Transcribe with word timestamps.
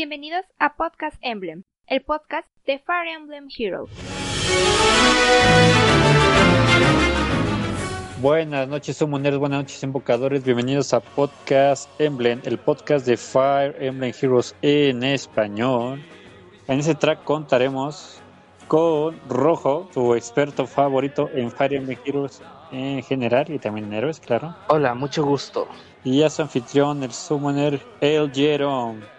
Bienvenidos 0.00 0.44
a 0.60 0.76
Podcast 0.76 1.16
Emblem, 1.22 1.64
el 1.88 2.02
podcast 2.02 2.46
de 2.64 2.78
Fire 2.78 3.08
Emblem 3.16 3.48
Heroes. 3.58 3.90
Buenas 8.22 8.68
noches, 8.68 8.96
summoneros, 8.96 9.40
buenas 9.40 9.62
noches, 9.62 9.82
invocadores. 9.82 10.44
Bienvenidos 10.44 10.94
a 10.94 11.00
Podcast 11.00 11.90
Emblem, 12.00 12.40
el 12.44 12.58
podcast 12.58 13.04
de 13.06 13.16
Fire 13.16 13.74
Emblem 13.80 14.12
Heroes 14.22 14.54
en 14.62 15.02
español. 15.02 16.00
En 16.68 16.78
ese 16.78 16.94
track 16.94 17.24
contaremos 17.24 18.20
con 18.68 19.18
Rojo, 19.28 19.88
su 19.92 20.14
experto 20.14 20.68
favorito 20.68 21.28
en 21.34 21.50
Fire 21.50 21.74
Emblem 21.74 21.98
Heroes 22.04 22.40
en 22.70 23.02
general 23.02 23.50
y 23.50 23.58
también 23.58 23.86
en 23.86 23.94
héroes, 23.94 24.20
claro. 24.20 24.54
Hola, 24.68 24.94
mucho 24.94 25.24
gusto. 25.24 25.66
Y 26.04 26.22
a 26.22 26.30
su 26.30 26.42
anfitrión, 26.42 27.02
el 27.02 27.10
summoner 27.10 27.80
El 28.00 28.30
Jerome. 28.32 29.17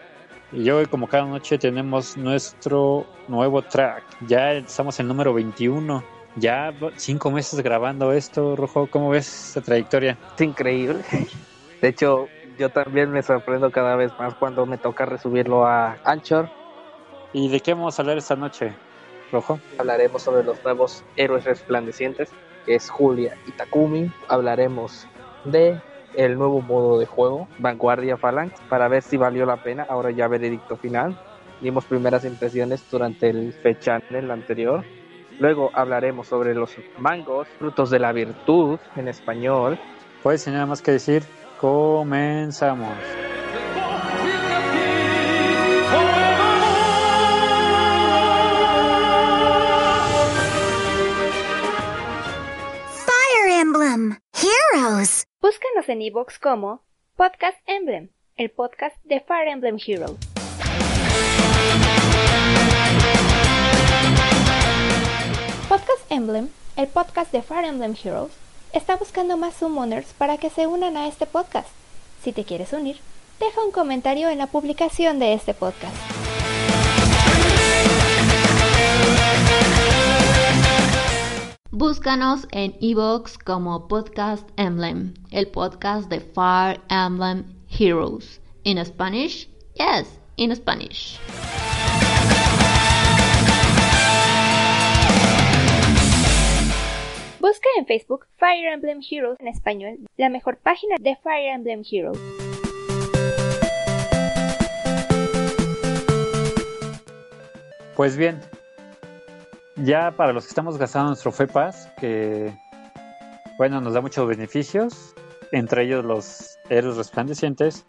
Y 0.51 0.69
hoy, 0.71 0.87
como 0.87 1.07
cada 1.07 1.25
noche, 1.25 1.59
tenemos 1.59 2.17
nuestro 2.17 3.05
nuevo 3.27 3.61
track. 3.61 4.03
Ya 4.27 4.53
estamos 4.53 4.99
en 4.99 5.05
el 5.05 5.07
número 5.09 5.33
21. 5.33 6.03
Ya 6.37 6.73
cinco 6.95 7.29
meses 7.29 7.61
grabando 7.61 8.11
esto, 8.13 8.55
Rojo. 8.55 8.87
¿Cómo 8.89 9.09
ves 9.09 9.49
esta 9.49 9.61
trayectoria? 9.61 10.17
Es 10.35 10.41
increíble. 10.41 11.03
De 11.81 11.87
hecho, 11.87 12.27
yo 12.57 12.69
también 12.69 13.11
me 13.11 13.21
sorprendo 13.21 13.71
cada 13.71 13.95
vez 13.95 14.11
más 14.17 14.33
cuando 14.35 14.65
me 14.65 14.77
toca 14.77 15.05
resubirlo 15.05 15.67
a 15.67 15.97
Anchor. 16.03 16.49
¿Y 17.31 17.49
de 17.49 17.59
qué 17.59 17.73
vamos 17.75 17.99
a 17.99 18.01
hablar 18.01 18.17
esta 18.17 18.35
noche, 18.35 18.73
Rojo? 19.31 19.59
Hablaremos 19.77 20.23
sobre 20.23 20.43
los 20.43 20.63
nuevos 20.63 21.03
héroes 21.15 21.45
resplandecientes, 21.45 22.31
que 22.65 22.75
es 22.75 22.89
Julia 22.89 23.37
y 23.45 23.51
Takumi. 23.51 24.11
Hablaremos 24.27 25.07
de 25.45 25.79
el 26.25 26.37
nuevo 26.37 26.61
modo 26.61 26.99
de 26.99 27.05
juego, 27.05 27.47
Vanguardia 27.59 28.17
Phalanx, 28.17 28.59
para 28.69 28.89
ver 28.89 29.01
si 29.01 29.15
valió 29.15 29.45
la 29.45 29.63
pena. 29.63 29.85
Ahora 29.87 30.11
ya 30.11 30.27
veredicto 30.27 30.75
final. 30.75 31.17
Dimos 31.61 31.85
primeras 31.85 32.25
impresiones 32.25 32.83
durante 32.91 33.29
el 33.29 33.53
fecha 33.53 34.01
en 34.09 34.15
el 34.17 34.31
anterior. 34.31 34.83
Luego 35.39 35.71
hablaremos 35.73 36.27
sobre 36.27 36.53
los 36.53 36.75
mangos, 36.97 37.47
frutos 37.57 37.89
de 37.89 37.99
la 37.99 38.11
virtud 38.11 38.79
en 38.97 39.07
español. 39.07 39.79
Pues 40.21 40.41
sin 40.41 40.53
nada 40.53 40.65
más 40.65 40.81
que 40.81 40.91
decir, 40.91 41.23
comenzamos. 41.57 42.97
Fire 53.05 53.61
Emblem 53.61 54.17
Heroes. 54.33 55.28
Búscanos 55.49 55.89
en 55.89 56.03
iVoox 56.03 56.37
como 56.37 56.83
Podcast 57.15 57.57
Emblem, 57.65 58.09
el 58.37 58.51
podcast 58.51 58.95
de 59.03 59.19
Fire 59.19 59.47
Emblem 59.47 59.79
Heroes. 59.83 60.19
Podcast 65.67 66.11
Emblem, 66.11 66.49
el 66.75 66.87
podcast 66.87 67.31
de 67.31 67.41
Fire 67.41 67.65
Emblem 67.65 67.95
Heroes, 67.95 68.31
está 68.73 68.95
buscando 68.97 69.37
más 69.37 69.55
summoners 69.55 70.13
para 70.13 70.37
que 70.37 70.51
se 70.51 70.67
unan 70.67 70.95
a 70.97 71.07
este 71.07 71.25
podcast. 71.25 71.69
Si 72.21 72.31
te 72.31 72.43
quieres 72.43 72.71
unir, 72.71 72.99
deja 73.39 73.59
un 73.65 73.71
comentario 73.71 74.29
en 74.29 74.37
la 74.37 74.45
publicación 74.45 75.17
de 75.17 75.33
este 75.33 75.55
podcast. 75.55 76.28
Búscanos 81.71 82.47
en 82.51 82.73
iVoox 82.79 83.37
como 83.37 83.87
Podcast 83.87 84.49
Emblem, 84.57 85.13
el 85.29 85.47
podcast 85.49 86.09
de 86.09 86.19
Fire 86.19 86.81
Emblem 86.89 87.45
Heroes. 87.69 88.41
In 88.63 88.83
Spanish? 88.83 89.47
Yes, 89.75 90.19
in 90.37 90.55
Spanish. 90.55 91.19
Busca 97.39 97.69
en 97.77 97.85
Facebook 97.85 98.25
Fire 98.37 98.73
Emblem 98.73 99.01
Heroes 99.07 99.39
en 99.39 99.49
español, 99.49 99.99
la 100.17 100.29
mejor 100.29 100.57
página 100.57 100.95
de 100.99 101.17
Fire 101.17 101.53
Emblem 101.53 101.83
Heroes. 101.87 102.19
Pues 107.95 108.17
bien, 108.17 108.39
ya 109.83 110.11
para 110.11 110.33
los 110.33 110.45
que 110.45 110.49
estamos 110.49 110.77
gastando 110.77 111.09
nuestro 111.09 111.31
FEPAS, 111.31 111.91
que 111.99 112.53
bueno, 113.57 113.81
nos 113.81 113.93
da 113.93 114.01
muchos 114.01 114.27
beneficios, 114.27 115.15
entre 115.51 115.83
ellos 115.83 116.05
los 116.05 116.57
héroes 116.69 116.97
resplandecientes. 116.97 117.85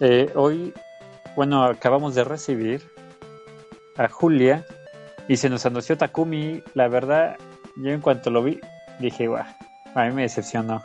Eh, 0.00 0.30
hoy, 0.34 0.74
bueno, 1.36 1.64
acabamos 1.64 2.14
de 2.14 2.24
recibir 2.24 2.82
a 3.96 4.08
Julia 4.08 4.64
y 5.28 5.36
se 5.36 5.48
nos 5.48 5.64
anunció 5.66 5.96
Takumi. 5.96 6.62
La 6.74 6.88
verdad, 6.88 7.36
yo 7.76 7.90
en 7.90 8.00
cuanto 8.00 8.30
lo 8.30 8.42
vi, 8.42 8.60
dije, 8.98 9.26
guau, 9.26 9.44
a 9.94 10.04
mí 10.04 10.12
me 10.12 10.22
decepcionó. 10.22 10.82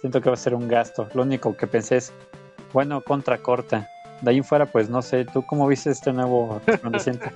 Siento 0.00 0.20
que 0.20 0.30
va 0.30 0.34
a 0.34 0.38
ser 0.38 0.54
un 0.54 0.66
gasto. 0.66 1.08
Lo 1.14 1.22
único 1.22 1.56
que 1.56 1.66
pensé 1.66 1.98
es, 1.98 2.12
bueno, 2.72 3.02
contra 3.02 3.38
corta. 3.38 3.88
De 4.22 4.30
ahí 4.30 4.38
en 4.38 4.44
fuera, 4.44 4.66
pues 4.66 4.88
no 4.88 5.02
sé, 5.02 5.24
¿tú 5.24 5.44
cómo 5.46 5.66
viste 5.66 5.90
este 5.90 6.12
nuevo 6.12 6.60
resplandeciente? 6.66 7.30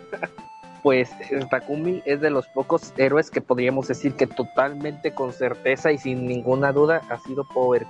Pues 0.85 1.11
Takumi 1.49 2.03
es 2.05 2.21
de 2.21 2.29
los 2.29 2.47
pocos 2.49 2.93
héroes 2.99 3.31
que 3.31 3.41
podríamos 3.41 3.89
decir 3.89 4.17
que 4.17 4.27
totalmente 4.27 5.15
con 5.15 5.33
certeza 5.33 5.91
y 5.91 5.97
sin 5.97 6.27
ninguna 6.27 6.73
duda 6.73 7.01
ha 7.09 7.19
sido 7.21 7.43
power 7.55 7.87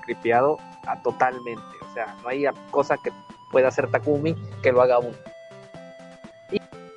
a 0.87 1.03
totalmente. 1.03 1.61
O 1.91 1.93
sea, 1.93 2.15
no 2.23 2.29
hay 2.29 2.45
cosa 2.71 2.97
que 3.03 3.11
pueda 3.51 3.67
hacer 3.67 3.91
Takumi 3.91 4.37
que 4.63 4.71
lo 4.71 4.81
haga 4.81 5.01
uno. 5.01 5.17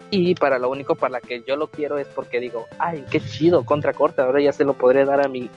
Y, 0.10 0.36
para 0.36 0.58
lo 0.58 0.70
único 0.70 0.96
para 0.96 1.14
la 1.14 1.22
que 1.22 1.44
yo 1.46 1.56
lo 1.56 1.68
quiero 1.68 1.98
es 1.98 2.08
porque 2.08 2.40
digo, 2.40 2.66
ay, 2.80 3.04
qué 3.12 3.20
chido, 3.20 3.66
contra 3.66 3.94
corta, 3.94 4.24
ahora 4.24 4.42
ya 4.42 4.54
se 4.54 4.64
lo 4.64 4.74
podré 4.74 5.06
dar 5.06 5.26
a 5.26 5.28
mi 5.28 5.50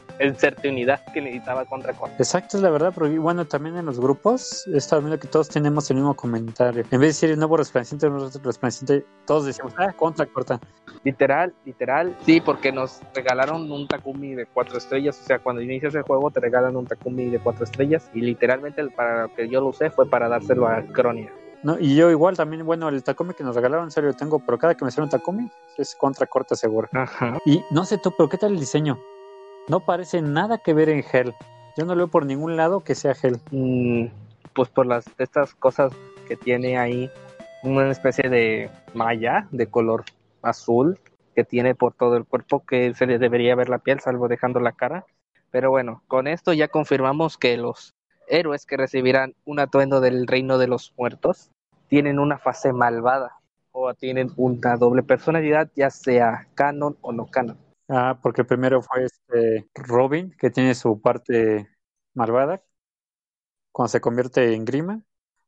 unidad 0.64 1.00
que 1.12 1.20
necesitaba 1.20 1.64
contra 1.66 1.92
corta. 1.92 2.16
Exacto, 2.18 2.56
es 2.56 2.62
la 2.62 2.70
verdad, 2.70 2.92
pero 2.94 3.08
bueno, 3.20 3.44
también 3.44 3.76
en 3.76 3.86
los 3.86 4.00
grupos 4.00 4.66
he 4.66 4.76
estado 4.76 5.02
viendo 5.02 5.18
que 5.18 5.28
todos 5.28 5.48
tenemos 5.48 5.90
el 5.90 5.96
mismo 5.98 6.14
comentario. 6.14 6.82
En 6.82 6.90
vez 6.90 7.00
de 7.00 7.06
decir 7.06 7.30
el 7.30 7.38
nuevo 7.38 7.56
resplandeciente, 7.56 8.06
el 8.06 8.12
nuevo 8.12 8.30
resplandeciente, 8.42 9.06
todos 9.26 9.46
decimos, 9.46 9.72
ah, 9.76 9.92
contra 9.92 10.26
corta. 10.26 10.58
Literal, 11.04 11.54
literal, 11.64 12.16
sí, 12.26 12.40
porque 12.40 12.72
nos 12.72 13.00
regalaron 13.14 13.70
un 13.70 13.86
Takumi 13.86 14.34
de 14.34 14.46
cuatro 14.46 14.78
estrellas, 14.78 15.18
o 15.22 15.26
sea, 15.26 15.38
cuando 15.38 15.62
inicias 15.62 15.94
el 15.94 16.02
juego 16.02 16.30
te 16.30 16.40
regalan 16.40 16.76
un 16.76 16.86
Takumi 16.86 17.30
de 17.30 17.38
cuatro 17.38 17.64
estrellas 17.64 18.10
y 18.14 18.20
literalmente 18.20 18.84
para 18.88 19.22
lo 19.22 19.34
que 19.34 19.48
yo 19.48 19.60
lo 19.60 19.68
usé 19.68 19.90
fue 19.90 20.08
para 20.08 20.28
dárselo 20.28 20.66
a 20.66 20.82
Cronia. 20.82 21.32
No, 21.62 21.78
y 21.78 21.94
yo 21.94 22.10
igual 22.10 22.36
también, 22.36 22.64
bueno, 22.64 22.88
el 22.88 23.02
Takumi 23.02 23.34
que 23.34 23.44
nos 23.44 23.54
regalaron, 23.54 23.84
en 23.84 23.90
serio, 23.90 24.14
tengo, 24.14 24.38
pero 24.38 24.58
cada 24.58 24.74
que 24.74 24.84
me 24.84 24.90
sale 24.90 25.04
un 25.04 25.10
Takumi 25.10 25.50
es 25.76 25.94
contra 25.94 26.26
corta 26.26 26.54
seguro. 26.54 26.88
Ajá. 26.92 27.38
Y 27.44 27.62
no 27.70 27.84
sé 27.84 27.98
tú, 27.98 28.12
pero 28.16 28.28
¿qué 28.28 28.38
tal 28.38 28.52
el 28.52 28.60
diseño? 28.60 28.98
No 29.68 29.80
parece 29.80 30.22
nada 30.22 30.58
que 30.58 30.72
ver 30.72 30.88
en 30.88 31.04
Hell. 31.12 31.34
Yo 31.76 31.84
no 31.84 31.94
lo 31.94 31.98
veo 31.98 32.08
por 32.08 32.24
ningún 32.24 32.56
lado 32.56 32.80
que 32.80 32.94
sea 32.94 33.14
Hell. 33.20 33.40
Mm, 33.50 34.06
pues 34.54 34.68
por 34.70 34.86
las 34.86 35.04
estas 35.18 35.54
cosas 35.54 35.92
que 36.26 36.36
tiene 36.36 36.78
ahí, 36.78 37.10
una 37.62 37.90
especie 37.90 38.30
de 38.30 38.70
malla 38.94 39.46
de 39.50 39.66
color 39.66 40.04
azul 40.42 40.98
que 41.34 41.44
tiene 41.44 41.74
por 41.74 41.92
todo 41.92 42.16
el 42.16 42.24
cuerpo 42.24 42.64
que 42.64 42.94
se 42.94 43.06
le 43.06 43.18
debería 43.18 43.54
ver 43.54 43.68
la 43.68 43.78
piel, 43.78 44.00
salvo 44.00 44.28
dejando 44.28 44.60
la 44.60 44.72
cara. 44.72 45.04
Pero 45.50 45.70
bueno, 45.70 46.02
con 46.08 46.26
esto 46.26 46.52
ya 46.52 46.68
confirmamos 46.68 47.36
que 47.36 47.56
los 47.56 47.94
héroes 48.30 48.64
que 48.64 48.76
recibirán 48.76 49.34
un 49.44 49.60
atuendo 49.60 50.00
del 50.00 50.26
reino 50.26 50.56
de 50.58 50.68
los 50.68 50.94
muertos 50.96 51.50
tienen 51.88 52.18
una 52.18 52.38
fase 52.38 52.72
malvada 52.72 53.40
o 53.72 53.92
tienen 53.94 54.30
una 54.36 54.76
doble 54.76 55.02
personalidad, 55.02 55.70
ya 55.74 55.90
sea 55.90 56.48
canon 56.54 56.96
o 57.02 57.12
no 57.12 57.26
canon. 57.26 57.58
Ah, 57.88 58.18
porque 58.22 58.44
primero 58.44 58.80
fue 58.82 59.04
este 59.04 59.68
Robin, 59.74 60.34
que 60.38 60.50
tiene 60.50 60.74
su 60.74 61.00
parte 61.00 61.68
malvada, 62.14 62.62
cuando 63.72 63.88
se 63.88 64.00
convierte 64.00 64.54
en 64.54 64.64
Grima. 64.64 65.02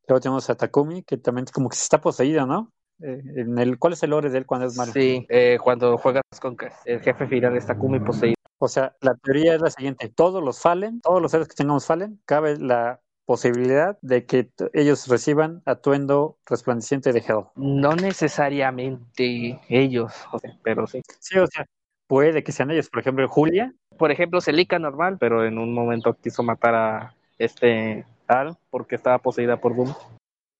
Luego 0.07 0.19
tenemos 0.19 0.49
a 0.49 0.55
Takumi, 0.55 1.03
que 1.03 1.17
también 1.17 1.47
como 1.53 1.69
que 1.69 1.77
está 1.77 2.01
poseído, 2.01 2.45
¿no? 2.45 2.72
Eh, 3.01 3.21
en 3.35 3.57
el, 3.57 3.79
¿Cuál 3.79 3.93
es 3.93 4.03
el 4.03 4.11
lore 4.11 4.29
de 4.29 4.37
él 4.37 4.45
cuando 4.45 4.67
es 4.67 4.77
malo? 4.77 4.91
Sí, 4.91 5.25
eh, 5.29 5.57
cuando 5.61 5.97
juegas 5.97 6.23
con 6.41 6.55
el 6.85 7.01
jefe 7.01 7.27
final 7.27 7.55
es 7.57 7.65
Takumi 7.65 7.99
poseído. 7.99 8.35
O 8.59 8.67
sea, 8.67 8.95
la 9.01 9.15
teoría 9.15 9.55
es 9.55 9.61
la 9.61 9.69
siguiente, 9.69 10.07
todos 10.07 10.41
los 10.41 10.61
Fallen, 10.61 11.01
todos 11.01 11.21
los 11.21 11.31
seres 11.31 11.47
que 11.49 11.55
tengamos 11.55 11.85
Fallen, 11.85 12.21
cabe 12.25 12.57
la 12.57 13.01
posibilidad 13.25 13.97
de 14.01 14.25
que 14.25 14.49
ellos 14.73 15.07
reciban 15.07 15.61
atuendo 15.65 16.37
resplandeciente 16.45 17.11
de 17.11 17.19
Hell. 17.19 17.45
No 17.55 17.95
necesariamente 17.95 19.59
ellos, 19.69 20.13
o 20.31 20.39
sea, 20.39 20.57
pero 20.63 20.87
sí. 20.87 21.01
Sí, 21.19 21.37
o 21.39 21.47
sea, 21.47 21.65
puede 22.07 22.43
que 22.43 22.51
sean 22.51 22.71
ellos. 22.71 22.89
Por 22.89 23.01
ejemplo, 23.01 23.27
Julia. 23.27 23.73
Por 23.97 24.11
ejemplo, 24.11 24.41
Celica 24.41 24.79
normal, 24.79 25.17
pero 25.19 25.45
en 25.45 25.57
un 25.57 25.73
momento 25.73 26.15
quiso 26.15 26.43
matar 26.43 26.75
a 26.75 27.15
este 27.37 28.05
Al 28.27 28.57
porque 28.69 28.95
estaba 28.95 29.19
poseída 29.19 29.57
por 29.57 29.75
Doom. 29.75 29.93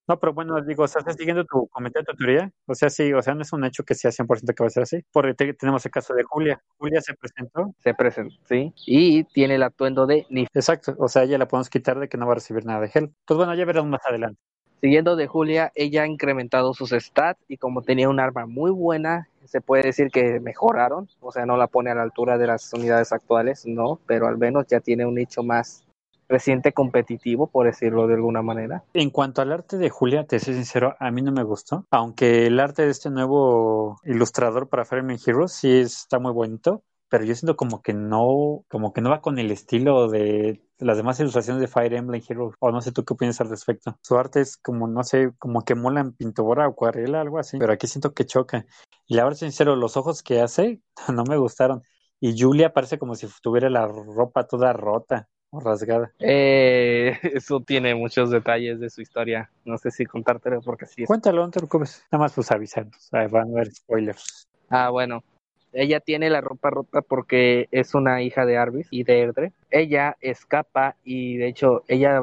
No, 0.07 0.19
pero 0.19 0.33
bueno, 0.33 0.61
digo, 0.61 0.83
o 0.83 0.87
sea, 0.87 0.99
¿estás 0.99 1.15
siguiendo 1.15 1.45
tu 1.45 1.67
comentario, 1.67 2.05
tu 2.05 2.17
teoría? 2.17 2.51
O 2.65 2.75
sea, 2.75 2.89
sí, 2.89 3.13
o 3.13 3.21
sea, 3.21 3.35
no 3.35 3.41
es 3.41 3.53
un 3.53 3.63
hecho 3.63 3.83
que 3.83 3.95
sea 3.95 4.11
100% 4.11 4.53
que 4.53 4.61
va 4.63 4.67
a 4.67 4.69
ser 4.69 4.83
así. 4.83 4.99
Porque 5.13 5.33
te- 5.33 5.53
tenemos 5.53 5.85
el 5.85 5.91
caso 5.91 6.13
de 6.13 6.23
Julia. 6.23 6.61
Julia 6.77 6.99
se 7.01 7.13
presentó. 7.13 7.73
Se 7.79 7.93
presenta, 7.93 8.35
¿sí? 8.43 8.73
Y 8.85 9.23
tiene 9.25 9.55
el 9.55 9.63
atuendo 9.63 10.05
de 10.05 10.25
Nif. 10.29 10.49
Exacto, 10.53 10.93
o 10.99 11.07
sea, 11.07 11.23
ella 11.23 11.37
la 11.37 11.47
podemos 11.47 11.69
quitar 11.69 11.99
de 11.99 12.09
que 12.09 12.17
no 12.17 12.25
va 12.25 12.33
a 12.33 12.35
recibir 12.35 12.65
nada 12.65 12.81
de 12.81 12.91
Hell. 12.93 13.11
Pues 13.25 13.37
bueno, 13.37 13.55
ya 13.55 13.63
veremos 13.63 13.89
más 13.89 14.05
adelante. 14.05 14.39
Siguiendo 14.81 15.15
de 15.15 15.27
Julia, 15.27 15.71
ella 15.75 16.03
ha 16.03 16.07
incrementado 16.07 16.73
sus 16.73 16.89
stats 16.89 17.39
y 17.47 17.55
como 17.55 17.83
tenía 17.83 18.09
un 18.09 18.19
arma 18.19 18.45
muy 18.45 18.69
buena, 18.71 19.29
se 19.45 19.61
puede 19.61 19.83
decir 19.83 20.09
que 20.11 20.41
mejoraron, 20.41 21.07
o 21.21 21.31
sea, 21.31 21.45
no 21.45 21.55
la 21.55 21.67
pone 21.67 21.89
a 21.91 21.95
la 21.95 22.01
altura 22.01 22.37
de 22.37 22.47
las 22.47 22.73
unidades 22.73 23.13
actuales, 23.13 23.65
no, 23.65 24.01
pero 24.05 24.27
al 24.27 24.37
menos 24.37 24.67
ya 24.67 24.81
tiene 24.81 25.05
un 25.05 25.15
nicho 25.15 25.41
más 25.41 25.82
reciente 26.33 26.73
competitivo, 26.73 27.47
por 27.47 27.67
decirlo 27.67 28.07
de 28.07 28.15
alguna 28.15 28.41
manera. 28.41 28.83
En 28.93 29.11
cuanto 29.11 29.41
al 29.41 29.51
arte 29.51 29.77
de 29.77 29.89
Julia, 29.89 30.25
te 30.25 30.39
soy 30.39 30.55
sincero, 30.55 30.95
a 30.99 31.11
mí 31.11 31.21
no 31.21 31.31
me 31.31 31.43
gustó, 31.43 31.85
aunque 31.91 32.47
el 32.47 32.59
arte 32.59 32.81
de 32.83 32.89
este 32.89 33.09
nuevo 33.11 33.99
ilustrador 34.03 34.67
para 34.67 34.83
Emblem 34.91 35.19
Heroes 35.25 35.53
sí 35.53 35.79
está 35.79 36.19
muy 36.19 36.33
bonito, 36.33 36.83
pero 37.07 37.23
yo 37.23 37.35
siento 37.35 37.55
como 37.55 37.83
que 37.83 37.93
no, 37.93 38.65
como 38.67 38.91
que 38.93 39.01
no 39.01 39.11
va 39.11 39.21
con 39.21 39.37
el 39.37 39.51
estilo 39.51 40.09
de 40.09 40.63
las 40.79 40.97
demás 40.97 41.19
ilustraciones 41.19 41.61
de 41.61 41.67
Fire 41.67 41.93
Emblem 41.93 42.23
Heroes, 42.27 42.55
o 42.59 42.71
no 42.71 42.81
sé 42.81 42.91
tú 42.91 43.05
qué 43.05 43.13
opinas 43.13 43.39
al 43.39 43.49
respecto. 43.49 43.97
Su 44.01 44.17
arte 44.17 44.41
es 44.41 44.57
como, 44.57 44.87
no 44.87 45.03
sé, 45.03 45.31
como 45.37 45.61
que 45.61 45.75
mola 45.75 46.01
en 46.01 46.13
pintura, 46.13 46.65
acuarela, 46.65 47.21
algo 47.21 47.37
así, 47.37 47.59
pero 47.59 47.73
aquí 47.73 47.85
siento 47.85 48.13
que 48.13 48.25
choca. 48.25 48.65
Y 49.05 49.13
la 49.15 49.23
verdad, 49.23 49.37
sincero, 49.37 49.75
los 49.75 49.95
ojos 49.97 50.23
que 50.23 50.41
hace 50.41 50.81
no 51.13 51.23
me 51.25 51.37
gustaron. 51.37 51.83
Y 52.19 52.35
Julia 52.41 52.73
parece 52.73 52.97
como 52.97 53.13
si 53.15 53.27
tuviera 53.41 53.69
la 53.69 53.85
ropa 53.87 54.47
toda 54.47 54.73
rota 54.73 55.29
o 55.53 55.59
rasgada. 55.59 56.11
Eh, 56.19 57.17
eso 57.23 57.59
tiene 57.61 57.95
muchos 57.95 58.31
detalles 58.31 58.79
de 58.79 58.89
su 58.89 59.01
historia. 59.01 59.49
No 59.63 59.77
sé 59.77 59.91
si 59.91 60.05
contártelo 60.05 60.61
porque 60.61 60.87
sí. 60.87 61.05
Cuéntalo, 61.05 61.45
no 61.45 61.51
te 61.51 61.59
preocupes. 61.59 62.03
Nada 62.11 62.23
más 62.23 62.33
pues 62.33 62.51
avisarnos. 62.51 63.09
Van 63.11 63.35
a 63.35 63.51
haber 63.51 63.71
spoilers. 63.71 64.47
Ah, 64.69 64.89
bueno. 64.89 65.23
Ella 65.71 65.99
tiene 65.99 66.29
la 66.29 66.41
ropa 66.41 66.69
rota 66.69 67.01
porque 67.01 67.67
es 67.71 67.95
una 67.95 68.21
hija 68.21 68.45
de 68.45 68.57
Arvis 68.57 68.87
y 68.91 69.03
de 69.03 69.21
Erdre. 69.21 69.53
Ella 69.71 70.17
escapa 70.21 70.95
y 71.03 71.37
de 71.37 71.47
hecho 71.47 71.83
ella 71.87 72.21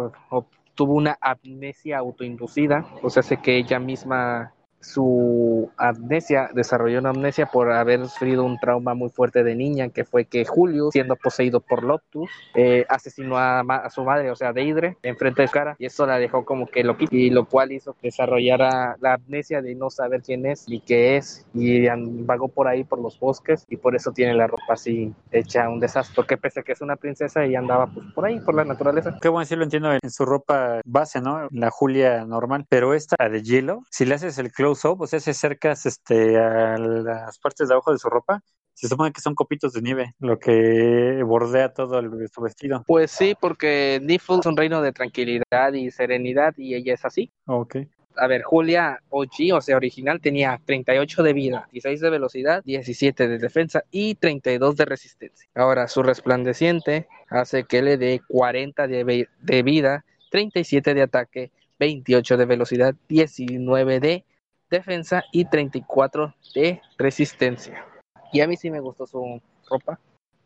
tuvo 0.76 0.94
una 0.94 1.18
amnesia 1.20 1.98
autoinducida, 1.98 2.86
o 3.02 3.10
sea, 3.10 3.24
sé 3.24 3.38
que 3.38 3.56
ella 3.56 3.80
misma 3.80 4.54
su 4.80 5.70
amnesia, 5.76 6.50
desarrolló 6.54 6.98
una 6.98 7.10
amnesia 7.10 7.46
por 7.46 7.70
haber 7.70 8.06
sufrido 8.08 8.44
un 8.44 8.58
trauma 8.58 8.94
muy 8.94 9.10
fuerte 9.10 9.44
de 9.44 9.54
niña, 9.54 9.90
que 9.90 10.04
fue 10.04 10.24
que 10.24 10.44
Julio, 10.44 10.90
siendo 10.90 11.16
poseído 11.16 11.60
por 11.60 11.84
Loptus, 11.84 12.30
eh, 12.54 12.86
asesinó 12.88 13.36
a, 13.38 13.88
su 13.90 14.04
madre, 14.04 14.30
o 14.30 14.36
sea, 14.36 14.52
Deidre, 14.52 14.96
enfrente 15.02 15.42
de 15.42 15.48
cara, 15.48 15.76
y 15.78 15.86
eso 15.86 16.06
la 16.06 16.18
dejó 16.18 16.44
como 16.44 16.66
que 16.66 16.82
lo 16.82 16.96
y 17.10 17.30
lo 17.30 17.46
cual 17.46 17.72
hizo 17.72 17.94
que 17.94 18.08
desarrollara 18.08 18.96
la 19.00 19.14
amnesia 19.14 19.62
de 19.62 19.74
no 19.74 19.90
saber 19.90 20.22
quién 20.22 20.46
es 20.46 20.68
ni 20.68 20.80
qué 20.80 21.16
es, 21.16 21.46
y 21.54 21.86
vagó 22.24 22.48
por 22.48 22.68
ahí 22.68 22.84
por 22.84 23.00
los 23.00 23.18
bosques, 23.18 23.66
y 23.68 23.76
por 23.76 23.94
eso 23.94 24.12
tiene 24.12 24.34
la 24.34 24.46
ropa 24.46 24.74
así 24.74 25.12
hecha 25.30 25.68
un 25.68 25.80
desastre, 25.80 26.14
porque 26.16 26.36
pese 26.36 26.60
a 26.60 26.62
que 26.62 26.72
es 26.72 26.80
una 26.80 26.96
princesa, 26.96 27.44
ella 27.44 27.58
andaba 27.58 27.86
pues 27.86 28.06
por 28.14 28.24
ahí, 28.24 28.40
por 28.40 28.54
la 28.54 28.64
naturaleza. 28.64 29.16
Qué 29.20 29.28
bueno, 29.28 29.44
sí 29.44 29.56
lo 29.56 29.64
entiendo 29.64 29.92
en 29.92 30.10
su 30.10 30.24
ropa 30.24 30.80
base, 30.84 31.20
¿no? 31.20 31.48
La 31.50 31.70
Julia 31.70 32.24
normal, 32.24 32.66
pero 32.68 32.94
esta 32.94 33.28
de 33.28 33.42
hielo, 33.42 33.82
si 33.90 34.04
le 34.04 34.14
haces 34.14 34.38
el 34.38 34.52
close 34.70 34.88
o 34.88 35.06
sea, 35.06 35.20
si 35.20 35.30
acercas 35.30 35.86
este, 35.86 36.38
a 36.38 36.78
las 36.78 37.38
partes 37.38 37.68
de 37.68 37.74
abajo 37.74 37.92
de 37.92 37.98
su 37.98 38.08
ropa, 38.08 38.42
se 38.74 38.88
supone 38.88 39.12
que 39.12 39.20
son 39.20 39.34
copitos 39.34 39.72
de 39.72 39.82
nieve, 39.82 40.14
lo 40.20 40.38
que 40.38 41.22
bordea 41.24 41.72
todo 41.72 41.98
el, 41.98 42.28
su 42.32 42.40
vestido. 42.40 42.84
Pues 42.86 43.10
sí, 43.10 43.36
porque 43.38 44.00
Nifl 44.02 44.38
es 44.40 44.46
un 44.46 44.56
reino 44.56 44.80
de 44.80 44.92
tranquilidad 44.92 45.72
y 45.74 45.90
serenidad 45.90 46.54
y 46.56 46.74
ella 46.74 46.94
es 46.94 47.04
así. 47.04 47.30
Ok. 47.46 47.76
A 48.16 48.26
ver, 48.26 48.42
Julia 48.42 49.00
OG, 49.10 49.54
o 49.54 49.60
sea, 49.60 49.76
original, 49.76 50.20
tenía 50.20 50.60
38 50.64 51.22
de 51.22 51.32
vida, 51.32 51.68
16 51.72 52.00
de 52.00 52.10
velocidad, 52.10 52.62
17 52.64 53.28
de 53.28 53.38
defensa 53.38 53.84
y 53.90 54.14
32 54.14 54.76
de 54.76 54.84
resistencia. 54.84 55.48
Ahora, 55.54 55.86
su 55.86 56.02
resplandeciente 56.02 57.06
hace 57.28 57.64
que 57.64 57.82
le 57.82 57.96
dé 57.98 58.20
40 58.28 58.86
de, 58.86 59.28
de 59.40 59.62
vida, 59.62 60.04
37 60.30 60.94
de 60.94 61.02
ataque, 61.02 61.50
28 61.78 62.36
de 62.36 62.44
velocidad, 62.46 62.94
19 63.08 64.00
de 64.00 64.24
defensa 64.70 65.24
y 65.32 65.44
34 65.44 66.34
de 66.54 66.80
resistencia. 66.96 67.84
Y 68.32 68.40
a 68.40 68.46
mí 68.46 68.56
sí 68.56 68.70
me 68.70 68.80
gustó 68.80 69.06
su 69.06 69.40
ropa. 69.68 69.98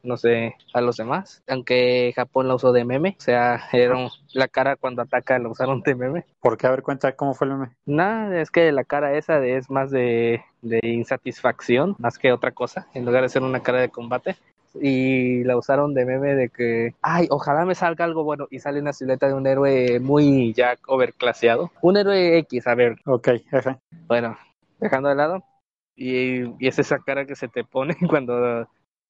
No 0.03 0.19
sé 0.19 0.55
a 0.75 0.83
los 0.83 0.99
demás, 0.99 1.43
aunque 1.49 2.13
Japón 2.15 2.47
la 2.47 2.55
usó 2.55 2.73
de 2.73 2.85
meme, 2.85 3.17
o 3.19 3.23
sea, 3.23 3.59
era 3.73 3.97
la 4.35 4.49
cara 4.49 4.77
cuando 4.77 5.01
ataca 5.01 5.39
la 5.39 5.49
usaron 5.49 5.81
de 5.81 5.95
meme. 5.95 6.27
¿Por 6.41 6.59
qué? 6.59 6.67
A 6.67 6.71
ver, 6.73 6.83
cuenta 6.83 7.17
cómo 7.17 7.33
fue 7.33 7.47
el 7.47 7.55
meme. 7.55 7.77
Nada, 7.87 8.39
es 8.39 8.51
que 8.51 8.71
la 8.71 8.85
cara 8.85 9.17
esa 9.17 9.43
es 9.43 9.71
más 9.71 9.91
de, 9.91 10.43
de 10.61 10.81
insatisfacción, 10.83 11.97
más 11.99 12.19
que 12.19 12.33
otra 12.33 12.53
cosa, 12.53 12.87
en 12.93 13.07
lugar 13.07 13.23
de 13.23 13.31
ser 13.31 13.43
una 13.43 13.63
cara 13.63 13.81
de 13.81 13.89
combate 13.89 14.37
y 14.81 15.45
la 15.45 15.57
usaron 15.57 15.95
de 15.95 16.05
meme 16.05 16.35
de 16.35 16.49
que, 16.49 16.95
ay, 17.03 17.27
ojalá 17.31 17.65
me 17.65 17.75
salga 17.75 18.05
algo 18.05 18.25
bueno 18.25 18.47
y 18.51 18.61
sale 18.61 18.81
una 18.81 18.93
silueta 18.93 19.27
de 19.29 19.35
un 19.35 19.47
héroe 19.47 20.01
muy 20.01 20.53
ya 20.53 20.77
overclaseado. 20.87 21.71
Un 21.83 21.97
héroe 21.97 22.39
X, 22.39 22.67
a 22.67 22.75
ver. 22.75 22.97
Ok. 23.07 23.29
Bueno, 24.07 24.37
dejando 24.81 25.09
de 25.09 25.15
lado. 25.15 25.45
Y, 25.97 26.43
y 26.63 26.69
es 26.69 26.79
esa 26.79 26.99
cara 26.99 27.25
que 27.25 27.37
se 27.37 27.49
te 27.49 27.63
pone 27.65 27.97
cuando 28.09 28.67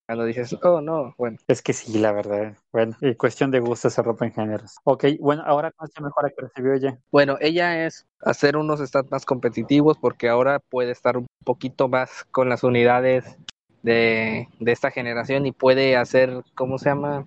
cuando 0.07 0.25
dices, 0.27 0.55
oh 0.63 0.83
no, 0.83 1.15
bueno. 1.17 1.39
Es 1.49 1.63
que 1.63 1.73
sí, 1.73 1.99
la 1.99 2.13
verdad. 2.13 2.55
Bueno, 2.73 2.95
y 3.01 3.15
cuestión 3.15 3.51
de 3.51 3.61
gusto 3.61 3.89
esa 3.89 4.03
ropa 4.03 4.27
en 4.27 4.33
género. 4.33 4.65
Ok, 4.85 5.07
bueno, 5.19 5.43
ahora 5.47 5.71
con 5.73 5.89
esta 5.89 6.03
mejora 6.03 6.29
que 6.29 6.43
recibió 6.43 6.75
ella. 6.75 6.99
Bueno, 7.11 7.39
ella 7.41 7.87
es 7.87 8.07
hacer 8.21 8.57
unos 8.57 8.81
stats 8.81 9.11
más 9.11 9.25
competitivos 9.25 9.97
porque 9.99 10.29
ahora 10.29 10.59
puede 10.59 10.91
estar 10.91 11.17
un 11.17 11.27
poquito 11.43 11.89
más 11.89 12.25
con 12.31 12.51
las 12.51 12.65
unidades 12.65 13.39
de, 13.85 14.49
esta 14.61 14.91
generación 14.91 15.47
y 15.47 15.53
puede 15.53 15.97
hacer, 15.97 16.43
¿cómo 16.55 16.79
se 16.79 16.89
llama? 16.89 17.27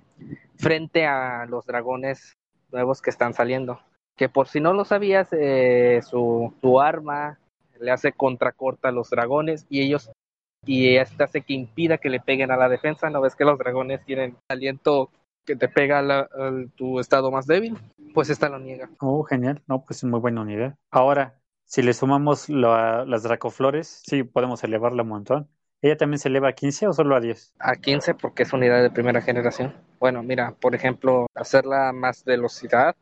Frente 0.58 1.06
a 1.06 1.46
los 1.46 1.66
dragones 1.66 2.34
nuevos 2.72 3.02
que 3.02 3.12
están 3.12 3.34
saliendo. 3.34 3.80
Que 4.16 4.28
por 4.28 4.48
si 4.48 4.60
no 4.60 4.74
lo 4.74 4.84
sabías, 4.84 5.30
eh, 5.32 6.02
su, 6.04 6.54
su 6.60 6.82
arma 6.82 7.38
le 7.80 7.92
hace 7.92 8.12
contracorta 8.12 8.90
a 8.90 8.92
los 8.92 9.12
dragones 9.12 9.68
y 9.70 9.82
ellos 9.82 10.12
y 10.66 10.96
este 10.96 11.24
hace 11.24 11.42
que 11.42 11.54
impida 11.54 12.00
que 12.00 12.10
le 12.10 12.20
peguen 12.20 12.52
a 12.52 12.58
la 12.58 12.68
defensa. 12.68 13.10
¿No 13.12 13.22
ves 13.22 13.36
que 13.36 13.46
los 13.46 13.60
dragones 13.60 14.04
tienen 14.04 14.36
aliento 14.50 15.12
que 15.46 15.56
te 15.56 15.70
pega 15.70 16.00
a, 16.00 16.52
tu 16.76 17.00
estado 17.00 17.30
más 17.32 17.46
débil? 17.46 17.78
Pues 18.16 18.32
esta 18.32 18.50
lo 18.50 18.58
niega. 18.58 18.90
Oh, 19.00 19.24
genial. 19.24 19.62
No, 19.68 19.86
pues 19.86 20.00
es 20.00 20.04
muy 20.06 20.20
buena 20.20 20.42
unidad. 20.42 20.76
Ahora, 20.90 21.40
si 21.66 21.84
le 21.84 21.94
sumamos 21.94 22.50
las 22.50 23.24
dracoflores, 23.24 24.02
sí 24.04 24.24
podemos 24.24 24.64
elevarla 24.64 25.04
un 25.04 25.10
montón. 25.10 25.48
¿Ella 25.82 25.96
también 25.96 26.20
se 26.20 26.30
eleva 26.30 26.50
a 26.50 26.54
15 26.54 26.88
o 26.88 26.94
solo 26.94 27.16
a 27.16 27.20
10? 27.20 27.54
A 27.60 27.76
15 27.76 28.16
porque 28.16 28.44
es 28.44 28.54
unidad 28.54 28.82
de 28.82 28.90
primera 28.90 29.22
generación. 29.22 29.76
Bueno, 30.00 30.24
mira, 30.24 30.56
por 30.60 30.74
ejemplo, 30.74 31.28
hacerla 31.36 31.94
más 31.94 32.24
velocidad 32.24 32.96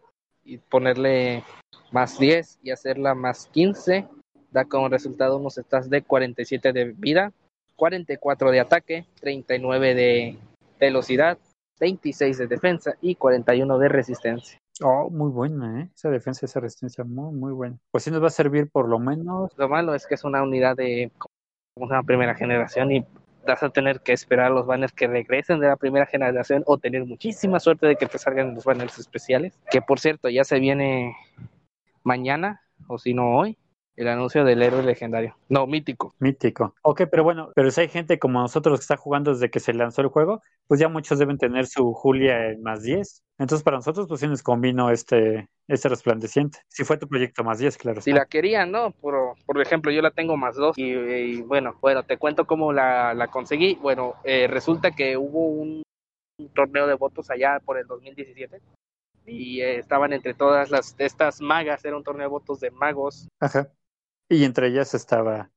y 0.43 0.57
ponerle 0.57 1.43
más 1.91 2.19
10 2.19 2.59
y 2.63 2.71
hacerla 2.71 3.15
más 3.15 3.47
15 3.47 4.07
da 4.51 4.65
como 4.65 4.89
resultado 4.89 5.37
unos 5.37 5.55
stats 5.55 5.89
de 5.89 6.01
47 6.01 6.71
de 6.71 6.93
vida, 6.97 7.31
44 7.75 8.51
de 8.51 8.59
ataque, 8.59 9.05
39 9.19 9.95
de 9.95 10.37
velocidad, 10.79 11.37
26 11.79 12.37
de 12.37 12.47
defensa 12.47 12.95
y 13.01 13.15
41 13.15 13.77
de 13.77 13.89
resistencia. 13.89 14.57
Oh, 14.81 15.09
muy 15.09 15.29
buena, 15.29 15.81
¿eh? 15.81 15.89
Esa 15.93 16.09
defensa, 16.09 16.45
esa 16.45 16.59
resistencia, 16.59 17.03
muy, 17.03 17.33
muy 17.33 17.53
buena. 17.53 17.77
Pues 17.91 18.03
sí 18.03 18.11
nos 18.11 18.21
va 18.21 18.27
a 18.27 18.31
servir 18.31 18.69
por 18.69 18.87
lo 18.89 18.99
menos. 18.99 19.51
Lo 19.57 19.69
malo 19.69 19.93
es 19.93 20.05
que 20.05 20.15
es 20.15 20.23
una 20.23 20.43
unidad 20.43 20.75
de 20.75 21.11
una 21.75 22.03
primera 22.03 22.35
generación 22.35 22.91
y 22.91 23.05
vas 23.45 23.61
a 23.61 23.69
tener 23.69 23.99
que 23.99 24.13
esperar 24.13 24.51
los 24.51 24.65
banners 24.65 24.93
que 24.93 25.07
regresen 25.07 25.59
de 25.59 25.67
la 25.67 25.75
primera 25.75 26.05
generación 26.05 26.63
o 26.65 26.77
tener 26.77 27.05
muchísima 27.05 27.59
suerte 27.59 27.85
de 27.85 27.95
que 27.97 28.05
te 28.05 28.17
salgan 28.17 28.55
los 28.55 28.63
banners 28.63 28.97
especiales. 28.97 29.59
Que 29.69 29.81
por 29.81 29.99
cierto, 29.99 30.29
ya 30.29 30.43
se 30.45 30.59
viene 30.59 31.15
mañana, 32.03 32.61
o 32.87 32.97
si 32.97 33.13
no 33.13 33.37
hoy, 33.37 33.57
el 33.97 34.07
anuncio 34.07 34.45
del 34.45 34.61
héroe 34.61 34.83
legendario. 34.83 35.35
No, 35.49 35.67
mítico. 35.67 36.15
Mítico. 36.19 36.75
Ok, 36.81 37.03
pero 37.11 37.23
bueno, 37.23 37.51
pero 37.55 37.69
si 37.71 37.81
hay 37.81 37.89
gente 37.89 38.19
como 38.19 38.39
nosotros 38.39 38.79
que 38.79 38.83
está 38.83 38.97
jugando 38.97 39.33
desde 39.33 39.49
que 39.49 39.59
se 39.59 39.73
lanzó 39.73 40.01
el 40.01 40.07
juego, 40.07 40.41
pues 40.67 40.79
ya 40.79 40.87
muchos 40.87 41.19
deben 41.19 41.37
tener 41.37 41.67
su 41.67 41.93
Julia 41.93 42.51
en 42.51 42.63
más 42.63 42.83
10. 42.83 43.21
Entonces 43.37 43.63
para 43.63 43.77
nosotros 43.77 44.07
pues 44.07 44.21
sí 44.21 44.27
nos 44.27 44.41
convino 44.41 44.89
este, 44.89 45.49
este 45.67 45.89
resplandeciente. 45.89 46.59
Si 46.69 46.83
fue 46.83 46.97
tu 46.97 47.07
proyecto 47.07 47.43
más 47.43 47.59
10, 47.59 47.77
claro. 47.77 48.01
Si 48.01 48.13
la 48.13 48.25
querían, 48.25 48.71
¿no? 48.71 48.91
Por, 48.91 49.35
por 49.45 49.61
ejemplo, 49.61 49.91
yo 49.91 50.01
la 50.01 50.11
tengo 50.11 50.37
más 50.37 50.55
2 50.55 50.77
y, 50.77 51.41
bueno, 51.41 51.77
bueno, 51.81 52.03
te 52.03 52.17
cuento 52.17 52.45
cómo 52.45 52.71
la, 52.71 53.13
la 53.13 53.27
conseguí. 53.27 53.75
Bueno, 53.75 54.15
eh, 54.23 54.47
resulta 54.47 54.91
que 54.91 55.17
hubo 55.17 55.47
un, 55.47 55.83
torneo 56.53 56.85
de 56.85 56.95
votos 56.95 57.29
allá 57.29 57.61
por 57.63 57.77
el 57.77 57.87
2017 57.87 58.61
y 59.25 59.61
eh, 59.61 59.79
estaban 59.79 60.11
entre 60.11 60.33
todas 60.33 60.69
las 60.69 60.93
estas 60.97 61.39
magas, 61.39 61.83
era 61.85 61.95
un 61.95 62.03
torneo 62.03 62.25
de 62.25 62.29
votos 62.29 62.59
de 62.59 62.71
magos. 62.71 63.27
Ajá. 63.39 63.71
Y 64.29 64.43
entre 64.43 64.67
ellas 64.67 64.93
estaba 64.93 65.49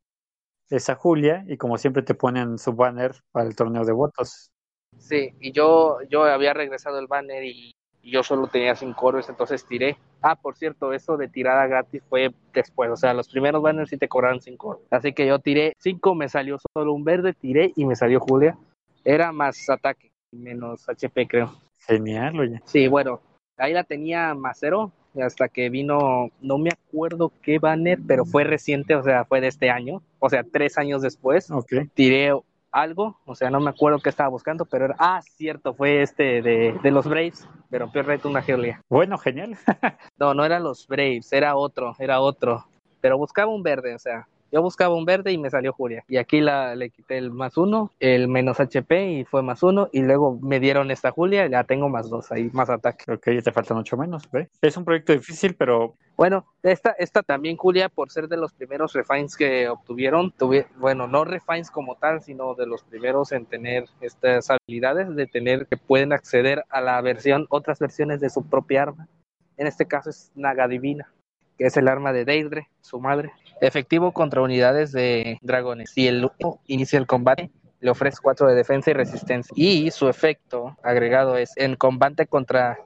esa 0.71 0.95
Julia, 0.95 1.45
y 1.49 1.57
como 1.57 1.79
siempre 1.79 2.03
te 2.03 2.15
ponen 2.15 2.59
su 2.59 2.73
banner 2.75 3.17
para 3.33 3.49
el 3.49 3.57
torneo 3.57 3.85
de 3.85 3.93
votos. 3.93 4.53
Sí, 4.99 5.33
y 5.41 5.53
yo, 5.53 5.99
yo 6.09 6.25
había 6.25 6.55
regresado 6.55 6.99
el 6.99 7.07
banner 7.07 7.45
y, 7.45 7.73
yo 8.03 8.23
solo 8.23 8.47
tenía 8.47 8.75
cinco 8.75 9.09
oros, 9.09 9.29
entonces 9.29 9.67
tiré. 9.67 9.99
Ah, 10.23 10.35
por 10.35 10.57
cierto, 10.57 10.95
eso 10.95 11.19
de 11.19 11.29
tirada 11.29 11.67
gratis 11.67 12.03
fue 12.09 12.33
después, 12.55 12.91
o 12.91 12.97
sea, 12.97 13.13
los 13.13 13.29
primeros 13.29 13.61
banners 13.61 13.91
sí 13.91 13.99
te 13.99 14.09
cobraron 14.09 14.41
cinco 14.41 14.69
oros. 14.69 14.83
Así 14.91 15.13
que 15.13 15.27
yo 15.27 15.39
tiré 15.41 15.75
cinco, 15.79 16.15
me 16.15 16.29
salió 16.29 16.57
solo 16.73 16.95
un 16.95 17.05
verde, 17.05 17.35
tiré 17.35 17.73
y 17.77 17.85
me 17.85 17.97
salió 17.97 18.19
Julia. 18.21 18.57
Era 19.05 19.31
más 19.31 19.69
ataque, 19.69 20.11
menos 20.33 20.89
HP 20.89 21.29
creo. 21.29 21.53
Genial, 21.81 22.41
oye. 22.41 22.63
Sí, 22.65 22.89
bueno, 22.89 23.21
ahí 23.59 23.75
la 23.75 23.85
tenía 23.85 24.35
más 24.35 24.59
cero, 24.59 24.91
hasta 25.21 25.49
que 25.49 25.69
vino, 25.69 26.31
no 26.41 26.59
me 26.59 26.71
acuerdo 26.71 27.33
qué 27.43 27.59
banner, 27.59 27.99
pero 28.07 28.25
fue 28.25 28.45
reciente, 28.45 28.95
o 28.95 29.03
sea, 29.03 29.25
fue 29.25 29.41
de 29.41 29.49
este 29.49 29.71
año, 29.71 30.03
o 30.19 30.29
sea, 30.29 30.45
tres 30.45 30.79
años 30.79 31.03
después. 31.03 31.51
Ok. 31.51 31.73
Tiré 31.95 32.33
algo, 32.73 33.19
o 33.25 33.35
sea, 33.35 33.51
no 33.51 33.61
me 33.61 33.71
acuerdo 33.71 33.99
qué 34.01 34.09
estaba 34.09 34.29
buscando, 34.29 34.65
pero 34.65 34.87
era, 34.87 34.97
ah, 34.99 35.21
cierto, 35.23 35.75
fue 35.75 36.03
este 36.03 36.43
de, 36.43 36.79
de 36.83 36.91
los 36.91 37.07
Braves, 37.07 37.49
me 37.71 37.79
rompió 37.79 38.01
el 38.01 38.07
reto 38.07 38.29
una 38.29 38.43
geolía. 38.43 38.81
Bueno, 38.89 39.19
genial. 39.19 39.57
No, 40.19 40.35
no 40.35 40.45
eran 40.45 40.65
los 40.65 40.87
Braves, 40.89 41.33
era 41.33 41.55
otro, 41.57 41.95
era 41.99 42.21
otro, 42.21 42.67
pero 43.01 43.17
buscaba 43.17 43.53
un 43.53 43.63
verde, 43.63 43.95
o 43.95 43.99
sea, 43.99 44.27
yo 44.51 44.63
buscaba 44.63 44.95
un 44.95 45.05
verde 45.05 45.33
y 45.33 45.39
me 45.39 45.51
salió 45.51 45.73
Julia. 45.73 46.05
Y 46.09 46.17
aquí 46.17 46.41
la, 46.41 46.75
le 46.75 46.91
quité 46.91 47.19
el 47.19 47.31
más 47.31 47.57
uno, 47.57 47.91
el 48.01 48.29
menos 48.29 48.61
HP 48.61 49.13
y 49.13 49.25
fue 49.25 49.43
más 49.43 49.63
uno. 49.63 49.89
Y 49.93 50.03
luego 50.03 50.39
me 50.41 50.61
dieron 50.61 50.91
esta 50.91 51.11
Julia, 51.11 51.47
ya 51.47 51.65
tengo 51.65 51.89
más 51.89 52.09
dos 52.09 52.33
ahí, 52.33 52.51
más 52.53 52.71
ataque. 52.71 53.11
ok, 53.11 53.31
ya 53.31 53.43
te 53.43 53.53
faltan 53.53 53.79
ocho 53.79 53.97
menos. 53.97 54.31
¿ve? 54.31 54.49
Es 54.63 54.77
un 54.77 54.85
proyecto 54.85 55.13
difícil, 55.13 55.55
pero 55.55 55.95
Bueno, 56.17 56.47
esta, 56.63 56.91
esta 56.99 57.23
también 57.23 57.57
Julia, 57.57 57.89
por 57.89 58.11
ser 58.11 58.29
de 58.29 58.37
los 58.37 58.53
primeros 58.53 58.93
refines 58.93 59.37
que 59.37 59.69
obtuvieron, 59.69 60.33
tuve, 60.33 60.67
bueno, 60.79 61.07
no 61.07 61.25
refines 61.25 61.71
como 61.71 61.97
tal, 61.97 62.23
sino 62.23 62.55
de 62.55 62.67
los 62.67 62.83
primeros 62.83 63.33
en 63.33 63.47
tener 63.47 63.85
estas 64.01 64.49
habilidades, 64.51 65.15
de 65.15 65.27
tener 65.27 65.67
que 65.67 65.77
pueden 65.77 66.13
acceder 66.13 66.65
a 66.71 66.81
la 66.81 67.01
versión, 67.01 67.47
otras 67.51 67.79
versiones 67.79 68.21
de 68.21 68.31
su 68.31 68.49
propia 68.49 68.83
arma. 68.83 69.09
En 69.57 69.67
este 69.67 69.87
caso 69.87 70.11
es 70.11 70.31
Naga 70.35 70.69
Divina, 70.69 71.13
que 71.59 71.67
es 71.67 71.77
el 71.77 71.89
arma 71.89 72.13
de 72.13 72.25
Deidre, 72.25 72.69
su 72.81 73.01
madre. 73.01 73.33
Efectivo 73.61 74.13
contra 74.13 74.41
unidades 74.41 74.93
de 74.93 75.39
dragones. 75.43 75.91
Si 75.91 76.07
el 76.07 76.21
grupo 76.21 76.61
inicia 76.67 76.99
el 76.99 77.07
combate, 77.07 77.51
le 77.81 77.91
ofrece 77.91 78.19
4 78.23 78.49
de 78.49 78.55
defensa 78.55 78.91
y 78.91 78.95
resistencia. 78.95 79.53
Y 79.57 79.91
su 79.91 80.09
efecto 80.09 80.77
agregado 80.83 81.37
es 81.37 81.53
en 81.57 81.77
combate 81.77 82.27
contra, 82.27 82.79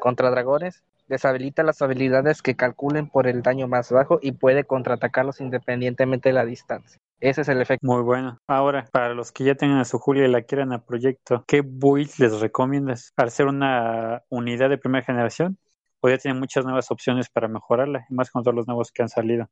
contra 0.00 0.30
dragones, 0.30 0.82
deshabilita 1.08 1.62
las 1.62 1.82
habilidades 1.82 2.40
que 2.40 2.56
calculen 2.56 3.08
por 3.08 3.26
el 3.26 3.42
daño 3.42 3.68
más 3.68 3.90
bajo 3.90 4.18
y 4.22 4.32
puede 4.32 4.64
contraatacarlos 4.64 5.40
independientemente 5.40 6.30
de 6.30 6.32
la 6.34 6.44
distancia. 6.44 7.00
Ese 7.20 7.42
es 7.42 7.48
el 7.48 7.60
efecto. 7.60 7.86
muy 7.86 8.02
bueno. 8.02 8.38
Ahora, 8.48 8.88
para 8.90 9.14
los 9.14 9.30
que 9.30 9.44
ya 9.44 9.54
tengan 9.54 9.78
a 9.78 9.84
su 9.84 9.98
Julia 9.98 10.24
y 10.26 10.30
la 10.30 10.42
quieran 10.42 10.72
a 10.72 10.84
proyecto, 10.84 11.44
¿qué 11.46 11.62
build 11.64 12.10
les 12.18 12.40
recomiendas? 12.40 13.12
¿Al 13.16 13.30
ser 13.30 13.46
una 13.46 14.22
unidad 14.28 14.70
de 14.70 14.78
primera 14.78 15.04
generación? 15.04 15.56
Ya 16.04 16.18
tienen 16.18 16.40
muchas 16.40 16.64
nuevas 16.64 16.90
opciones 16.90 17.28
para 17.30 17.48
mejorarla, 17.48 18.06
más 18.10 18.30
con 18.30 18.42
todos 18.42 18.54
los 18.54 18.66
nuevos 18.66 18.90
que 18.90 19.02
han 19.02 19.08
salido. 19.08 19.48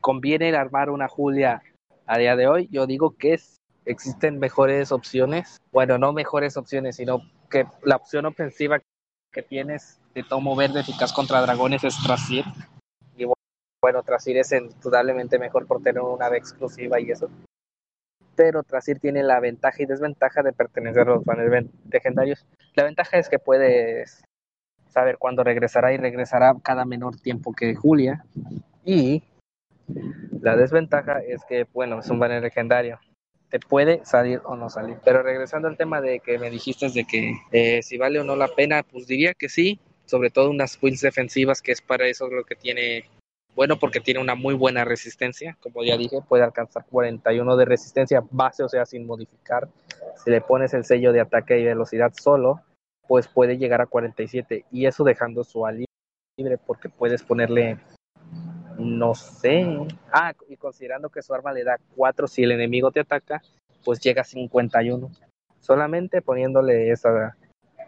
conviene 0.00 0.54
armar 0.56 0.90
una 0.90 1.08
Julia 1.08 1.62
a 2.06 2.18
día 2.18 2.36
de 2.36 2.46
hoy, 2.46 2.68
yo 2.70 2.86
digo 2.86 3.16
que 3.16 3.38
existen 3.84 4.38
mejores 4.38 4.92
opciones, 4.92 5.60
bueno, 5.72 5.98
no 5.98 6.12
mejores 6.12 6.56
opciones, 6.56 6.96
sino 6.96 7.20
que 7.50 7.66
la 7.82 7.96
opción 7.96 8.26
ofensiva 8.26 8.80
que 9.32 9.42
tienes 9.42 10.00
de 10.14 10.22
tomo 10.22 10.54
verde 10.56 10.80
eficaz 10.80 11.12
contra 11.12 11.40
dragones 11.42 11.82
es 11.84 11.96
Trasir. 12.04 12.44
Y 13.16 13.24
bu- 13.24 13.34
bueno, 13.82 14.02
Trasir 14.02 14.36
es 14.38 14.52
indudablemente 14.52 15.38
mejor 15.38 15.66
por 15.66 15.82
tener 15.82 16.02
una 16.02 16.26
ave 16.26 16.38
exclusiva 16.38 17.00
y 17.00 17.10
eso. 17.10 17.28
Pero 18.36 18.62
Trasir 18.62 18.98
tiene 18.98 19.22
la 19.22 19.40
ventaja 19.40 19.82
y 19.82 19.86
desventaja 19.86 20.42
de 20.42 20.52
pertenecer 20.52 21.02
a 21.02 21.14
los 21.16 21.24
ven- 21.24 21.70
legendarios. 21.90 22.46
La 22.74 22.84
ventaja 22.84 23.18
es 23.18 23.28
que 23.28 23.38
puedes 23.38 24.22
saber 24.92 25.18
cuándo 25.18 25.42
regresará 25.42 25.92
y 25.92 25.96
regresará 25.96 26.54
cada 26.62 26.84
menor 26.84 27.16
tiempo 27.16 27.52
que 27.52 27.74
Julia. 27.74 28.24
Y 28.84 29.22
la 30.40 30.56
desventaja 30.56 31.20
es 31.20 31.44
que, 31.48 31.66
bueno, 31.72 32.00
es 32.00 32.08
un 32.10 32.18
banner 32.18 32.42
legendario. 32.42 33.00
Te 33.48 33.58
puede 33.58 34.04
salir 34.04 34.40
o 34.44 34.56
no 34.56 34.70
salir. 34.70 34.96
Pero 35.04 35.22
regresando 35.22 35.68
al 35.68 35.76
tema 35.76 36.00
de 36.00 36.20
que 36.20 36.38
me 36.38 36.50
dijiste 36.50 36.88
de 36.90 37.04
que 37.04 37.34
eh, 37.52 37.82
si 37.82 37.98
vale 37.98 38.20
o 38.20 38.24
no 38.24 38.36
la 38.36 38.48
pena, 38.48 38.82
pues 38.82 39.06
diría 39.06 39.34
que 39.34 39.48
sí. 39.48 39.78
Sobre 40.04 40.30
todo 40.30 40.50
unas 40.50 40.78
builds 40.80 41.00
defensivas, 41.00 41.62
que 41.62 41.72
es 41.72 41.80
para 41.80 42.06
eso 42.06 42.28
lo 42.28 42.44
que 42.44 42.56
tiene. 42.56 43.04
Bueno, 43.54 43.78
porque 43.78 44.00
tiene 44.00 44.20
una 44.20 44.34
muy 44.34 44.54
buena 44.54 44.84
resistencia. 44.84 45.56
Como 45.60 45.84
ya 45.84 45.96
dije, 45.96 46.20
puede 46.26 46.42
alcanzar 46.42 46.84
41 46.90 47.56
de 47.56 47.64
resistencia 47.64 48.22
base, 48.30 48.62
o 48.62 48.68
sea, 48.68 48.84
sin 48.86 49.06
modificar. 49.06 49.68
Si 50.24 50.30
le 50.30 50.40
pones 50.40 50.74
el 50.74 50.84
sello 50.84 51.12
de 51.12 51.20
ataque 51.20 51.60
y 51.60 51.64
velocidad 51.64 52.12
solo, 52.14 52.62
pues 53.06 53.28
puede 53.28 53.58
llegar 53.58 53.80
a 53.80 53.86
47. 53.86 54.64
Y 54.70 54.86
eso 54.86 55.04
dejando 55.04 55.44
su 55.44 55.66
ali 55.66 55.84
libre, 56.36 56.58
porque 56.58 56.88
puedes 56.88 57.22
ponerle 57.22 57.78
no 58.78 59.14
sé. 59.14 59.66
Ah, 60.12 60.32
y 60.48 60.56
considerando 60.56 61.08
que 61.10 61.22
su 61.22 61.32
arma 61.34 61.52
le 61.52 61.64
da 61.64 61.78
4 61.96 62.26
si 62.26 62.42
el 62.42 62.52
enemigo 62.52 62.90
te 62.90 63.00
ataca, 63.00 63.42
pues 63.84 64.00
llega 64.00 64.22
a 64.22 64.24
51. 64.24 65.10
Solamente 65.60 66.22
poniéndole 66.22 66.90
esa 66.90 67.36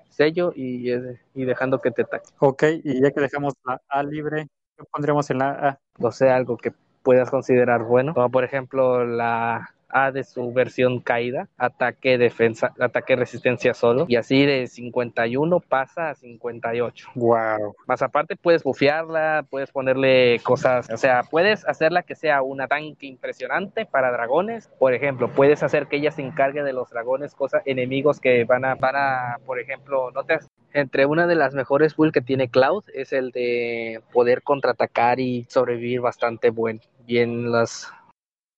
sello 0.08 0.52
y, 0.54 0.92
y 1.34 1.44
dejando 1.44 1.80
que 1.80 1.90
te 1.90 2.02
ataque. 2.02 2.28
Ok, 2.38 2.62
y 2.84 3.02
ya 3.02 3.10
que 3.10 3.20
dejamos 3.20 3.54
la 3.64 3.80
A 3.88 4.02
libre, 4.02 4.46
¿qué 4.76 4.84
pondremos 4.90 5.28
en 5.30 5.38
la 5.38 5.50
A? 5.50 5.78
No 5.98 6.12
sé, 6.12 6.30
algo 6.30 6.56
que 6.56 6.72
puedas 7.02 7.30
considerar 7.30 7.82
bueno. 7.82 8.14
Como 8.14 8.30
por 8.30 8.44
ejemplo 8.44 9.04
la 9.04 9.74
A 9.96 10.10
de 10.10 10.24
su 10.24 10.52
versión 10.52 10.98
caída, 10.98 11.48
ataque, 11.56 12.18
defensa, 12.18 12.74
ataque, 12.80 13.14
resistencia 13.14 13.74
solo. 13.74 14.06
Y 14.08 14.16
así 14.16 14.44
de 14.44 14.66
51 14.66 15.60
pasa 15.60 16.10
a 16.10 16.14
58. 16.16 17.10
Wow. 17.14 17.76
Más 17.86 18.02
aparte 18.02 18.34
puedes 18.34 18.64
bufearla, 18.64 19.46
puedes 19.48 19.70
ponerle 19.70 20.40
cosas, 20.42 20.90
o 20.90 20.96
sea, 20.96 21.22
puedes 21.22 21.64
hacerla 21.68 22.02
que 22.02 22.16
sea 22.16 22.42
una 22.42 22.66
tanque 22.66 23.06
impresionante 23.06 23.86
para 23.86 24.10
dragones. 24.10 24.68
Por 24.80 24.94
ejemplo, 24.94 25.30
puedes 25.30 25.62
hacer 25.62 25.86
que 25.86 25.96
ella 25.96 26.10
se 26.10 26.22
encargue 26.22 26.64
de 26.64 26.72
los 26.72 26.90
dragones, 26.90 27.36
cosas, 27.36 27.62
enemigos 27.64 28.18
que 28.18 28.44
van 28.44 28.64
a, 28.64 28.74
van 28.74 28.96
a, 28.96 29.38
por 29.46 29.60
ejemplo, 29.60 30.10
no 30.10 30.24
te 30.24 30.34
entre 30.74 31.06
una 31.06 31.28
de 31.28 31.36
las 31.36 31.54
mejores 31.54 31.96
builds 31.96 32.12
que 32.12 32.20
tiene 32.20 32.48
Cloud 32.48 32.82
es 32.92 33.12
el 33.12 33.30
de 33.30 34.02
poder 34.12 34.42
contraatacar 34.42 35.20
y 35.20 35.44
sobrevivir 35.48 36.00
bastante 36.00 36.50
buen, 36.50 36.80
bien 37.06 37.52
las 37.52 37.92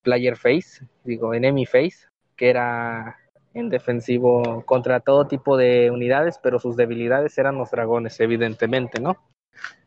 player 0.07 0.37
face, 0.37 0.87
digo 1.03 1.35
enemy 1.35 1.67
face, 1.67 2.07
que 2.37 2.49
era 2.49 3.17
en 3.55 3.71
defensivo 3.71 4.63
contra 4.65 5.01
todo 5.01 5.27
tipo 5.27 5.57
de 5.57 5.91
unidades, 5.91 6.39
pero 6.41 6.61
sus 6.61 6.77
debilidades 6.77 7.37
eran 7.39 7.59
los 7.59 7.73
dragones, 7.73 8.21
evidentemente, 8.21 9.01
¿no? 9.01 9.17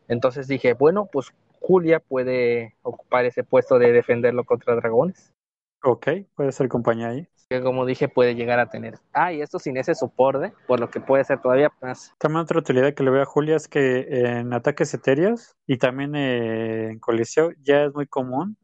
Entonces 0.08 0.46
dije, 0.46 0.74
bueno, 0.74 1.08
pues 1.10 1.32
Julia 1.60 2.00
puede 2.00 2.76
ocupar 2.82 3.24
ese 3.24 3.44
puesto 3.44 3.78
de 3.78 3.92
defenderlo 3.92 4.44
contra 4.44 4.74
dragones, 4.76 5.32
Ok, 5.82 6.08
puede 6.34 6.52
ser 6.52 6.68
compañía 6.68 7.08
ahí. 7.08 7.26
que 7.48 7.62
como 7.62 7.86
dije 7.86 8.06
puede 8.08 8.34
llegar 8.34 8.60
a 8.60 8.68
tener. 8.68 8.98
Ah, 9.14 9.32
y 9.32 9.40
esto 9.40 9.58
sin 9.58 9.78
ese 9.78 9.94
soporte, 9.94 10.52
por 10.66 10.78
lo 10.78 10.90
que 10.90 11.00
puede 11.00 11.24
ser 11.24 11.40
todavía 11.40 11.72
más. 11.80 12.12
También 12.18 12.42
otra 12.42 12.58
utilidad 12.58 12.92
que 12.92 13.02
le 13.02 13.10
veo 13.10 13.22
a 13.22 13.24
Julia 13.24 13.56
es 13.56 13.66
que 13.66 14.06
en 14.10 14.52
ataques 14.52 14.92
etéreos 14.92 15.56
y 15.66 15.78
también 15.78 16.14
eh, 16.14 16.90
en 16.90 16.98
coliseo 16.98 17.52
ya 17.62 17.84
es 17.84 17.94
muy 17.94 18.06
común 18.06 18.58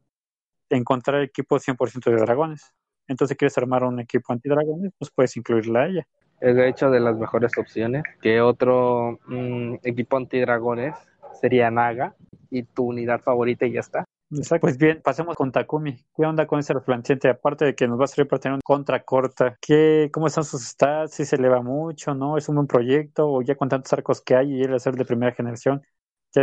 encontrar 0.71 1.23
equipos 1.23 1.67
100% 1.67 2.11
de 2.11 2.17
dragones. 2.17 2.73
Entonces, 3.09 3.35
si 3.35 3.39
quieres 3.39 3.57
armar 3.59 3.85
un 3.85 4.01
equipo 4.01 4.33
antidragones, 4.33 4.93
pues 4.99 5.11
puedes 5.11 5.37
incluirla 5.37 5.83
a 5.83 5.87
ella. 5.87 6.07
Es 6.41 6.55
de 6.55 6.69
hecho 6.69 6.91
de 6.91 7.01
las 7.01 7.17
mejores 7.17 7.57
opciones. 7.57 8.03
Que 8.21 8.41
otro 8.41 9.19
mm, 9.27 9.77
equipo 9.83 10.17
antidragones 10.17 10.95
sería 11.41 11.71
Naga 11.71 12.15
y 12.51 12.65
tu 12.65 12.85
unidad 12.85 13.21
favorita 13.21 13.67
y 13.67 13.73
ya 13.73 13.81
está. 13.81 14.05
Exacto. 14.31 14.63
Pues 14.63 14.77
bien, 14.77 15.01
pasemos 15.03 15.37
con 15.37 15.53
Takumi. 15.53 16.05
¿Qué 16.17 16.25
onda 16.25 16.47
con 16.47 16.59
ese 16.59 16.75
resplandeciente? 16.75 17.29
Aparte 17.29 17.65
de 17.65 17.75
que 17.77 17.87
nos 17.87 17.99
va 17.99 18.05
a 18.05 18.09
servir 18.09 18.29
para 18.29 18.41
tener 18.41 18.55
un 18.57 18.61
contra 18.63 19.05
corta, 19.05 19.57
¿qué, 19.61 20.11
¿cómo 20.13 20.27
están 20.27 20.45
sus 20.45 20.63
stats? 20.63 21.15
¿Si 21.15 21.25
se 21.25 21.37
eleva 21.37 21.63
mucho? 21.63 22.15
¿No? 22.15 22.37
¿Es 22.37 22.49
un 22.49 22.57
buen 22.57 22.67
proyecto? 22.67 23.29
¿O 23.31 23.43
ya 23.43 23.55
con 23.55 23.69
tantos 23.69 23.93
arcos 23.93 24.21
que 24.21 24.35
hay 24.35 24.55
y 24.55 24.63
él 24.63 24.73
al 24.73 24.81
ser 24.81 24.97
de 24.97 25.05
primera 25.05 25.33
generación 25.33 25.83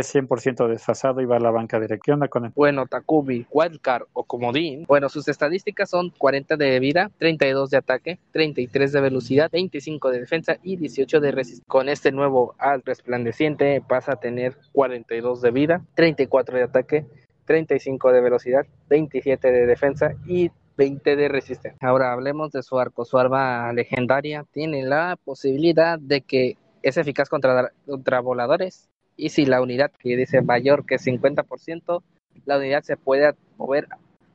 es 0.00 0.14
100% 0.14 0.68
desfasado 0.68 1.20
y 1.20 1.24
va 1.24 1.36
a 1.36 1.40
la 1.40 1.50
banca 1.50 1.80
directa? 1.80 1.94
¿Qué 2.04 2.28
con 2.28 2.46
él? 2.46 2.52
Bueno, 2.54 2.86
Takumi, 2.86 3.46
Wildcard 3.50 4.04
o 4.12 4.24
Comodín. 4.24 4.84
Bueno, 4.86 5.08
sus 5.08 5.28
estadísticas 5.28 5.90
son 5.90 6.10
40 6.10 6.56
de 6.56 6.80
vida, 6.80 7.10
32 7.18 7.70
de 7.70 7.76
ataque, 7.76 8.18
33 8.32 8.92
de 8.92 9.00
velocidad, 9.00 9.50
25 9.50 10.10
de 10.10 10.20
defensa 10.20 10.56
y 10.62 10.76
18 10.76 11.20
de 11.20 11.32
resistencia. 11.32 11.64
Con 11.68 11.88
este 11.88 12.12
nuevo 12.12 12.54
al 12.58 12.82
resplandeciente 12.82 13.82
pasa 13.86 14.12
a 14.12 14.16
tener 14.16 14.56
42 14.72 15.40
de 15.40 15.50
vida, 15.50 15.84
34 15.94 16.56
de 16.56 16.62
ataque, 16.64 17.06
35 17.46 18.12
de 18.12 18.20
velocidad, 18.20 18.66
27 18.88 19.52
de 19.52 19.66
defensa 19.66 20.14
y 20.26 20.50
20 20.76 21.16
de 21.16 21.28
resistencia. 21.28 21.78
Ahora 21.86 22.12
hablemos 22.12 22.50
de 22.52 22.62
su 22.62 22.78
arco. 22.78 23.04
Su 23.04 23.18
arma 23.18 23.72
legendaria 23.72 24.44
tiene 24.50 24.82
la 24.82 25.16
posibilidad 25.24 25.98
de 25.98 26.22
que 26.22 26.56
es 26.82 26.96
eficaz 26.96 27.28
contra, 27.28 27.72
contra 27.86 28.20
voladores 28.20 28.88
y 29.16 29.30
si 29.30 29.46
la 29.46 29.60
unidad 29.60 29.92
que 29.92 30.16
dice 30.16 30.42
mayor 30.42 30.86
que 30.86 30.96
50%, 30.96 32.02
la 32.44 32.58
unidad 32.58 32.82
se 32.82 32.96
puede 32.96 33.34
mover. 33.56 33.86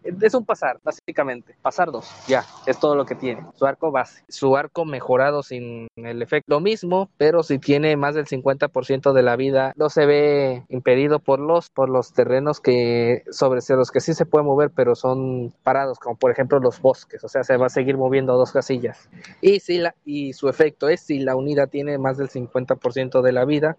Es 0.01 0.33
un 0.33 0.45
pasar, 0.45 0.79
básicamente. 0.81 1.55
Pasar 1.62 1.91
dos, 1.91 2.09
ya, 2.25 2.45
es 2.65 2.79
todo 2.79 2.95
lo 2.95 3.05
que 3.05 3.15
tiene. 3.15 3.45
Su 3.55 3.65
arco 3.65 3.91
base. 3.91 4.24
Su 4.29 4.55
arco 4.55 4.86
mejorado 4.86 5.43
sin 5.43 5.88
el 5.98 6.21
efecto. 6.21 6.45
Lo 6.48 6.62
mismo, 6.62 7.09
pero 7.17 7.43
si 7.43 7.59
tiene 7.59 7.98
más 7.98 8.15
del 8.15 8.25
50% 8.25 9.12
de 9.12 9.24
la 9.24 9.36
vida, 9.36 9.74
no 9.75 9.89
se 9.89 10.05
ve 10.05 10.63
impedido 10.69 11.19
por 11.19 11.41
los, 11.41 11.69
por 11.69 11.89
los 11.89 12.13
terrenos 12.13 12.62
que 12.62 13.24
sobre 13.29 13.59
los 13.75 13.91
que 13.91 14.00
sí 14.00 14.13
se 14.13 14.25
puede 14.25 14.45
mover, 14.45 14.71
pero 14.74 14.95
son 14.95 15.53
parados, 15.63 16.00
como 16.00 16.15
por 16.15 16.31
ejemplo 16.31 16.59
los 16.59 16.81
bosques. 16.81 17.24
O 17.25 17.27
sea, 17.27 17.43
se 17.43 17.57
va 17.57 17.65
a 17.65 17.69
seguir 17.69 17.98
moviendo 17.98 18.38
dos 18.38 18.53
casillas. 18.53 19.09
Y, 19.41 19.59
si 19.59 19.79
la, 19.79 19.95
y 20.05 20.31
su 20.31 20.48
efecto 20.48 20.88
es 20.88 21.01
si 21.01 21.19
la 21.19 21.36
unidad 21.36 21.67
tiene 21.67 21.98
más 21.98 22.17
del 22.17 22.29
50% 22.29 23.21
de 23.21 23.31
la 23.33 23.43
vida, 23.43 23.77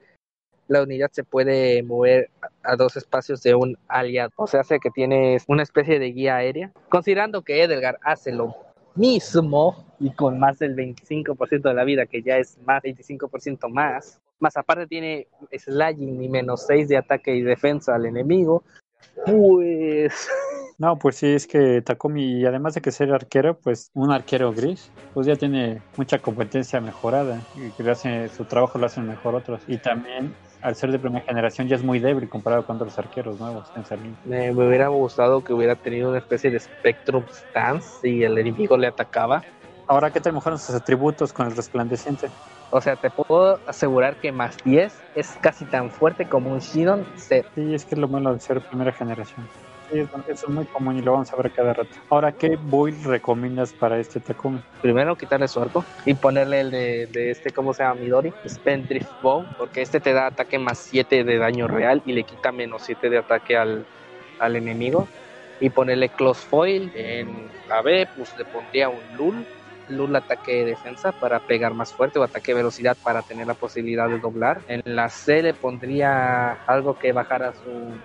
la 0.70 0.82
unidad 0.82 1.10
se 1.10 1.24
puede 1.24 1.82
mover 1.82 2.30
a 2.62 2.76
dos 2.76 2.96
espacios 2.96 3.42
de 3.42 3.54
un 3.54 3.76
aliado. 3.88 4.30
O 4.36 4.46
sea, 4.46 4.60
hace 4.60 4.78
que 4.78 4.90
tienes 4.90 5.44
una 5.48 5.62
especie 5.62 5.98
de 5.98 6.12
guía 6.12 6.36
aérea. 6.36 6.72
Considerando 6.88 7.42
que 7.42 7.62
Edelgar 7.62 7.98
hace 8.02 8.32
lo 8.32 8.54
mismo 8.94 9.84
y 9.98 10.12
con 10.12 10.38
más 10.38 10.58
del 10.58 10.76
25% 10.76 11.62
de 11.62 11.74
la 11.74 11.84
vida, 11.84 12.06
que 12.06 12.22
ya 12.22 12.38
es 12.38 12.58
más 12.64 12.82
25% 12.82 13.68
más, 13.68 14.20
más 14.38 14.56
aparte 14.56 14.86
tiene 14.86 15.26
slashing 15.52 16.22
y 16.22 16.28
menos 16.28 16.66
6 16.66 16.88
de 16.88 16.96
ataque 16.96 17.34
y 17.34 17.42
defensa 17.42 17.94
al 17.94 18.06
enemigo, 18.06 18.62
pues 19.26 20.28
No, 20.80 20.98
pues 20.98 21.16
sí, 21.16 21.26
es 21.26 21.46
que 21.46 21.82
Takumi, 21.82 22.46
además 22.46 22.72
de 22.72 22.80
que 22.80 22.90
ser 22.90 23.12
arquero, 23.12 23.58
pues 23.58 23.90
un 23.92 24.10
arquero 24.10 24.50
gris, 24.50 24.90
pues 25.12 25.26
ya 25.26 25.36
tiene 25.36 25.82
mucha 25.98 26.20
competencia 26.20 26.80
mejorada 26.80 27.38
y 27.54 27.70
que 27.72 27.90
hace, 27.90 28.30
su 28.30 28.46
trabajo 28.46 28.78
lo 28.78 28.86
hacen 28.86 29.06
mejor 29.06 29.34
otros. 29.34 29.60
Y 29.68 29.76
también, 29.76 30.34
al 30.62 30.74
ser 30.76 30.92
de 30.92 30.98
primera 30.98 31.24
generación, 31.24 31.68
ya 31.68 31.76
es 31.76 31.82
muy 31.82 32.00
débil 32.00 32.28
comparado 32.28 32.64
con 32.64 32.76
otros 32.76 32.98
arqueros 32.98 33.38
nuevos 33.38 33.70
en 33.74 34.18
me, 34.24 34.52
me 34.52 34.68
hubiera 34.68 34.88
gustado 34.88 35.42
que 35.42 35.52
hubiera 35.52 35.76
tenido 35.76 36.10
una 36.10 36.18
especie 36.18 36.50
de 36.50 36.60
Spectrum 36.60 37.24
Stance 37.30 38.08
y 38.08 38.22
el 38.22 38.36
enemigo 38.38 38.76
le 38.76 38.86
atacaba. 38.86 39.42
Ahora, 39.86 40.10
¿qué 40.10 40.20
tal 40.20 40.34
mejoran 40.34 40.58
sus 40.58 40.74
atributos 40.74 41.32
con 41.32 41.46
el 41.46 41.56
resplandeciente? 41.56 42.30
O 42.70 42.80
sea, 42.80 42.94
te 42.96 43.10
puedo 43.10 43.58
asegurar 43.66 44.16
que 44.20 44.30
más 44.30 44.56
10 44.64 44.94
es 45.14 45.36
casi 45.40 45.64
tan 45.64 45.90
fuerte 45.90 46.28
como 46.28 46.52
un 46.52 46.60
Shinon 46.60 47.04
Z. 47.16 47.48
Sí, 47.54 47.74
es 47.74 47.84
que 47.84 47.96
es 47.96 48.00
lo 48.00 48.06
malo 48.06 48.32
de 48.32 48.38
ser 48.38 48.60
primera 48.60 48.92
generación. 48.92 49.48
Sí, 49.90 49.98
es- 49.98 50.08
eso 50.26 50.46
es 50.46 50.48
muy 50.54 50.66
común 50.68 50.96
y 50.96 51.02
lo 51.02 51.12
vamos 51.12 51.32
a 51.32 51.36
ver 51.36 51.50
cada 51.52 51.72
rato. 51.74 51.96
Ahora, 52.08 52.32
¿qué 52.32 52.56
build 52.60 53.04
recomiendas 53.06 53.74
para 53.74 53.98
este 53.98 54.20
Takumi? 54.20 54.62
Primero 54.80 55.16
quitarle 55.16 55.48
su 55.48 55.60
arco 55.60 55.84
y 56.04 56.14
ponerle 56.14 56.60
el 56.60 56.70
de, 56.70 57.06
de 57.08 57.30
este, 57.30 57.50
¿cómo 57.52 57.72
se 57.74 57.82
llama? 57.82 57.96
Midori, 57.96 58.34
Spendrift 58.46 59.12
Bow, 59.20 59.48
porque 59.56 59.82
este 59.82 60.00
te 60.00 60.12
da 60.12 60.28
ataque 60.28 60.58
más 60.60 60.78
7 60.78 61.24
de 61.24 61.38
daño 61.38 61.66
real 61.66 62.02
y 62.04 62.12
le 62.12 62.24
quita 62.24 62.52
menos 62.52 62.82
7 62.84 63.10
de 63.10 63.18
ataque 63.18 63.56
al, 63.56 63.88
al 64.38 64.56
enemigo. 64.56 65.08
Y 65.58 65.70
ponerle 65.70 66.10
Close 66.10 66.46
Foil 66.46 66.90
en 66.94 67.52
la 67.66 67.82
B, 67.82 68.08
pues 68.14 68.34
le 68.36 68.44
pondría 68.46 68.88
un 68.88 69.12
Lul, 69.12 69.46
Lul 69.86 70.14
ataque 70.16 70.64
defensa 70.64 71.12
para 71.12 71.40
pegar 71.40 71.74
más 71.74 71.92
fuerte 71.94 72.18
o 72.18 72.22
ataque 72.22 72.54
velocidad 72.54 72.96
para 73.02 73.22
tener 73.24 73.46
la 73.46 73.54
posibilidad 73.54 74.08
de 74.08 74.18
doblar. 74.20 74.62
En 74.68 74.80
la 74.84 75.08
C 75.10 75.42
le 75.42 75.52
pondría 75.54 76.52
algo 76.66 76.96
que 76.96 77.12
bajara 77.12 77.52
su 77.54 78.00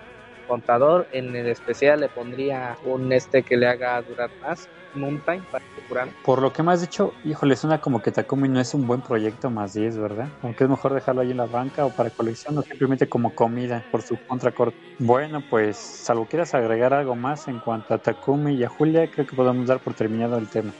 contador. 0.46 1.06
En 1.12 1.34
el 1.34 1.46
especial 1.48 2.00
le 2.00 2.08
pondría 2.08 2.76
un 2.84 3.12
este 3.12 3.42
que 3.42 3.56
le 3.56 3.66
haga 3.66 4.00
durar 4.02 4.30
más, 4.42 4.68
Moontime 4.94 5.42
para 5.50 5.64
curar. 5.88 6.08
Por 6.24 6.42
lo 6.42 6.52
que 6.52 6.62
me 6.62 6.72
has 6.72 6.80
dicho, 6.80 7.12
híjole, 7.24 7.56
suena 7.56 7.80
como 7.80 8.00
que 8.00 8.10
Takumi 8.10 8.48
no 8.48 8.60
es 8.60 8.74
un 8.74 8.86
buen 8.86 9.00
proyecto 9.00 9.50
más 9.50 9.74
10, 9.74 9.98
¿verdad? 9.98 10.28
Aunque 10.42 10.64
es 10.64 10.70
mejor 10.70 10.94
dejarlo 10.94 11.20
ahí 11.20 11.30
en 11.30 11.36
la 11.36 11.46
banca 11.46 11.84
o 11.84 11.90
para 11.90 12.10
colección 12.10 12.56
o 12.58 12.62
simplemente 12.62 13.08
como 13.08 13.34
comida 13.34 13.84
por 13.90 14.02
su 14.02 14.18
contracorte. 14.26 14.76
Bueno, 14.98 15.42
pues, 15.48 15.76
salvo 15.76 16.26
quieras 16.26 16.54
agregar 16.54 16.94
algo 16.94 17.14
más 17.14 17.48
en 17.48 17.60
cuanto 17.60 17.94
a 17.94 17.98
Takumi 17.98 18.54
y 18.54 18.64
a 18.64 18.68
Julia, 18.68 19.08
creo 19.10 19.26
que 19.26 19.36
podemos 19.36 19.66
dar 19.66 19.80
por 19.80 19.94
terminado 19.94 20.38
el 20.38 20.48
tema. 20.48 20.72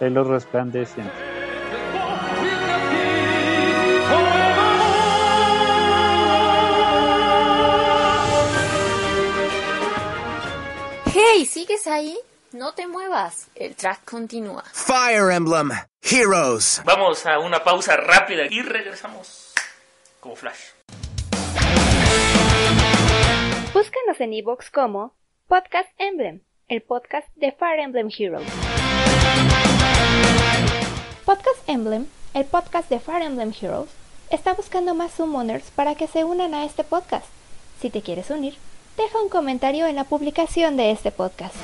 El 0.00 0.14
resplandeciente. 0.24 1.43
Hey, 11.36 11.46
¿sigues 11.46 11.88
ahí? 11.88 12.16
No 12.52 12.74
te 12.74 12.86
muevas, 12.86 13.48
el 13.56 13.74
track 13.74 14.04
continúa. 14.08 14.62
Fire 14.72 15.32
Emblem 15.32 15.72
Heroes. 16.00 16.80
Vamos 16.84 17.26
a 17.26 17.40
una 17.40 17.64
pausa 17.64 17.96
rápida 17.96 18.44
y 18.48 18.62
regresamos 18.62 19.52
como 20.20 20.36
flash. 20.36 20.60
Búscanos 23.72 24.20
en 24.20 24.32
iVoox 24.34 24.70
como 24.70 25.16
Podcast 25.48 25.88
Emblem, 25.98 26.42
el 26.68 26.82
podcast 26.82 27.26
de 27.34 27.50
Fire 27.50 27.80
Emblem 27.80 28.10
Heroes. 28.16 28.46
Podcast 31.24 31.68
Emblem, 31.68 32.06
el 32.34 32.44
podcast 32.44 32.88
de 32.88 33.00
Fire 33.00 33.22
Emblem 33.22 33.52
Heroes, 33.60 33.90
está 34.30 34.54
buscando 34.54 34.94
más 34.94 35.14
summoners 35.14 35.72
para 35.72 35.96
que 35.96 36.06
se 36.06 36.22
unan 36.22 36.54
a 36.54 36.64
este 36.64 36.84
podcast. 36.84 37.26
Si 37.80 37.90
te 37.90 38.02
quieres 38.02 38.30
unir, 38.30 38.54
deja 38.96 39.20
un 39.20 39.28
comentario 39.28 39.86
en 39.86 39.96
la 39.96 40.04
publicación 40.04 40.76
de 40.76 40.90
este 40.90 41.10
podcast. 41.10 41.54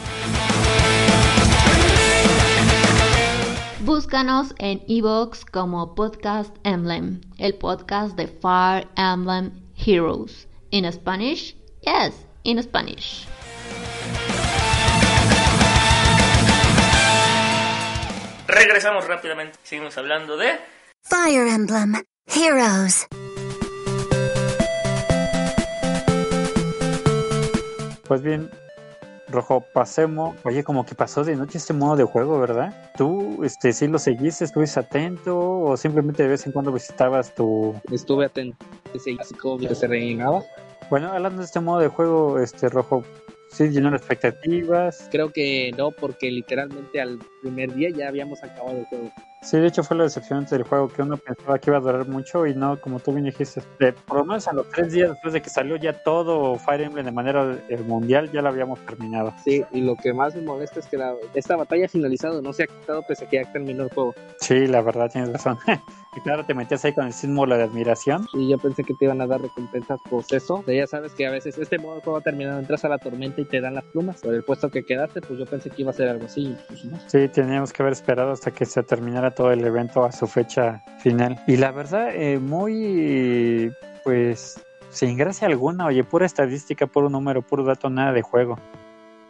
Búscanos 3.81 4.55
en 4.59 4.83
iVoox 4.87 5.45
como 5.47 5.95
Podcast 5.95 6.55
Emblem, 6.65 7.21
el 7.39 7.55
podcast 7.55 8.17
de 8.17 8.29
Fire 8.29 8.87
Emblem 8.97 9.53
Heroes. 9.77 10.47
In 10.71 10.91
Spanish? 10.93 11.57
Yes, 11.83 12.15
in 12.45 12.63
Spanish. 12.63 13.27
Regresamos 18.47 19.07
rápidamente. 19.07 19.59
Seguimos 19.63 19.97
hablando 19.97 20.37
de 20.37 20.59
Fire 21.03 21.49
Emblem 21.49 22.05
Heroes. 22.27 23.07
Pues 28.11 28.23
bien, 28.23 28.51
Rojo, 29.29 29.65
pasemos. 29.73 30.37
Oye, 30.43 30.65
como 30.65 30.85
que 30.85 30.97
pasó 30.97 31.23
de 31.23 31.37
noche 31.37 31.59
este 31.59 31.73
modo 31.73 31.95
de 31.95 32.03
juego, 32.03 32.41
¿verdad? 32.41 32.75
¿Tú 32.97 33.45
este, 33.45 33.73
sí 33.73 33.87
lo 33.87 34.01
seguiste, 34.01 34.45
estuviste 34.45 34.81
atento 34.81 35.39
o 35.39 35.77
simplemente 35.77 36.25
de 36.25 36.31
vez 36.31 36.45
en 36.45 36.51
cuando 36.51 36.73
visitabas 36.73 37.33
tu... 37.37 37.73
Estuve 37.93 38.25
atento, 38.25 38.67
ese 38.93 39.15
básico 39.15 39.59
que 39.59 39.73
se 39.77 39.87
rellenaba. 39.87 40.43
Bueno, 40.91 41.13
hablando 41.13 41.39
de 41.39 41.45
este 41.45 41.61
modo 41.61 41.79
de 41.79 41.87
juego, 41.87 42.41
este 42.41 42.69
Rojo, 42.69 43.05
sí 43.53 43.69
llenó 43.69 43.93
las 43.93 44.01
expectativas. 44.01 45.07
Creo 45.13 45.31
que 45.31 45.71
no, 45.79 45.93
porque 45.93 46.33
literalmente 46.33 47.01
al 47.01 47.21
primer 47.43 47.73
día 47.75 47.91
ya 47.91 48.09
habíamos 48.09 48.43
acabado 48.43 48.77
el 48.77 48.87
juego. 48.87 49.13
Sí, 49.43 49.57
de 49.59 49.69
hecho 49.69 49.83
fue 49.83 49.97
lo 49.97 50.05
decepcionante 50.05 50.55
del 50.55 50.65
juego, 50.65 50.89
que 50.89 51.01
uno 51.03 51.17
pensaba 51.17 51.59
que 51.59 51.71
iba 51.71 51.79
a 51.79 51.81
durar 51.81 52.07
mucho 52.07 52.47
y 52.47 52.55
no, 52.55 52.79
como 52.79 53.01
tú 53.01 53.13
bien 53.13 53.25
dijiste, 53.25 53.63
de, 53.79 53.93
por 53.95 54.19
lo 54.19 54.25
menos 54.27 54.47
a 54.49 54.53
los 54.53 54.69
tres 54.69 54.93
días 54.93 55.09
después 55.11 55.33
de 55.33 55.41
que 55.41 55.49
salió 55.49 55.77
ya 55.77 55.95
todo 55.95 56.57
Fire 56.57 56.83
Emblem 56.83 57.07
de 57.07 57.13
manera 57.13 57.59
eh, 57.69 57.79
mundial, 57.79 58.31
ya 58.33 58.43
lo 58.43 58.51
habíamos 58.51 58.79
terminado. 58.81 59.33
Sí, 59.43 59.65
y 59.73 59.81
lo 59.81 59.97
que 59.97 60.13
más 60.13 60.35
me 60.35 60.43
molesta 60.43 60.81
es 60.81 60.87
que 60.87 60.99
la- 60.99 61.15
esta 61.35 61.57
batalla 61.57 61.89
finalizado, 61.89 62.43
no 62.43 62.53
se 62.53 62.65
ha 62.65 62.67
quitado 62.67 63.03
pese 63.09 63.25
a 63.25 63.29
que 63.29 63.37
ya 63.43 63.51
terminó 63.51 63.85
el 63.85 63.89
juego. 63.91 64.15
Sí, 64.41 64.67
la 64.67 64.83
verdad, 64.83 65.11
tienes 65.11 65.33
razón. 65.33 65.59
y 66.17 66.21
claro, 66.21 66.45
te 66.45 66.53
metías 66.53 66.85
ahí 66.85 66.93
con 66.93 67.07
el 67.07 67.13
símbolo 67.15 67.57
de 67.57 67.63
admiración. 67.63 68.27
Y 68.35 68.51
yo 68.51 68.59
pensé 68.59 68.85
que 68.85 68.93
te 68.93 69.07
iban 69.07 69.23
a 69.23 69.27
dar 69.27 69.41
recompensas 69.41 70.01
por 70.03 70.23
eso. 70.31 70.57
O 70.57 70.63
sea, 70.65 70.75
ya 70.75 70.87
sabes 70.87 71.15
que 71.15 71.27
a 71.27 71.31
veces 71.31 71.57
este 71.57 71.79
modo 71.79 71.97
de 71.97 72.03
juego 72.03 72.21
terminado, 72.21 72.59
entras 72.59 72.85
a 72.85 72.91
la 72.91 72.99
tormenta 72.99 73.41
y 73.41 73.47
te 73.47 73.61
dan 73.63 73.75
las 73.75 73.85
plumas. 73.85 74.21
Por 74.21 74.35
el 74.35 74.43
puesto 74.45 74.71
que 74.71 74.85
quedaste, 74.85 75.23
pues 75.23 75.39
yo 75.39 75.47
pensé 75.47 75.71
que 75.71 75.81
iba 75.81 75.93
a 75.93 75.95
ser 75.95 76.09
algo 76.09 76.27
así. 76.27 76.55
Pues 76.69 76.85
no. 76.85 76.99
Sí, 77.07 77.27
teníamos 77.29 77.73
que 77.73 77.83
haber 77.83 77.95
esperado 77.95 78.33
hasta 78.33 78.51
que 78.51 78.67
se 78.67 78.83
terminara 78.83 79.30
todo 79.31 79.53
el 79.53 79.65
evento 79.65 80.05
a 80.05 80.13
su 80.13 80.27
fecha 80.27 80.83
final. 80.99 81.43
Y 81.47 81.57
la 81.57 81.73
verdad, 81.73 82.15
eh, 82.15 82.39
muy, 82.39 83.73
pues, 84.05 84.63
sin 84.91 85.17
gracia 85.17 85.47
alguna, 85.47 85.87
oye, 85.87 86.05
pura 86.05 86.27
estadística, 86.27 86.87
puro 86.87 87.09
número, 87.09 87.43
puro 87.43 87.65
dato, 87.65 87.91
nada 87.91 88.13
de 88.13 88.23
juego. 88.23 88.59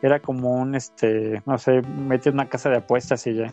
Era 0.02 0.20
como 0.20 0.54
un, 0.54 0.74
este, 0.74 1.42
no 1.46 1.58
sé, 1.58 1.82
meter 1.82 2.32
una 2.32 2.48
casa 2.48 2.70
de 2.70 2.78
apuestas 2.78 3.26
y 3.26 3.34
ya. 3.34 3.52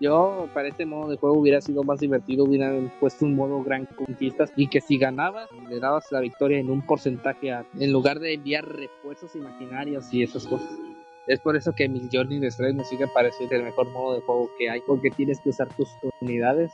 Yo, 0.00 0.48
para 0.54 0.68
este 0.68 0.86
modo 0.86 1.10
de 1.10 1.18
juego 1.18 1.38
hubiera 1.38 1.60
sido 1.60 1.82
más 1.84 2.00
divertido, 2.00 2.44
hubieran 2.44 2.90
puesto 3.00 3.26
un 3.26 3.36
modo 3.36 3.62
gran 3.62 3.84
conquistas 3.84 4.50
y 4.56 4.68
que 4.68 4.80
si 4.80 4.96
ganabas, 4.96 5.46
le 5.68 5.78
dabas 5.78 6.10
la 6.10 6.20
victoria 6.20 6.58
en 6.58 6.70
un 6.70 6.80
porcentaje 6.80 7.54
en 7.78 7.92
lugar 7.92 8.18
de 8.18 8.32
enviar 8.32 8.66
refuerzos 8.66 9.36
imaginarios 9.36 10.12
y 10.14 10.22
esas 10.22 10.46
cosas. 10.46 10.70
Es 11.28 11.40
por 11.40 11.56
eso 11.56 11.74
que 11.74 11.88
mi 11.90 12.08
Journey 12.10 12.40
de 12.40 12.50
me 12.72 12.84
sigue 12.84 13.06
pareciendo 13.06 13.54
el 13.54 13.64
mejor 13.64 13.90
modo 13.90 14.14
de 14.14 14.22
juego 14.22 14.50
que 14.58 14.70
hay, 14.70 14.80
porque 14.80 15.10
tienes 15.10 15.38
que 15.40 15.50
usar 15.50 15.68
tus 15.76 15.90
unidades 16.22 16.72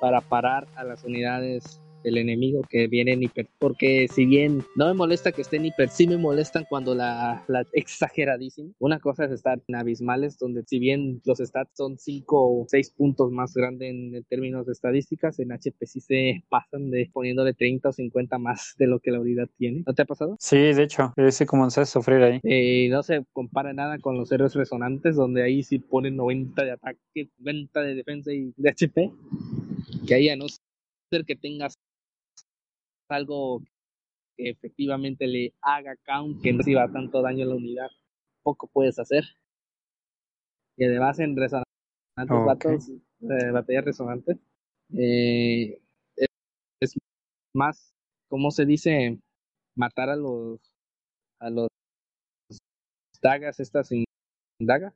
para 0.00 0.20
parar 0.20 0.66
a 0.74 0.82
las 0.82 1.04
unidades 1.04 1.80
del 2.02 2.18
enemigo 2.18 2.62
que 2.68 2.86
vienen 2.86 3.22
hiper. 3.22 3.48
Porque 3.58 4.06
si 4.08 4.26
bien 4.26 4.62
no 4.76 4.86
me 4.86 4.94
molesta 4.94 5.32
que 5.32 5.42
estén 5.42 5.64
hiper, 5.64 5.88
sí 5.88 6.06
me 6.06 6.16
molestan 6.16 6.64
cuando 6.68 6.94
la, 6.94 7.44
la 7.48 7.64
exageradísima. 7.72 8.72
Una 8.78 9.00
cosa 9.00 9.24
es 9.24 9.32
estar 9.32 9.60
en 9.66 9.74
abismales, 9.74 10.38
donde 10.38 10.62
si 10.66 10.78
bien 10.78 11.20
los 11.24 11.38
stats 11.38 11.76
son 11.76 11.98
5 11.98 12.26
o 12.36 12.66
6 12.68 12.90
puntos 12.90 13.30
más 13.30 13.54
grandes 13.54 13.90
en 13.90 14.24
términos 14.28 14.66
de 14.66 14.72
estadísticas, 14.72 15.38
en 15.38 15.52
HP 15.52 15.86
sí 15.86 16.00
se 16.00 16.44
pasan 16.48 16.90
de 16.90 17.10
poniéndole 17.12 17.54
30 17.54 17.88
o 17.88 17.92
50 17.92 18.38
más 18.38 18.74
de 18.78 18.86
lo 18.86 19.00
que 19.00 19.10
la 19.10 19.20
unidad 19.20 19.48
tiene. 19.56 19.82
¿No 19.86 19.94
te 19.94 20.02
ha 20.02 20.04
pasado? 20.04 20.36
Sí, 20.38 20.56
de 20.56 20.82
hecho, 20.82 21.12
ese 21.16 21.46
comencé 21.46 21.80
a 21.80 21.86
sufrir 21.86 22.22
ahí. 22.22 22.40
Eh, 22.42 22.88
no 22.90 23.02
se 23.02 23.24
compara 23.32 23.72
nada 23.72 23.98
con 23.98 24.16
los 24.16 24.30
héroes 24.32 24.54
resonantes, 24.54 25.16
donde 25.16 25.42
ahí 25.42 25.62
sí 25.62 25.78
ponen 25.78 26.16
90 26.16 26.64
de 26.64 26.70
ataque, 26.72 27.30
90 27.38 27.80
de 27.80 27.94
defensa 27.94 28.32
y 28.32 28.52
de 28.56 28.70
HP. 28.70 29.12
Que 30.06 30.14
ahí 30.14 30.28
a 30.28 30.36
no 30.36 30.46
ser 30.48 31.24
que 31.24 31.36
tengas 31.36 31.74
algo 33.12 33.62
que 34.36 34.50
efectivamente 34.50 35.26
le 35.26 35.54
haga 35.60 35.96
count, 36.04 36.42
que 36.42 36.52
no 36.52 36.58
reciba 36.58 36.90
tanto 36.90 37.22
daño 37.22 37.44
a 37.44 37.48
la 37.48 37.54
unidad, 37.54 37.88
poco 38.42 38.68
puedes 38.68 38.98
hacer. 38.98 39.24
Y 40.76 40.84
además 40.84 41.18
en 41.18 41.36
resonantes, 41.36 41.66
Ok. 42.28 42.46
battles, 42.46 42.90
eh, 42.90 43.50
batallas 43.52 43.84
resonantes, 43.84 44.38
eh, 44.96 45.80
es, 46.16 46.28
es 46.80 46.94
más 47.54 47.92
¿cómo 48.32 48.50
se 48.50 48.64
dice? 48.64 49.20
Matar 49.76 50.08
a 50.08 50.16
los, 50.16 50.58
a 51.38 51.50
los 51.50 51.68
dagas, 53.20 53.60
estas 53.60 53.88
sin 53.88 54.04
daga, 54.58 54.94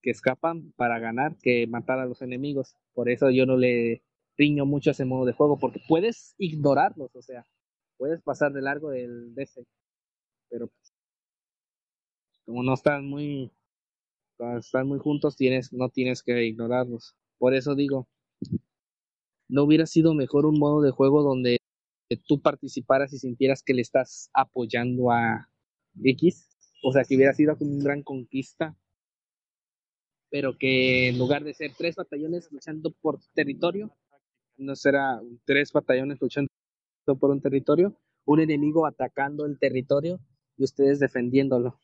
que 0.00 0.10
escapan 0.10 0.70
para 0.76 1.00
ganar, 1.00 1.36
que 1.38 1.66
matar 1.66 1.98
a 1.98 2.06
los 2.06 2.22
enemigos. 2.22 2.76
Por 2.94 3.10
eso 3.10 3.30
yo 3.30 3.46
no 3.46 3.56
le 3.56 4.04
riño 4.38 4.64
mucho 4.64 4.92
ese 4.92 5.04
modo 5.04 5.26
de 5.26 5.32
juego, 5.32 5.58
porque 5.58 5.80
puedes 5.88 6.34
ignorarlos, 6.38 7.14
o 7.14 7.22
sea, 7.22 7.44
puedes 7.98 8.22
pasar 8.22 8.52
de 8.52 8.62
largo 8.62 8.90
del 8.90 9.34
DC, 9.34 9.66
pero 10.48 10.68
pues, 10.68 10.92
como 12.46 12.62
no 12.62 12.74
están 12.74 13.06
muy, 13.06 13.52
están 14.58 14.86
muy 14.86 14.98
juntos, 15.00 15.36
tienes, 15.36 15.72
no 15.72 15.90
tienes 15.90 16.22
que 16.22 16.44
ignorarlos. 16.44 17.16
Por 17.38 17.54
eso 17.54 17.74
digo, 17.74 18.08
¿no 19.48 19.64
hubiera 19.64 19.86
sido 19.86 20.14
mejor 20.14 20.46
un 20.46 20.58
modo 20.58 20.80
de 20.80 20.92
juego 20.92 21.22
donde 21.22 21.58
tú 22.26 22.40
participaras 22.40 23.12
y 23.12 23.18
sintieras 23.18 23.62
que 23.62 23.74
le 23.74 23.82
estás 23.82 24.30
apoyando 24.32 25.10
a 25.10 25.50
X? 26.02 26.48
O 26.82 26.92
sea, 26.92 27.04
que 27.04 27.16
hubiera 27.16 27.34
sido 27.34 27.58
como 27.58 27.72
una 27.72 27.84
gran 27.84 28.02
conquista, 28.02 28.76
pero 30.30 30.56
que 30.56 31.08
en 31.08 31.18
lugar 31.18 31.42
de 31.42 31.54
ser 31.54 31.72
tres 31.76 31.96
batallones 31.96 32.50
luchando 32.52 32.92
por 33.00 33.18
territorio, 33.34 33.94
no 34.58 34.76
será 34.76 35.20
tres 35.44 35.72
batallones 35.72 36.20
luchando 36.20 36.48
por 37.18 37.30
un 37.30 37.40
territorio, 37.40 37.96
un 38.24 38.40
enemigo 38.40 38.86
atacando 38.86 39.46
el 39.46 39.58
territorio 39.58 40.20
y 40.56 40.64
ustedes 40.64 40.98
defendiéndolo. 40.98 41.80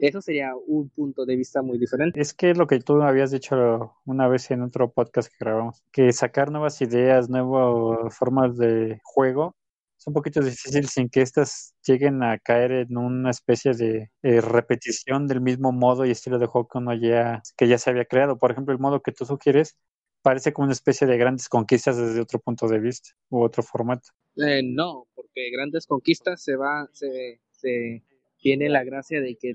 Eso 0.00 0.20
sería 0.20 0.52
un 0.66 0.90
punto 0.90 1.24
de 1.24 1.36
vista 1.36 1.62
muy 1.62 1.78
diferente. 1.78 2.20
Es 2.20 2.34
que 2.34 2.54
lo 2.54 2.66
que 2.66 2.80
tú 2.80 3.00
habías 3.02 3.30
dicho 3.30 3.94
una 4.04 4.26
vez 4.26 4.50
en 4.50 4.62
otro 4.62 4.90
podcast 4.90 5.28
que 5.28 5.36
grabamos, 5.38 5.84
que 5.92 6.12
sacar 6.12 6.50
nuevas 6.50 6.80
ideas, 6.80 7.28
nuevas 7.28 8.16
formas 8.16 8.56
de 8.56 8.98
juego, 9.04 9.54
es 9.96 10.08
un 10.08 10.14
poquito 10.14 10.40
difícil 10.40 10.88
sin 10.88 11.08
que 11.08 11.22
estas 11.22 11.74
lleguen 11.86 12.22
a 12.22 12.38
caer 12.38 12.72
en 12.72 12.96
una 12.96 13.30
especie 13.30 13.72
de 13.72 14.10
eh, 14.22 14.40
repetición 14.40 15.28
del 15.28 15.40
mismo 15.40 15.70
modo 15.70 16.04
y 16.04 16.10
estilo 16.10 16.38
de 16.38 16.46
juego 16.46 16.68
que 16.68 16.78
uno 16.78 16.94
ya, 16.94 17.42
que 17.56 17.68
ya 17.68 17.78
se 17.78 17.90
había 17.90 18.04
creado. 18.04 18.36
Por 18.36 18.50
ejemplo, 18.50 18.74
el 18.74 18.80
modo 18.80 19.00
que 19.00 19.12
tú 19.12 19.24
sugieres 19.24 19.78
parece 20.24 20.54
como 20.54 20.64
una 20.64 20.72
especie 20.72 21.06
de 21.06 21.18
grandes 21.18 21.50
conquistas 21.50 21.98
desde 21.98 22.18
otro 22.18 22.38
punto 22.38 22.66
de 22.66 22.80
vista 22.80 23.10
u 23.28 23.42
otro 23.42 23.62
formato. 23.62 24.08
Eh, 24.36 24.62
no, 24.64 25.06
porque 25.14 25.50
grandes 25.50 25.86
conquistas 25.86 26.42
se 26.42 26.56
va, 26.56 26.88
se, 26.92 27.42
se 27.52 28.02
tiene 28.38 28.70
la 28.70 28.84
gracia 28.84 29.20
de 29.20 29.36
que 29.36 29.52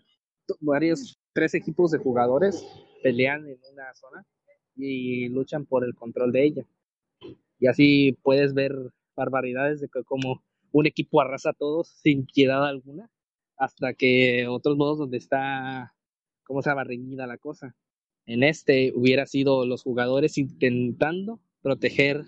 varios, 0.60 1.20
tres 1.34 1.56
equipos 1.56 1.90
de 1.90 1.98
jugadores 1.98 2.64
pelean 3.02 3.48
en 3.48 3.58
una 3.74 3.92
zona 3.96 4.24
y 4.76 5.28
luchan 5.30 5.66
por 5.66 5.84
el 5.84 5.96
control 5.96 6.32
de 6.32 6.44
ella. 6.44 6.66
Y 7.58 7.66
así 7.66 8.16
puedes 8.22 8.54
ver 8.54 8.74
barbaridades 9.16 9.82
de 9.82 9.90
que 9.90 10.04
como 10.04 10.44
un 10.72 10.86
equipo 10.86 11.20
arrasa 11.20 11.50
a 11.50 11.54
todos 11.54 11.88
sin 12.04 12.28
piedad 12.28 12.64
alguna, 12.64 13.10
hasta 13.58 13.96
que 13.96 14.48
otros 14.48 14.78
modos 14.78 15.00
donde 15.00 15.18
está, 15.18 15.96
¿cómo 16.44 16.62
se 16.62 16.70
llama?, 16.70 16.84
reñida 16.84 17.26
la 17.26 17.40
cosa. 17.40 17.76
En 18.30 18.44
este 18.44 18.94
hubiera 18.96 19.26
sido 19.26 19.66
los 19.66 19.82
jugadores 19.82 20.38
intentando 20.38 21.40
proteger 21.64 22.26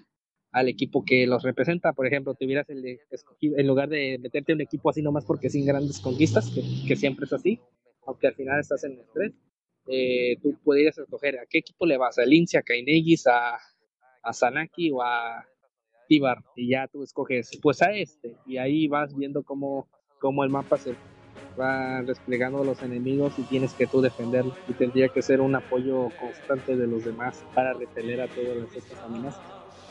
al 0.51 0.67
equipo 0.67 1.05
que 1.05 1.27
los 1.27 1.43
representa. 1.43 1.93
Por 1.93 2.07
ejemplo, 2.07 2.33
te 2.33 2.47
hubieras 2.47 2.65
escogido, 3.11 3.55
en 3.59 3.67
lugar 3.67 3.87
de 3.87 4.17
meterte 4.17 4.51
un 4.51 4.61
equipo 4.61 4.89
así 4.89 5.03
nomás 5.03 5.25
porque 5.25 5.51
sin 5.51 5.63
grandes 5.63 5.99
conquistas, 5.99 6.49
que, 6.87 6.95
siempre 6.95 7.25
es 7.25 7.33
así, 7.33 7.59
aunque 8.07 8.25
al 8.25 8.33
final 8.33 8.59
estás 8.59 8.83
en 8.83 8.93
el 8.93 9.05
3, 9.13 9.31
eh, 9.89 10.37
tú 10.41 10.57
podrías 10.63 10.97
escoger 10.97 11.37
a 11.37 11.45
qué 11.47 11.59
equipo 11.59 11.85
le 11.85 11.97
vas, 11.97 12.17
a 12.17 12.25
Lince, 12.25 12.57
a 12.57 12.63
Kainegis, 12.63 13.27
a, 13.27 13.59
a 14.23 14.33
Sanaki 14.33 14.89
o 14.89 15.03
a 15.03 15.45
Tibar, 16.07 16.39
y 16.55 16.71
ya 16.71 16.87
tú 16.87 17.03
escoges, 17.03 17.51
pues 17.61 17.79
a 17.83 17.93
este, 17.93 18.35
y 18.47 18.57
ahí 18.57 18.87
vas 18.87 19.15
viendo 19.15 19.43
cómo, 19.43 19.87
cómo 20.19 20.43
el 20.43 20.49
mapa 20.49 20.77
se 20.77 20.95
va 21.59 22.01
desplegando 22.03 22.63
los 22.63 22.81
enemigos 22.81 23.37
y 23.37 23.43
tienes 23.43 23.73
que 23.73 23.87
tú 23.87 24.01
defenderlo, 24.01 24.53
y 24.67 24.73
tendría 24.73 25.09
que 25.09 25.21
ser 25.21 25.41
un 25.41 25.55
apoyo 25.55 26.09
constante 26.19 26.75
de 26.75 26.87
los 26.87 27.05
demás 27.05 27.43
para 27.53 27.73
repeler 27.73 28.21
a 28.21 28.27
todas 28.27 28.75
estas 28.75 29.03
amenazas. 29.03 29.41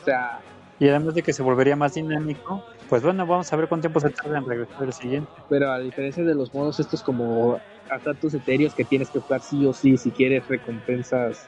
O 0.01 0.03
sea, 0.03 0.41
y 0.81 0.89
además 0.89 1.13
de 1.13 1.21
que 1.21 1.31
se 1.31 1.43
volvería 1.43 1.75
más 1.75 1.93
dinámico, 1.93 2.63
pues 2.89 3.03
bueno, 3.03 3.27
vamos 3.27 3.53
a 3.53 3.55
ver 3.55 3.67
cuánto 3.67 3.83
tiempo 3.83 3.99
se 3.99 4.09
tarda 4.09 4.39
en 4.39 4.45
regresar 4.47 4.83
el 4.83 4.91
siguiente. 4.91 5.31
Pero 5.47 5.71
a 5.71 5.77
diferencia 5.77 6.23
de 6.23 6.33
los 6.33 6.51
modos 6.55 6.79
estos 6.79 7.03
como 7.03 7.61
tus 8.19 8.33
etéreos 8.33 8.73
que 8.73 8.83
tienes 8.83 9.11
que 9.11 9.19
jugar 9.19 9.41
sí 9.41 9.63
o 9.63 9.73
sí 9.73 9.95
si 9.95 10.09
quieres 10.09 10.47
recompensas 10.47 11.47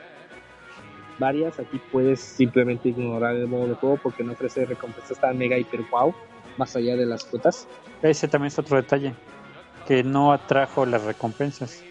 varias, 1.17 1.59
aquí 1.59 1.81
puedes 1.91 2.19
simplemente 2.19 2.89
ignorar 2.89 3.35
el 3.35 3.47
modo 3.47 3.69
de 3.69 3.73
juego 3.73 3.97
porque 4.03 4.23
no 4.23 4.33
ofrece 4.33 4.65
recompensas 4.65 5.19
tan 5.19 5.35
mega 5.35 5.57
hiper 5.57 5.81
wow, 5.89 6.13
más 6.59 6.75
allá 6.75 6.95
de 6.95 7.07
las 7.07 7.25
frutas. 7.25 7.67
Ese 8.03 8.27
también 8.27 8.49
es 8.49 8.59
otro 8.59 8.77
detalle, 8.77 9.15
que 9.87 10.03
no 10.03 10.31
atrajo 10.31 10.85
las 10.85 11.03
recompensas. 11.03 11.83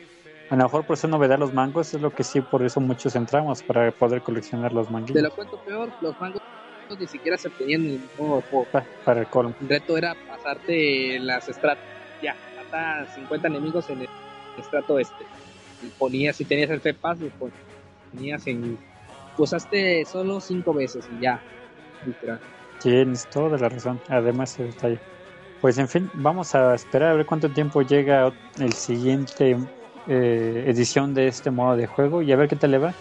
A 0.50 0.56
lo 0.56 0.64
mejor 0.64 0.84
por 0.84 0.94
eso 0.94 1.08
no 1.08 1.16
novedad 1.16 1.38
los 1.38 1.54
mangos, 1.54 1.94
es 1.94 2.00
lo 2.00 2.10
que 2.10 2.24
sí, 2.24 2.40
por 2.40 2.62
eso 2.62 2.80
muchos 2.80 3.16
entramos, 3.16 3.62
para 3.62 3.90
poder 3.90 4.22
coleccionar 4.22 4.72
los 4.72 4.90
mangos. 4.90 5.12
Te 5.12 5.22
lo 5.22 5.30
cuento 5.30 5.56
peor, 5.64 5.90
los 6.00 6.20
mangos 6.20 6.42
ni 6.98 7.06
siquiera 7.06 7.38
se 7.38 7.48
obtenían 7.48 7.84
en 7.84 7.90
el 7.92 8.00
modo 8.18 8.42
juego. 8.50 8.66
para 9.04 9.20
el 9.20 9.26
colmo. 9.28 9.54
El 9.60 9.68
reto 9.68 9.96
era 9.96 10.14
pasarte 10.28 11.18
las 11.20 11.48
estratas. 11.48 11.84
Ya, 12.22 12.36
mata 12.56 13.06
50 13.14 13.48
enemigos 13.48 13.88
en 13.90 14.02
el 14.02 14.08
estrato 14.58 14.98
este. 14.98 15.24
Y 15.82 15.86
ponías, 15.98 16.36
si 16.36 16.44
tenías 16.44 16.70
el 16.70 16.80
FEPAS, 16.80 17.18
ponías 18.12 18.46
en. 18.46 18.78
Usaste 19.38 20.04
solo 20.04 20.40
5 20.40 20.74
veces 20.74 21.08
y 21.18 21.22
ya, 21.22 21.42
literal. 22.04 22.38
Tienes 22.80 23.26
toda 23.30 23.56
la 23.56 23.68
razón, 23.68 24.00
además 24.08 24.52
ese 24.52 24.64
detalle. 24.64 25.00
Pues 25.62 25.78
en 25.78 25.88
fin, 25.88 26.10
vamos 26.14 26.56
a 26.56 26.74
esperar 26.74 27.12
a 27.12 27.14
ver 27.14 27.24
cuánto 27.24 27.48
tiempo 27.48 27.82
llega 27.82 28.32
el 28.58 28.72
siguiente 28.72 29.56
eh, 30.08 30.64
edición 30.66 31.14
de 31.14 31.28
este 31.28 31.52
modo 31.52 31.76
de 31.76 31.86
juego 31.86 32.20
y 32.20 32.32
a 32.32 32.36
ver 32.36 32.48
qué 32.48 32.56
tal 32.56 32.72
le 32.72 32.78
va 32.78 32.92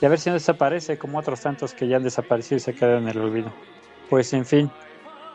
y 0.00 0.06
a 0.06 0.08
ver 0.08 0.18
si 0.18 0.30
no 0.30 0.34
desaparece 0.34 0.96
como 0.96 1.18
otros 1.18 1.42
tantos 1.42 1.74
que 1.74 1.86
ya 1.86 1.98
han 1.98 2.04
desaparecido 2.04 2.56
y 2.56 2.60
se 2.60 2.74
quedan 2.74 3.02
en 3.02 3.08
el 3.10 3.20
olvido. 3.20 3.52
Pues 4.08 4.32
en 4.32 4.46
fin, 4.46 4.70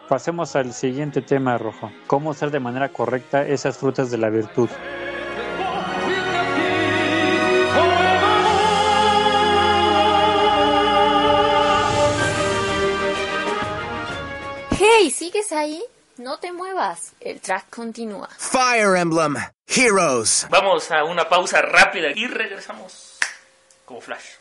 pasemos 0.09 0.55
al 0.55 0.73
siguiente 0.73 1.21
tema 1.21 1.55
rojo. 1.59 1.91
¿Cómo 2.07 2.31
usar 2.31 2.49
de 2.49 2.59
manera 2.59 2.89
correcta 2.89 3.45
esas 3.47 3.77
frutas 3.77 4.09
de 4.09 4.17
la 4.17 4.31
virtud? 4.31 4.67
Hey, 14.79 15.11
¿sigues 15.11 15.51
ahí? 15.51 15.83
No 16.21 16.37
te 16.37 16.51
muevas, 16.51 17.13
el 17.19 17.41
track 17.41 17.71
continúa. 17.71 18.29
Fire 18.37 18.95
Emblem 18.95 19.37
Heroes. 19.65 20.45
Vamos 20.51 20.91
a 20.91 21.03
una 21.03 21.27
pausa 21.27 21.63
rápida 21.63 22.09
y 22.15 22.27
regresamos 22.27 23.17
como 23.85 24.01
flash. 24.01 24.35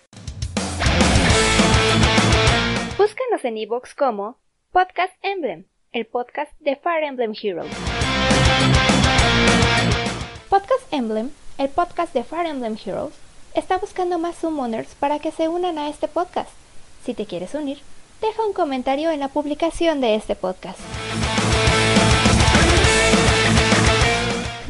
Búscanos 2.99 3.43
en 3.45 3.57
iVoox 3.57 3.95
como 3.95 4.37
Podcast 4.73 5.15
Emblem, 5.23 5.65
el 5.93 6.05
podcast 6.07 6.53
de 6.61 6.77
Fire 6.77 7.05
Emblem 7.05 7.33
Heroes. 7.43 7.73
Podcast 10.51 10.83
Emblem, 10.91 11.31
el 11.57 11.71
podcast 11.71 12.13
de 12.13 12.25
Fire 12.25 12.45
Emblem 12.45 12.77
Heroes, 12.85 13.15
está 13.55 13.79
buscando 13.79 14.19
más 14.19 14.37
summoners 14.37 14.95
para 14.97 15.19
que 15.19 15.33
se 15.33 15.49
unan 15.49 15.79
a 15.79 15.89
este 15.89 16.09
podcast. 16.09 16.51
Si 17.07 17.15
te 17.15 17.25
quieres 17.25 17.55
unir, 17.55 17.79
deja 18.21 18.45
un 18.45 18.53
comentario 18.53 19.11
en 19.11 19.21
la 19.21 19.29
publicación 19.29 20.03
de 20.03 20.15
este 20.17 20.37
podcast. 20.37 20.79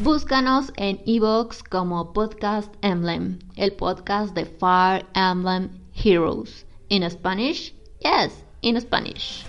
Búscanos 0.02 0.72
en 0.76 0.98
iVoox 1.04 1.62
como 1.62 2.14
Podcast 2.14 2.72
Emblem, 2.80 3.38
el 3.56 3.74
podcast 3.74 4.34
de 4.34 4.46
Fire 4.46 5.04
Emblem 5.14 5.68
Heroes. 5.92 6.64
En 6.88 7.08
Spanish 7.10 7.74
Yes, 7.98 8.32
in 8.62 8.80
Spanish. 8.80 9.44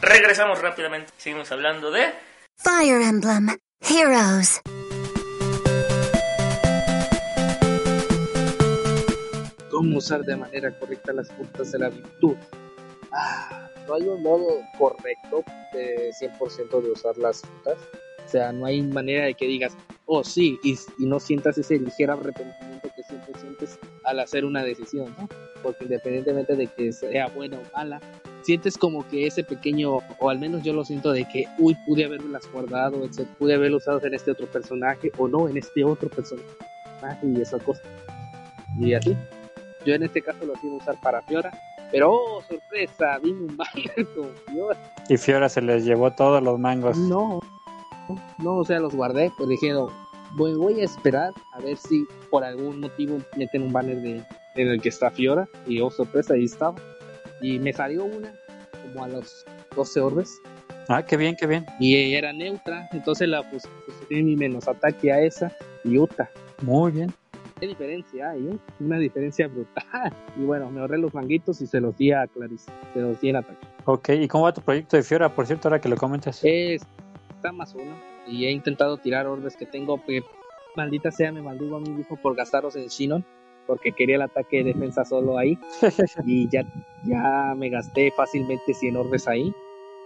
Regresamos 0.00 0.62
rápidamente. 0.62 1.12
Seguimos 1.18 1.52
hablando 1.52 1.90
de 1.90 2.14
Fire 2.56 3.02
Emblem 3.02 3.58
Heroes. 3.82 4.62
¿Cómo 9.70 9.98
usar 9.98 10.22
de 10.22 10.36
manera 10.36 10.78
correcta 10.78 11.12
las 11.12 11.28
puntas 11.28 11.72
de 11.72 11.78
la 11.78 11.90
virtud? 11.90 12.36
Ah, 13.12 13.65
no 13.86 13.94
hay 13.94 14.02
un 14.02 14.22
modo 14.22 14.46
correcto 14.78 15.42
de 15.72 16.10
100% 16.12 16.82
de 16.82 16.90
usar 16.90 17.16
las 17.18 17.42
frutas. 17.42 17.78
O 18.24 18.28
sea, 18.28 18.52
no 18.52 18.66
hay 18.66 18.82
manera 18.82 19.26
de 19.26 19.34
que 19.34 19.46
digas, 19.46 19.76
oh 20.06 20.24
sí, 20.24 20.58
y, 20.64 20.76
y 20.98 21.06
no 21.06 21.20
sientas 21.20 21.58
ese 21.58 21.78
ligero 21.78 22.14
arrepentimiento 22.14 22.90
que 22.94 23.02
siempre 23.04 23.32
sientes 23.40 23.78
al 24.04 24.18
hacer 24.18 24.44
una 24.44 24.64
decisión, 24.64 25.14
¿no? 25.18 25.28
Porque 25.62 25.84
independientemente 25.84 26.56
de 26.56 26.66
que 26.66 26.92
sea 26.92 27.28
buena 27.28 27.58
o 27.58 27.76
mala, 27.76 28.00
sientes 28.42 28.78
como 28.78 29.06
que 29.08 29.26
ese 29.26 29.42
pequeño, 29.42 29.98
o 30.18 30.30
al 30.30 30.38
menos 30.38 30.62
yo 30.62 30.72
lo 30.72 30.84
siento 30.84 31.12
de 31.12 31.24
que, 31.24 31.46
uy, 31.58 31.76
pude 31.86 32.04
haberlas 32.04 32.50
guardado, 32.52 33.04
etc., 33.04 33.26
pude 33.38 33.54
haberlo 33.54 33.78
usado 33.78 34.04
en 34.04 34.14
este 34.14 34.30
otro 34.30 34.46
personaje, 34.46 35.10
o 35.18 35.26
no, 35.26 35.48
en 35.48 35.56
este 35.56 35.84
otro 35.84 36.08
personaje, 36.08 36.46
y 37.22 37.40
esa 37.40 37.58
cosa. 37.58 37.82
Y 38.78 38.94
así. 38.94 39.16
Yo 39.84 39.94
en 39.94 40.02
este 40.02 40.22
caso 40.22 40.44
lo 40.44 40.54
quiero 40.54 40.76
usar 40.76 41.00
para 41.00 41.22
Fiora, 41.22 41.52
Pero, 41.90 42.12
oh, 42.12 42.42
sorpresa, 42.42 43.18
vino 43.18 43.46
un 43.46 43.56
banner 43.56 44.06
con 44.14 44.30
Fiora. 44.46 44.94
Y 45.08 45.16
Fiora 45.16 45.48
se 45.48 45.62
les 45.62 45.84
llevó 45.84 46.10
todos 46.12 46.42
los 46.42 46.58
mangos. 46.58 46.96
No, 46.96 47.40
no, 48.38 48.56
o 48.56 48.64
sea, 48.64 48.80
los 48.80 48.94
guardé, 48.94 49.30
pues 49.36 49.48
dijeron, 49.48 49.90
voy, 50.36 50.54
voy 50.54 50.80
a 50.80 50.84
esperar 50.84 51.32
a 51.52 51.60
ver 51.60 51.76
si 51.76 52.06
por 52.30 52.44
algún 52.44 52.80
motivo 52.80 53.18
meten 53.36 53.62
un 53.62 53.72
banner 53.72 54.00
de, 54.00 54.24
en 54.56 54.68
el 54.68 54.80
que 54.80 54.88
está 54.88 55.10
Fiora. 55.10 55.48
Y 55.66 55.80
oh, 55.80 55.90
sorpresa, 55.90 56.34
ahí 56.34 56.44
estaba. 56.44 56.74
Y 57.40 57.58
me 57.58 57.72
salió 57.72 58.04
una, 58.04 58.32
como 58.82 59.04
a 59.04 59.08
los 59.08 59.44
12 59.74 60.00
orbes. 60.00 60.40
Ah, 60.88 61.04
qué 61.04 61.16
bien, 61.16 61.34
qué 61.36 61.46
bien. 61.46 61.66
Y 61.80 62.14
era 62.14 62.32
neutra, 62.32 62.88
entonces 62.92 63.28
la 63.28 63.42
puse, 63.50 63.68
puse 63.86 64.22
mi 64.22 64.36
menos 64.36 64.68
ataque 64.68 65.12
a 65.12 65.20
esa 65.20 65.52
y 65.84 65.98
Uta. 65.98 66.30
Muy 66.62 66.92
bien. 66.92 67.12
¿Qué 67.58 67.68
diferencia 67.68 68.30
hay, 68.30 68.48
eh? 68.48 68.58
Una 68.80 68.98
diferencia 68.98 69.48
brutal. 69.48 70.12
Y 70.36 70.44
bueno, 70.44 70.70
me 70.70 70.80
ahorré 70.80 70.98
los 70.98 71.14
manguitos 71.14 71.62
y 71.62 71.66
se 71.66 71.80
los 71.80 71.96
di 71.96 72.12
a 72.12 72.26
Clarice. 72.26 72.70
Se 72.92 73.00
los 73.00 73.18
di 73.18 73.30
en 73.30 73.36
ataque. 73.36 73.66
Ok, 73.86 74.10
¿y 74.10 74.28
cómo 74.28 74.44
va 74.44 74.52
tu 74.52 74.60
proyecto 74.60 74.96
de 74.96 75.02
Fiora? 75.02 75.34
Por 75.34 75.46
cierto, 75.46 75.68
ahora 75.68 75.80
que 75.80 75.88
lo 75.88 75.96
comentas. 75.96 76.44
Es, 76.44 76.82
está 77.34 77.52
más 77.52 77.74
uno. 77.74 77.96
Y 78.26 78.44
he 78.44 78.50
intentado 78.50 78.98
tirar 78.98 79.26
orbes 79.26 79.56
que 79.56 79.64
tengo. 79.64 80.04
Que, 80.04 80.22
maldita 80.76 81.10
sea, 81.10 81.32
me 81.32 81.40
maldigo 81.40 81.76
a 81.76 81.80
mí 81.80 81.88
mismo 81.88 82.16
por 82.16 82.36
gastarlos 82.36 82.76
en 82.76 82.88
Shinon. 82.88 83.24
Porque 83.66 83.92
quería 83.92 84.16
el 84.16 84.22
ataque 84.22 84.58
de 84.58 84.74
defensa 84.74 85.06
solo 85.06 85.38
ahí. 85.38 85.58
y 86.26 86.50
ya, 86.50 86.62
ya 87.06 87.54
me 87.56 87.70
gasté 87.70 88.12
fácilmente 88.14 88.74
100 88.74 88.96
orbes 88.98 89.26
ahí. 89.28 89.50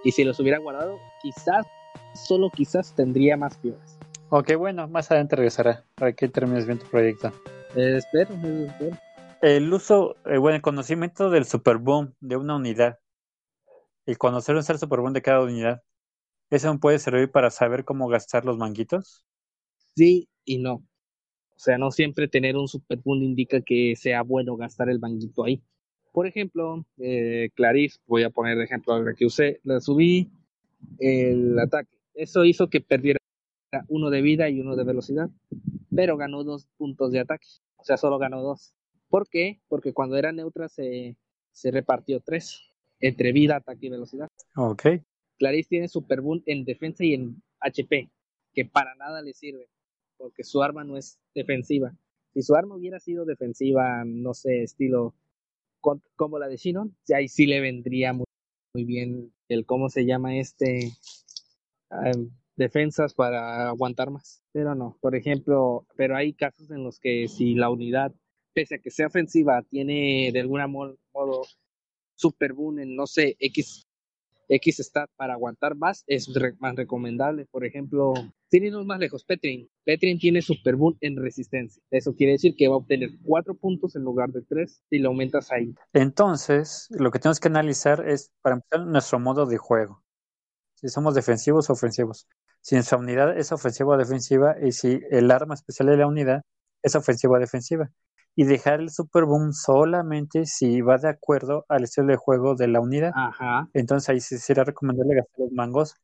Y 0.05 0.13
si 0.13 0.23
los 0.23 0.39
hubiera 0.39 0.59
guardado, 0.59 0.99
quizás, 1.21 1.67
solo 2.15 2.49
quizás 2.51 2.95
tendría 2.95 3.37
más 3.37 3.59
Fioras. 3.59 4.00
Ok, 4.33 4.55
bueno, 4.57 4.87
más 4.87 5.11
adelante 5.11 5.35
regresará 5.35 5.85
para 5.97 6.13
que 6.13 6.29
termines 6.29 6.65
bien 6.65 6.79
tu 6.79 6.87
proyecto. 6.87 7.33
Eh, 7.75 7.97
espero, 7.97 8.33
espero. 8.35 8.97
El 9.43 9.73
uso, 9.73 10.15
eh, 10.25 10.39
bueno, 10.39 10.55
el 10.55 10.63
conocimiento 10.63 11.31
del 11.31 11.45
super 11.45 11.79
boom 11.79 12.15
de 12.21 12.37
una 12.37 12.55
unidad. 12.55 13.01
El 14.07 14.19
conocer 14.19 14.55
usar 14.55 14.77
el 14.77 14.81
super 14.81 15.01
boom 15.01 15.13
de 15.15 15.23
cada 15.23 15.43
unidad. 15.43 15.83
¿Eso 16.49 16.79
puede 16.79 17.01
servir 17.01 17.33
para 17.33 17.51
saber 17.51 17.85
cómo 17.85 18.07
gastar 18.07 18.45
los 18.45 18.57
manguitos? 18.57 19.25
Sí 19.97 20.29
y 20.45 20.59
no. 20.59 20.75
O 20.75 21.59
sea, 21.59 21.77
no 21.77 21.91
siempre 21.91 22.29
tener 22.29 22.57
un 22.57 22.69
super 22.69 22.99
boom 23.05 23.25
indica 23.25 23.61
que 23.61 23.97
sea 23.97 24.23
bueno 24.23 24.57
gastar 24.57 24.91
el 24.91 25.01
manguito 25.01 25.45
ahí. 25.45 25.61
Por 26.13 26.29
ejemplo, 26.29 26.87
eh, 26.99 27.51
Clarice, 27.57 27.99
voy 28.07 28.23
a 28.23 28.31
poner 28.31 28.57
de 28.59 28.65
ejemplo 28.65 28.95
ahora 28.95 29.13
que 29.13 29.27
usé, 29.27 29.61
le 29.65 29.81
subí 29.81 30.31
el 31.01 31.59
ataque. 31.59 31.99
Eso 32.15 32.45
hizo 32.45 32.69
que 32.69 32.81
perdiera 32.81 33.20
uno 33.89 34.11
de 34.11 34.23
vida 34.23 34.49
y 34.49 34.61
uno 34.61 34.77
de 34.77 34.85
velocidad, 34.85 35.31
pero 35.95 36.17
ganó 36.17 36.45
dos 36.45 36.67
puntos 36.77 37.13
de 37.13 37.21
ataque. 37.21 37.47
O 37.77 37.85
sea, 37.85 37.97
solo 37.97 38.19
ganó 38.19 38.43
dos. 38.43 38.73
¿Por 39.09 39.29
qué? 39.29 39.61
Porque 39.69 39.93
cuando 39.93 40.17
era 40.17 40.33
neutra 40.33 40.69
se, 40.69 41.17
se 41.53 41.71
repartió 41.71 42.21
tres 42.21 42.61
entre 43.01 43.33
vida, 43.33 43.57
ataque 43.57 43.87
y 43.87 43.91
velocidad. 43.91 44.29
Ok. 44.57 44.83
Clarice 45.39 45.69
tiene 45.69 45.89
Super 45.89 46.21
Boom 46.21 46.43
en 46.47 46.65
defensa 46.65 47.05
y 47.05 47.15
en 47.15 47.43
HP, 47.61 48.11
que 48.53 48.65
para 48.67 48.95
nada 48.97 49.23
le 49.23 49.33
sirve, 49.33 49.69
porque 50.19 50.45
su 50.45 50.63
arma 50.63 50.85
no 50.85 50.97
es 50.97 51.19
defensiva. 51.35 51.95
Si 52.35 52.43
su 52.43 52.55
arma 52.55 52.77
hubiera 52.77 53.01
sido 53.01 53.25
defensiva, 53.25 54.05
no 54.05 54.35
sé, 54.35 54.63
estilo 54.63 55.15
con- 55.81 56.03
como 56.15 56.39
la 56.39 56.47
de 56.49 56.59
Shinon, 56.59 56.95
ahí 57.15 57.27
sí 57.29 57.47
le 57.47 57.61
vendría 57.61 58.13
muy, 58.13 58.27
muy 58.75 58.85
bien 58.85 59.33
el 59.49 59.65
cómo 59.65 59.89
se 59.89 60.05
llama 60.05 60.37
este 60.37 60.93
ah, 61.91 62.13
defensas 62.61 63.15
para 63.15 63.69
aguantar 63.69 64.11
más. 64.11 64.43
Pero 64.53 64.75
no, 64.77 64.97
por 65.01 65.17
ejemplo, 65.17 65.87
pero 65.97 66.17
hay 66.17 66.33
casos 66.35 66.71
en 66.71 66.85
los 66.85 67.01
que 67.01 67.27
si 67.27 67.55
la 67.55 67.71
unidad, 67.71 68.13
pese 68.53 68.77
a 68.77 68.79
que 68.79 68.91
sea 68.91 69.09
ofensiva, 69.09 69.63
tiene 69.63 70.31
de 70.33 70.41
algún 70.41 70.61
mo- 70.71 70.95
modo 71.13 71.43
super 72.15 72.53
boom 72.53 72.79
en 72.81 72.95
no 72.95 73.07
sé, 73.07 73.37
X 73.41 73.87
X 74.53 74.79
stat 74.81 75.09
para 75.17 75.35
aguantar 75.35 75.77
más 75.77 76.03
es 76.09 76.35
re- 76.35 76.57
más 76.59 76.75
recomendable. 76.75 77.47
Por 77.53 77.65
ejemplo, 77.65 78.13
sin 78.51 78.65
irnos 78.65 78.85
más 78.85 78.99
lejos, 78.99 79.25
Petrin. 79.25 79.69
Petrin 79.85 80.19
tiene 80.19 80.43
super 80.43 80.75
boom 80.75 80.97
en 81.01 81.17
resistencia. 81.17 81.81
Eso 81.89 82.15
quiere 82.17 82.33
decir 82.33 82.57
que 82.57 82.67
va 82.67 82.75
a 82.75 82.79
obtener 82.79 83.11
4 83.25 83.55
puntos 83.55 83.95
en 83.95 84.03
lugar 84.03 84.31
de 84.33 84.43
3 84.43 84.83
si 84.91 84.99
lo 84.99 85.11
aumentas 85.11 85.53
ahí. 85.53 85.73
Entonces, 85.93 86.89
lo 86.91 87.13
que 87.13 87.21
tenemos 87.21 87.39
que 87.39 87.47
analizar 87.47 88.07
es, 88.09 88.33
para 88.43 88.57
empezar, 88.57 88.85
nuestro 88.87 89.21
modo 89.21 89.47
de 89.47 89.57
juego. 89.57 90.03
Si 90.75 90.89
somos 90.89 91.15
defensivos 91.15 91.71
o 91.71 91.75
ofensivos. 91.75 92.27
Si 92.61 92.75
nuestra 92.75 92.99
unidad 92.99 93.37
es 93.39 93.53
ofensiva 93.53 93.95
o 93.95 93.99
defensiva 93.99 94.57
y 94.61 94.73
si 94.73 95.01
el 95.11 95.31
arma 95.31 95.55
especial 95.55 95.89
de 95.89 95.97
la 95.97 96.07
unidad 96.07 96.43
es 96.83 96.95
ofensiva 96.95 97.37
o 97.37 97.41
defensiva. 97.41 97.91
Y 98.37 98.45
dejar 98.45 98.81
el 98.81 98.91
super 98.91 99.25
boom 99.25 99.53
solamente 99.53 100.47
si 100.47 100.81
va 100.81 100.99
de 100.99 101.09
acuerdo 101.09 101.65
al 101.69 101.85
estilo 101.85 102.07
de 102.07 102.17
juego 102.17 102.55
de 102.55 102.69
la 102.69 102.81
unidad. 102.81 103.13
Ajá. 103.15 103.69
Entonces 103.75 104.09
ahí 104.09 104.21
sí 104.21 104.39
sería 104.39 104.65
recomendable 104.65 105.17
gastar 105.17 105.41
los 105.41 105.53
mangos 105.53 105.95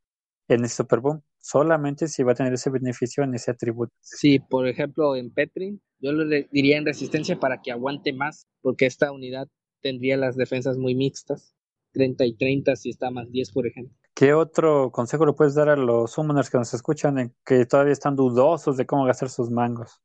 en 0.49 0.63
el 0.63 0.69
super 0.69 1.01
boom. 1.01 1.23
Solamente 1.39 2.09
si 2.09 2.23
va 2.23 2.33
a 2.33 2.35
tener 2.35 2.53
ese 2.53 2.71
beneficio 2.71 3.23
en 3.23 3.35
ese 3.35 3.53
atributo. 3.53 3.93
Sí, 4.01 4.41
por 4.41 4.67
ejemplo, 4.67 5.15
en 5.15 5.31
Petrin, 5.31 5.81
yo 6.01 6.13
le 6.13 6.49
diría 6.51 6.79
en 6.79 6.85
resistencia 6.85 7.39
para 7.39 7.63
que 7.63 7.71
aguante 7.71 8.13
más, 8.13 8.47
porque 8.61 8.87
esta 8.87 9.13
unidad 9.13 9.49
tendría 9.81 10.17
las 10.17 10.37
defensas 10.37 10.77
muy 10.77 10.95
mixtas. 10.95 11.55
30 11.93 12.27
y 12.27 12.35
30 12.35 12.77
si 12.77 12.91
está 12.91 13.11
más 13.11 13.31
10, 13.31 13.53
por 13.53 13.67
ejemplo. 13.67 13.97
¿Qué 14.19 14.33
otro 14.33 14.91
consejo 14.93 15.27
le 15.27 15.35
puedes 15.35 15.55
dar 15.55 15.69
a 15.69 15.77
los 15.77 16.13
summoners 16.13 16.49
que 16.49 16.57
nos 16.57 16.73
escuchan 16.73 17.19
en 17.19 17.35
que 17.45 17.67
todavía 17.67 17.93
están 17.93 18.17
dudosos 18.17 18.79
de 18.79 18.87
cómo 18.87 19.05
gastar 19.05 19.29
sus 19.29 19.51
mangos? 19.51 20.01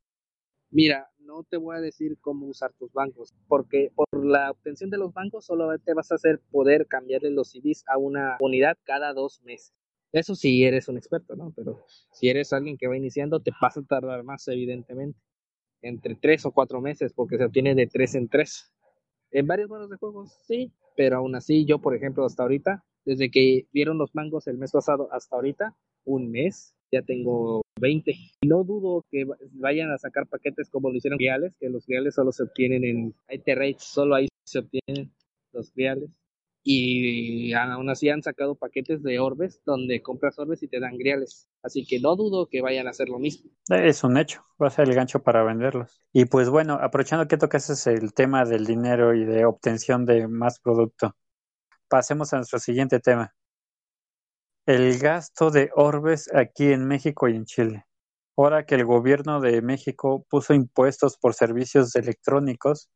Mira, 0.69 1.09
no 1.19 1.43
te 1.43 1.55
voy 1.55 1.77
a 1.77 1.79
decir 1.79 2.17
cómo 2.19 2.47
usar 2.47 2.73
tus 2.73 2.91
bancos, 2.91 3.33
porque 3.47 3.89
por 3.95 4.25
la 4.25 4.51
obtención 4.51 4.89
de 4.89 4.97
los 4.97 5.13
bancos 5.13 5.45
solamente 5.45 5.93
vas 5.93 6.11
a 6.11 6.15
hacer 6.15 6.41
poder 6.51 6.87
cambiarle 6.87 7.31
los 7.31 7.51
CDs 7.51 7.85
a 7.87 7.97
una 7.97 8.35
unidad 8.41 8.77
cada 8.83 9.13
dos 9.13 9.41
meses. 9.43 9.73
Eso 10.11 10.35
sí 10.35 10.65
eres 10.65 10.89
un 10.89 10.97
experto, 10.97 11.37
¿no? 11.37 11.53
Pero 11.55 11.85
si 12.11 12.27
eres 12.27 12.51
alguien 12.51 12.75
que 12.77 12.89
va 12.89 12.97
iniciando, 12.97 13.39
te 13.39 13.51
vas 13.61 13.77
a 13.77 13.81
tardar 13.81 14.25
más, 14.25 14.45
evidentemente. 14.49 15.17
Entre 15.81 16.15
tres 16.15 16.45
o 16.45 16.51
cuatro 16.51 16.81
meses, 16.81 17.13
porque 17.13 17.37
se 17.37 17.45
obtiene 17.45 17.75
de 17.75 17.87
tres 17.87 18.15
en 18.15 18.27
tres. 18.27 18.73
En 19.31 19.47
varios 19.47 19.69
modos 19.69 19.89
de 19.89 19.95
juegos, 19.95 20.37
sí, 20.45 20.73
pero 20.97 21.15
aún 21.15 21.33
así, 21.33 21.63
yo, 21.63 21.79
por 21.79 21.95
ejemplo, 21.95 22.25
hasta 22.25 22.43
ahorita, 22.43 22.83
desde 23.05 23.31
que 23.31 23.67
vieron 23.71 23.97
los 23.97 24.13
mangos 24.15 24.47
el 24.47 24.57
mes 24.57 24.71
pasado 24.71 25.09
hasta 25.11 25.35
ahorita, 25.35 25.75
un 26.05 26.31
mes, 26.31 26.73
ya 26.91 27.01
tengo 27.01 27.61
20. 27.79 28.11
Y 28.41 28.47
no 28.47 28.63
dudo 28.63 29.05
que 29.11 29.25
va- 29.25 29.37
vayan 29.53 29.91
a 29.91 29.97
sacar 29.97 30.27
paquetes 30.27 30.69
como 30.69 30.89
lo 30.89 30.95
hicieron 30.97 31.19
reales, 31.19 31.53
que 31.59 31.69
los 31.69 31.85
reales 31.87 32.15
solo 32.15 32.31
se 32.31 32.43
obtienen 32.43 32.83
en 32.83 33.15
IT 33.29 33.55
Rates, 33.55 33.83
solo 33.83 34.15
ahí 34.15 34.27
se 34.43 34.59
obtienen 34.59 35.11
los 35.53 35.73
reales. 35.75 36.09
Y 36.63 37.53
aún 37.53 37.89
así 37.89 38.09
han 38.09 38.21
sacado 38.21 38.53
paquetes 38.53 39.01
de 39.01 39.17
orbes 39.19 39.61
donde 39.65 40.03
compras 40.03 40.37
orbes 40.37 40.61
y 40.61 40.67
te 40.67 40.79
dan 40.79 40.95
griales. 40.97 41.47
Así 41.63 41.85
que 41.87 41.99
no 41.99 42.15
dudo 42.15 42.47
que 42.47 42.61
vayan 42.61 42.85
a 42.85 42.91
hacer 42.91 43.09
lo 43.09 43.17
mismo. 43.17 43.49
Es 43.69 44.03
un 44.03 44.17
hecho, 44.17 44.43
va 44.61 44.67
a 44.67 44.69
ser 44.69 44.87
el 44.87 44.93
gancho 44.93 45.23
para 45.23 45.43
venderlos. 45.43 45.99
Y 46.13 46.25
pues 46.25 46.49
bueno, 46.49 46.77
aprovechando 46.79 47.27
que 47.27 47.37
tocas 47.37 47.87
el 47.87 48.13
tema 48.13 48.45
del 48.45 48.65
dinero 48.65 49.15
y 49.15 49.25
de 49.25 49.45
obtención 49.45 50.05
de 50.05 50.27
más 50.27 50.59
producto, 50.59 51.15
pasemos 51.91 52.31
a 52.31 52.37
nuestro 52.37 52.57
siguiente 52.57 53.01
tema. 53.01 53.35
El 54.65 54.97
gasto 54.97 55.51
de 55.51 55.71
orbes 55.75 56.33
aquí 56.33 56.71
en 56.71 56.87
México 56.87 57.27
y 57.27 57.35
en 57.35 57.45
Chile. 57.45 57.85
Ahora 58.37 58.65
que 58.65 58.75
el 58.75 58.85
gobierno 58.85 59.41
de 59.41 59.61
México 59.61 60.25
puso 60.29 60.53
impuestos 60.53 61.17
por 61.17 61.33
servicios 61.33 61.93
electrónicos 61.95 62.89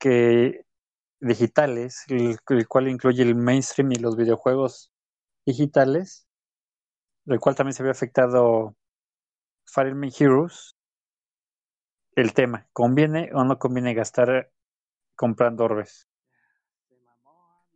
que 0.00 0.64
digitales, 1.20 2.04
el, 2.08 2.66
cual 2.66 2.88
incluye 2.88 3.22
el 3.22 3.36
mainstream 3.36 3.92
y 3.92 3.96
los 3.96 4.16
videojuegos 4.16 4.90
digitales, 5.46 6.26
el 7.26 7.38
cual 7.38 7.54
también 7.54 7.74
se 7.74 7.84
ve 7.84 7.90
afectado 7.90 8.74
Fire 9.64 9.92
Emblem 9.92 10.12
Heroes, 10.18 10.74
el 12.16 12.34
tema, 12.34 12.66
¿conviene 12.72 13.30
o 13.32 13.44
no 13.44 13.58
conviene 13.58 13.94
gastar 13.94 14.50
comprando 15.14 15.64
orbes? 15.64 16.08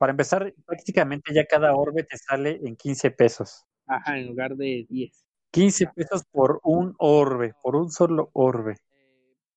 Para 0.01 0.13
empezar, 0.13 0.55
prácticamente 0.65 1.35
ya 1.35 1.45
cada 1.45 1.77
orbe 1.77 2.05
te 2.05 2.17
sale 2.17 2.59
en 2.65 2.75
15 2.75 3.11
pesos. 3.11 3.67
Ajá, 3.87 4.19
en 4.19 4.29
lugar 4.29 4.57
de 4.57 4.87
10. 4.89 5.27
15 5.51 5.89
pesos 5.95 6.23
por 6.33 6.59
un 6.65 6.95
orbe, 6.97 7.53
por 7.63 7.77
un 7.77 7.91
solo 7.91 8.31
orbe. 8.33 8.77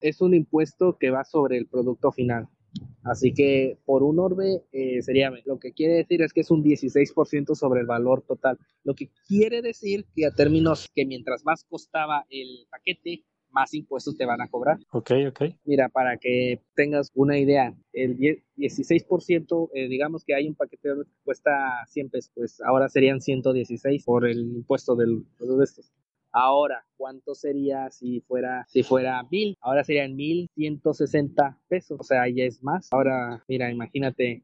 Es 0.00 0.20
un 0.20 0.34
impuesto 0.34 0.98
que 0.98 1.08
va 1.08 1.24
sobre 1.24 1.56
el 1.56 1.66
producto 1.66 2.12
final. 2.12 2.46
Así 3.04 3.32
que 3.32 3.78
por 3.86 4.02
un 4.02 4.18
orbe 4.18 4.64
eh, 4.70 5.00
sería, 5.00 5.32
lo 5.46 5.58
que 5.58 5.72
quiere 5.72 5.94
decir 5.94 6.20
es 6.20 6.34
que 6.34 6.42
es 6.42 6.50
un 6.50 6.62
16% 6.62 7.54
sobre 7.54 7.80
el 7.80 7.86
valor 7.86 8.20
total. 8.20 8.58
Lo 8.82 8.94
que 8.94 9.08
quiere 9.26 9.62
decir 9.62 10.04
que 10.14 10.26
a 10.26 10.30
términos 10.30 10.90
que 10.94 11.06
mientras 11.06 11.42
más 11.46 11.64
costaba 11.64 12.26
el 12.28 12.66
paquete, 12.68 13.24
más 13.54 13.72
impuestos 13.72 14.16
te 14.16 14.26
van 14.26 14.40
a 14.40 14.48
cobrar. 14.48 14.78
Ok, 14.90 15.12
ok. 15.28 15.42
Mira, 15.64 15.88
para 15.88 16.18
que 16.18 16.60
tengas 16.74 17.10
una 17.14 17.38
idea, 17.38 17.74
el 17.92 18.16
10 18.16 18.42
16%, 18.56 19.70
eh, 19.74 19.88
digamos 19.88 20.24
que 20.24 20.34
hay 20.34 20.46
un 20.46 20.54
paquete 20.54 20.88
que 20.88 21.10
cuesta 21.24 21.84
100 21.88 22.10
pesos, 22.10 22.32
pues 22.34 22.60
ahora 22.60 22.88
serían 22.88 23.20
116 23.20 24.04
por 24.04 24.26
el 24.28 24.40
impuesto 24.40 24.94
del, 24.94 25.24
de 25.38 25.64
estos. 25.64 25.92
Ahora, 26.36 26.84
¿cuánto 26.96 27.34
sería 27.34 27.90
si 27.90 28.20
fuera 28.22 28.66
si 28.68 28.82
fuera 28.82 29.22
mil? 29.30 29.56
Ahora 29.60 29.84
serían 29.84 30.16
mil 30.16 30.48
ciento 30.56 30.92
sesenta 30.92 31.56
pesos. 31.68 31.98
O 32.00 32.02
sea, 32.02 32.28
ya 32.28 32.44
es 32.44 32.60
más. 32.60 32.88
Ahora, 32.90 33.44
mira, 33.46 33.70
imagínate 33.70 34.42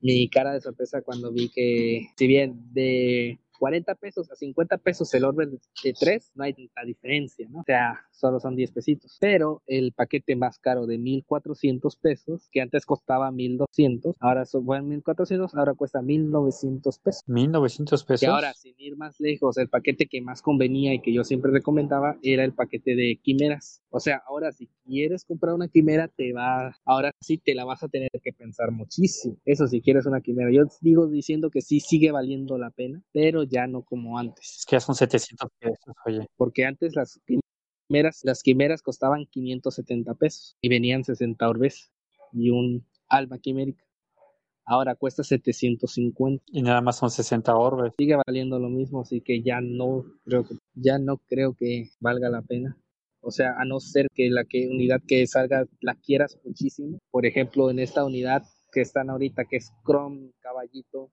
mi 0.00 0.28
cara 0.28 0.52
de 0.52 0.60
sorpresa 0.60 1.02
cuando 1.02 1.32
vi 1.32 1.48
que, 1.48 2.06
si 2.16 2.26
bien 2.28 2.72
de 2.72 3.40
40 3.58 3.94
pesos 3.96 4.30
a 4.30 4.36
50 4.36 4.78
pesos 4.78 5.12
el 5.14 5.24
orbe 5.24 5.46
de 5.46 5.92
3, 5.92 6.32
no 6.34 6.44
hay 6.44 6.54
tanta 6.54 6.84
diferencia, 6.84 7.46
¿no? 7.50 7.60
O 7.60 7.64
sea, 7.64 8.00
solo 8.10 8.40
son 8.40 8.56
10 8.56 8.72
pesitos. 8.72 9.18
Pero 9.20 9.62
el 9.66 9.92
paquete 9.92 10.36
más 10.36 10.58
caro 10.58 10.86
de 10.86 10.98
1400 10.98 11.96
pesos, 11.96 12.48
que 12.50 12.60
antes 12.60 12.86
costaba 12.86 13.30
1200, 13.30 14.16
ahora 14.20 14.44
son 14.44 14.64
bueno, 14.64 14.84
1400, 14.84 15.54
ahora 15.54 15.74
cuesta 15.74 16.02
1900 16.02 16.98
pesos. 16.98 17.22
1900 17.26 18.04
pesos. 18.04 18.20
Que 18.20 18.26
ahora, 18.26 18.52
sin 18.54 18.74
ir 18.78 18.96
más 18.96 19.20
lejos, 19.20 19.56
el 19.58 19.68
paquete 19.68 20.06
que 20.06 20.20
más 20.20 20.42
convenía 20.42 20.94
y 20.94 21.00
que 21.00 21.12
yo 21.12 21.24
siempre 21.24 21.50
recomendaba 21.50 22.18
era 22.22 22.44
el 22.44 22.52
paquete 22.52 22.94
de 22.94 23.18
quimeras. 23.22 23.82
O 23.90 24.00
sea, 24.00 24.22
ahora 24.26 24.52
si 24.52 24.68
quieres 24.84 25.24
comprar 25.24 25.54
una 25.54 25.68
quimera, 25.68 26.08
te 26.08 26.32
va, 26.32 26.76
ahora 26.84 27.12
sí 27.20 27.38
te 27.38 27.54
la 27.54 27.64
vas 27.64 27.82
a 27.82 27.88
tener 27.88 28.10
que 28.22 28.32
pensar 28.32 28.72
muchísimo. 28.72 29.36
Eso 29.44 29.66
si 29.68 29.80
quieres 29.80 30.06
una 30.06 30.20
quimera. 30.20 30.50
Yo 30.52 30.62
digo 30.80 31.06
diciendo 31.06 31.50
que 31.50 31.60
sí 31.60 31.80
sigue 31.80 32.10
valiendo 32.10 32.58
la 32.58 32.70
pena, 32.70 33.02
pero 33.12 33.43
ya 33.44 33.66
no 33.66 33.82
como 33.82 34.18
antes. 34.18 34.58
Es 34.58 34.66
que 34.66 34.76
ya 34.76 34.80
son 34.80 34.94
700 34.94 35.48
pesos, 35.58 35.94
oye. 36.06 36.26
Porque 36.36 36.64
antes 36.64 36.94
las 36.96 37.20
quimeras, 37.88 38.20
las 38.22 38.42
quimeras 38.42 38.82
costaban 38.82 39.26
570 39.26 40.14
pesos 40.14 40.56
y 40.60 40.68
venían 40.68 41.04
60 41.04 41.48
orbes 41.48 41.92
y 42.32 42.50
un 42.50 42.86
alma 43.08 43.38
quimérica. 43.38 43.84
Ahora 44.66 44.94
cuesta 44.94 45.22
750. 45.22 46.44
Y 46.46 46.62
nada 46.62 46.80
más 46.80 46.96
son 46.98 47.10
60 47.10 47.54
orbes. 47.54 47.92
Sigue 47.98 48.16
valiendo 48.26 48.58
lo 48.58 48.70
mismo, 48.70 49.02
así 49.02 49.20
que 49.20 49.42
ya 49.42 49.60
no 49.60 50.04
creo 50.24 50.44
que 50.44 50.54
ya 50.74 50.98
no 50.98 51.18
creo 51.18 51.54
que 51.54 51.90
valga 52.00 52.30
la 52.30 52.42
pena. 52.42 52.76
O 53.20 53.30
sea, 53.30 53.54
a 53.58 53.64
no 53.64 53.80
ser 53.80 54.08
que 54.14 54.30
la 54.30 54.44
que 54.44 54.68
unidad 54.68 55.00
que 55.06 55.26
salga 55.26 55.66
la 55.80 55.94
quieras 55.94 56.38
muchísimo. 56.44 56.98
Por 57.10 57.26
ejemplo, 57.26 57.70
en 57.70 57.78
esta 57.78 58.04
unidad 58.04 58.42
que 58.72 58.80
están 58.80 59.10
ahorita, 59.10 59.44
que 59.44 59.56
es 59.56 59.72
Chrome, 59.86 60.32
Caballito, 60.40 61.10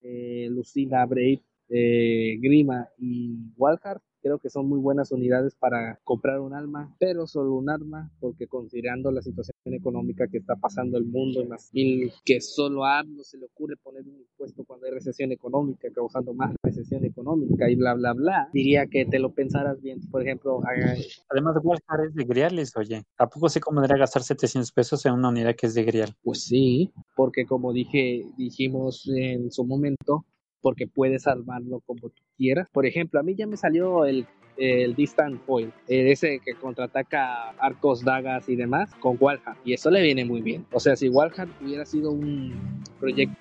eh, 0.00 0.48
Lucina, 0.50 1.04
Brave, 1.06 1.42
eh, 1.74 2.36
Grima 2.40 2.88
y 2.98 3.34
Walhart, 3.56 4.02
creo 4.20 4.38
que 4.38 4.50
son 4.50 4.68
muy 4.68 4.78
buenas 4.78 5.10
unidades 5.10 5.56
para 5.56 5.98
comprar 6.04 6.38
un 6.38 6.54
alma, 6.54 6.94
pero 7.00 7.26
solo 7.26 7.54
un 7.54 7.68
arma, 7.68 8.08
porque 8.20 8.46
considerando 8.46 9.10
la 9.10 9.20
situación 9.20 9.56
económica 9.66 10.28
que 10.28 10.38
está 10.38 10.54
pasando 10.54 10.96
el 10.96 11.06
mundo, 11.06 11.44
más 11.46 11.70
y 11.72 12.08
que 12.24 12.40
solo 12.40 12.84
a 12.84 13.00
AMLO 13.00 13.24
se 13.24 13.36
le 13.38 13.46
ocurre 13.46 13.74
poner 13.82 14.02
un 14.02 14.20
impuesto 14.20 14.64
cuando 14.64 14.86
hay 14.86 14.92
recesión 14.92 15.32
económica, 15.32 15.88
causando 15.92 16.34
más 16.34 16.54
recesión 16.62 17.04
económica 17.04 17.68
y 17.68 17.74
bla, 17.74 17.94
bla, 17.94 18.12
bla, 18.12 18.48
diría 18.52 18.86
que 18.86 19.06
te 19.06 19.18
lo 19.18 19.32
pensaras 19.34 19.80
bien. 19.82 19.98
Por 20.08 20.22
ejemplo, 20.22 20.60
haga- 20.64 20.94
Además, 21.30 21.56
Walhart 21.62 22.10
es 22.10 22.14
de 22.14 22.24
Griales, 22.24 22.76
oye. 22.76 23.02
¿A 23.18 23.28
poco 23.28 23.48
sí 23.48 23.58
convendría 23.58 23.96
gastar 23.96 24.22
700 24.22 24.70
pesos 24.70 25.04
en 25.06 25.14
una 25.14 25.30
unidad 25.30 25.56
que 25.56 25.66
es 25.66 25.74
de 25.74 25.82
Grial? 25.82 26.14
Pues 26.22 26.44
sí, 26.44 26.92
porque 27.16 27.44
como 27.44 27.72
dije, 27.72 28.24
dijimos 28.36 29.08
en 29.12 29.50
su 29.50 29.64
momento, 29.64 30.26
porque 30.62 30.86
puedes 30.86 31.26
armarlo 31.26 31.80
como 31.80 32.08
tú 32.08 32.22
quieras. 32.38 32.68
Por 32.72 32.86
ejemplo, 32.86 33.20
a 33.20 33.22
mí 33.22 33.34
ya 33.34 33.46
me 33.46 33.56
salió 33.56 34.06
el, 34.06 34.26
el 34.56 34.94
Distant 34.94 35.44
Foil, 35.44 35.72
eh, 35.88 36.12
ese 36.12 36.38
que 36.38 36.54
contraataca 36.54 37.50
arcos, 37.58 38.02
dagas 38.04 38.48
y 38.48 38.56
demás, 38.56 38.94
con 39.00 39.16
Walhart, 39.20 39.58
y 39.64 39.74
eso 39.74 39.90
le 39.90 40.02
viene 40.02 40.24
muy 40.24 40.40
bien. 40.40 40.64
O 40.72 40.80
sea, 40.80 40.96
si 40.96 41.08
Walhart 41.08 41.50
hubiera 41.60 41.84
sido 41.84 42.10
un 42.10 42.82
proyecto 43.00 43.36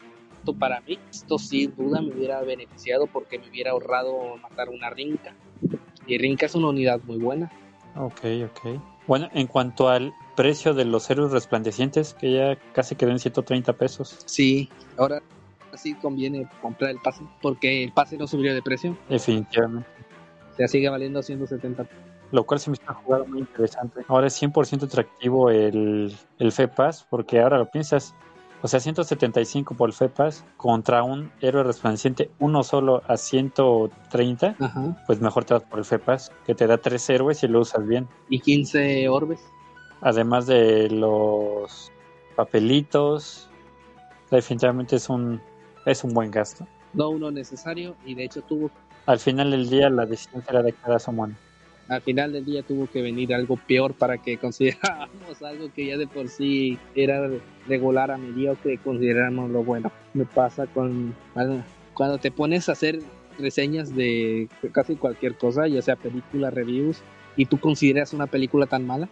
para 0.59 0.81
mí, 0.81 0.97
esto 1.09 1.37
sin 1.37 1.75
duda 1.75 2.01
me 2.01 2.13
hubiera 2.13 2.41
beneficiado 2.41 3.07
porque 3.07 3.37
me 3.37 3.49
hubiera 3.49 3.71
ahorrado 3.71 4.37
matar 4.37 4.69
una 4.69 4.89
Rinca. 4.89 5.35
Y 6.07 6.17
Rinca 6.17 6.47
es 6.47 6.55
una 6.55 6.69
unidad 6.69 6.99
muy 7.03 7.17
buena. 7.17 7.51
Ok, 7.95 8.21
ok. 8.45 8.81
Bueno, 9.07 9.29
en 9.33 9.47
cuanto 9.47 9.89
al 9.89 10.13
precio 10.35 10.73
de 10.73 10.85
los 10.85 11.09
héroes 11.09 11.31
resplandecientes, 11.31 12.13
que 12.13 12.33
ya 12.33 12.57
casi 12.73 12.95
quedó 12.95 13.11
en 13.11 13.19
130 13.19 13.73
pesos. 13.73 14.17
Sí, 14.25 14.69
ahora 14.97 15.21
sí 15.77 15.93
conviene 15.95 16.47
comprar 16.61 16.91
el 16.91 16.99
pase, 16.99 17.23
porque 17.41 17.83
el 17.83 17.91
pase 17.91 18.17
no 18.17 18.27
subió 18.27 18.53
de 18.53 18.61
precio. 18.61 18.97
Definitivamente. 19.09 19.87
O 20.51 20.55
sea, 20.55 20.67
sigue 20.67 20.89
valiendo 20.89 21.21
170. 21.21 21.87
Lo 22.31 22.45
cual 22.45 22.59
se 22.59 22.69
me 22.69 22.75
está 22.75 22.93
jugando 22.93 23.27
muy 23.27 23.39
interesante. 23.39 24.01
Ahora 24.07 24.27
es 24.27 24.41
100% 24.41 24.83
atractivo 24.83 25.49
el, 25.49 26.15
el 26.39 26.51
FEPAS, 26.51 27.05
porque 27.09 27.41
ahora 27.41 27.57
lo 27.57 27.69
piensas. 27.69 28.15
O 28.63 28.67
sea, 28.67 28.79
175 28.79 29.75
por 29.75 29.89
el 29.89 29.93
FEPAS 29.93 30.45
contra 30.55 31.03
un 31.03 31.31
héroe 31.41 31.63
resplandeciente, 31.63 32.29
uno 32.37 32.63
solo 32.63 33.01
a 33.07 33.17
130, 33.17 34.55
Ajá. 34.59 35.03
pues 35.07 35.19
mejor 35.19 35.45
te 35.45 35.55
vas 35.55 35.63
por 35.63 35.79
el 35.79 35.85
FEPAS, 35.85 36.31
que 36.45 36.53
te 36.53 36.67
da 36.67 36.77
tres 36.77 37.09
héroes 37.09 37.41
y 37.43 37.47
lo 37.47 37.61
usas 37.61 37.87
bien. 37.87 38.07
Y 38.29 38.39
15 38.39 39.09
orbes. 39.09 39.39
Además 40.01 40.45
de 40.45 40.89
los 40.91 41.91
papelitos, 42.35 43.49
definitivamente 44.29 44.95
es 44.95 45.09
un, 45.09 45.41
es 45.85 46.03
un 46.03 46.13
buen 46.13 46.31
gasto. 46.31 46.67
No 46.93 47.09
uno 47.09 47.31
necesario 47.31 47.95
y 48.05 48.15
de 48.15 48.25
hecho 48.25 48.41
tuvo, 48.41 48.71
Al 49.05 49.19
final 49.19 49.51
del 49.51 49.69
día 49.69 49.89
la 49.89 50.05
decisión 50.05 50.43
será 50.43 50.61
de 50.61 50.73
cada 50.73 50.99
summon. 50.99 51.35
al 51.87 52.01
final 52.01 52.33
del 52.33 52.45
día 52.45 52.63
tuvo 52.63 52.87
que 52.87 53.01
venir 53.01 53.33
algo 53.33 53.57
peor 53.57 53.93
para 53.93 54.17
que 54.17 54.37
consideráramos 54.39 55.41
algo 55.41 55.71
que 55.73 55.87
ya 55.87 55.97
de 55.97 56.07
por 56.07 56.27
sí 56.27 56.77
era 56.95 57.29
regular 57.67 58.11
a 58.11 58.17
mediocre, 58.17 58.77
consideramos 58.77 59.49
lo 59.49 59.63
bueno. 59.63 59.91
Me 60.13 60.25
pasa 60.25 60.67
con 60.67 61.15
cuando 61.93 62.17
te 62.17 62.31
pones 62.31 62.69
a 62.69 62.73
hacer 62.73 62.99
reseñas 63.39 63.95
de 63.95 64.49
casi 64.71 64.95
cualquier 64.95 65.37
cosa, 65.37 65.67
ya 65.67 65.81
sea 65.81 65.95
película, 65.95 66.49
reviews, 66.49 67.01
y 67.35 67.45
tú 67.45 67.59
consideras 67.59 68.13
una 68.13 68.27
película 68.27 68.65
tan 68.65 68.85
mala 68.85 69.09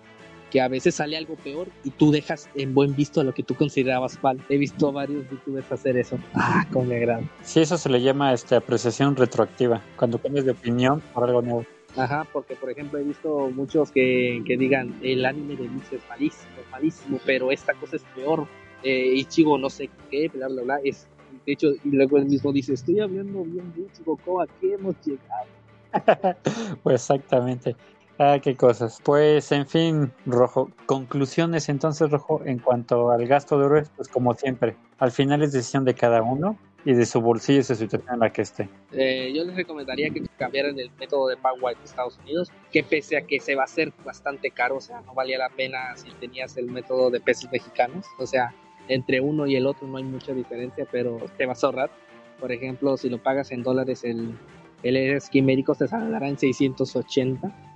que 0.50 0.62
a 0.62 0.68
veces 0.68 0.96
sale 0.96 1.18
algo 1.18 1.36
peor 1.36 1.68
y 1.84 1.92
tú 1.92 2.12
dejas 2.12 2.50
en 2.56 2.74
buen 2.74 2.96
visto 2.96 3.24
lo 3.24 3.34
que 3.34 3.44
tú 3.44 3.56
considerabas 3.56 4.22
mal. 4.24 4.40
He 4.50 4.58
visto 4.58 4.90
a 4.90 4.92
varios 4.92 5.30
youtubers 5.30 5.72
hacer 5.72 5.98
eso. 5.98 6.18
Ah, 6.34 6.66
como 6.72 6.86
me 6.86 6.98
agrada. 6.98 7.24
Sí, 7.44 7.62
eso 7.62 7.78
se 7.78 7.90
le 7.90 8.02
llama 8.02 8.34
este, 8.34 8.56
apreciación 8.56 9.16
retroactiva, 9.16 9.82
cuando 9.96 10.20
cambias 10.20 10.46
de 10.46 10.52
opinión 10.52 11.02
por 11.14 11.24
algo 11.24 11.42
nuevo. 11.42 11.66
Ajá, 11.96 12.28
porque 12.32 12.56
por 12.56 12.70
ejemplo 12.70 13.00
he 13.00 13.04
visto 13.04 13.50
muchos 13.50 13.92
que, 13.92 14.44
que 14.46 14.58
digan 14.58 15.00
el 15.02 15.26
anime 15.26 15.56
de 15.56 15.68
Bleach 15.68 15.92
es 15.92 16.02
malísimo, 16.08 16.52
es 16.64 16.72
malísimo, 16.72 17.20
pero 17.26 17.52
esta 17.52 17.74
cosa 17.74 17.96
es 17.96 18.04
peor. 18.16 18.48
Eh, 18.84 19.14
Ichigo 19.16 19.58
no 19.58 19.70
sé 19.70 19.90
qué, 20.10 20.30
bla 20.30 20.48
bla 20.48 20.62
bla. 20.62 20.80
Es, 20.84 21.08
de 21.46 21.54
hecho, 21.54 21.72
y 21.84 21.90
luego 21.90 22.18
él 22.18 22.26
mismo 22.26 22.54
dice, 22.54 22.74
estoy 22.74 23.00
hablando 23.00 23.44
bien 23.44 23.74
de 23.76 23.82
Ichigo, 23.82 24.18
¿cómo 24.24 24.42
a 24.42 24.48
qué 24.48 24.74
hemos 24.74 24.96
llegado? 25.04 25.48
pues 26.84 27.02
exactamente. 27.02 27.76
Ah, 28.22 28.38
qué 28.44 28.58
cosas. 28.58 29.00
Pues 29.02 29.50
en 29.54 29.66
fin, 29.66 30.12
Rojo. 30.26 30.70
Conclusiones 30.86 31.70
entonces, 31.70 32.12
Rojo, 32.12 32.42
en 32.44 32.60
cuanto 32.60 33.12
al 33.12 33.26
gasto 33.26 33.58
de 33.58 33.66
héroes, 33.66 33.90
pues 33.96 34.10
como 34.10 34.34
siempre, 34.34 34.76
al 34.98 35.12
final 35.12 35.42
es 35.42 35.54
decisión 35.54 35.86
de 35.86 35.94
cada 35.94 36.22
uno 36.22 36.58
y 36.84 36.94
de 36.94 37.06
su 37.06 37.22
bolsillo 37.22 37.64
su 37.64 37.76
situación 37.76 38.14
en 38.16 38.20
la 38.20 38.34
que 38.34 38.42
esté. 38.42 38.68
Eh, 38.92 39.32
yo 39.34 39.46
les 39.46 39.56
recomendaría 39.56 40.10
que 40.10 40.22
cambiaran 40.38 40.78
el 40.78 40.92
método 41.00 41.30
de 41.30 41.38
pago 41.38 41.70
en 41.70 41.78
Estados 41.82 42.20
Unidos, 42.20 42.52
que 42.74 42.84
pese 42.84 43.16
a 43.16 43.22
que 43.22 43.40
se 43.40 43.56
va 43.56 43.62
a 43.62 43.66
hacer 43.66 43.94
bastante 44.04 44.52
caro, 44.52 44.76
o 44.76 44.82
sea, 44.82 45.00
no 45.00 45.14
valía 45.14 45.38
la 45.38 45.50
pena 45.50 45.96
si 45.96 46.12
tenías 46.20 46.58
el 46.58 46.70
método 46.70 47.10
de 47.12 47.22
pesos 47.22 47.50
mexicanos, 47.50 48.06
o 48.18 48.28
sea, 48.28 48.54
entre 48.90 49.22
uno 49.22 49.48
y 49.48 49.56
el 49.56 49.66
otro 49.66 49.88
no 49.88 49.96
hay 49.96 50.04
mucha 50.04 50.34
diferencia, 50.34 50.86
pero 50.92 51.20
te 51.38 51.46
vas 51.46 51.64
a 51.64 51.68
ahorrar. 51.68 51.90
Por 52.38 52.52
ejemplo, 52.52 52.98
si 52.98 53.10
lo 53.10 53.24
pagas 53.24 53.52
en 53.52 53.64
dólares, 53.64 54.04
el, 54.04 54.38
el 54.84 55.22
médico 55.44 55.74
te 55.74 55.88
saldrá 55.88 56.28
en 56.28 56.38
680 56.38 57.69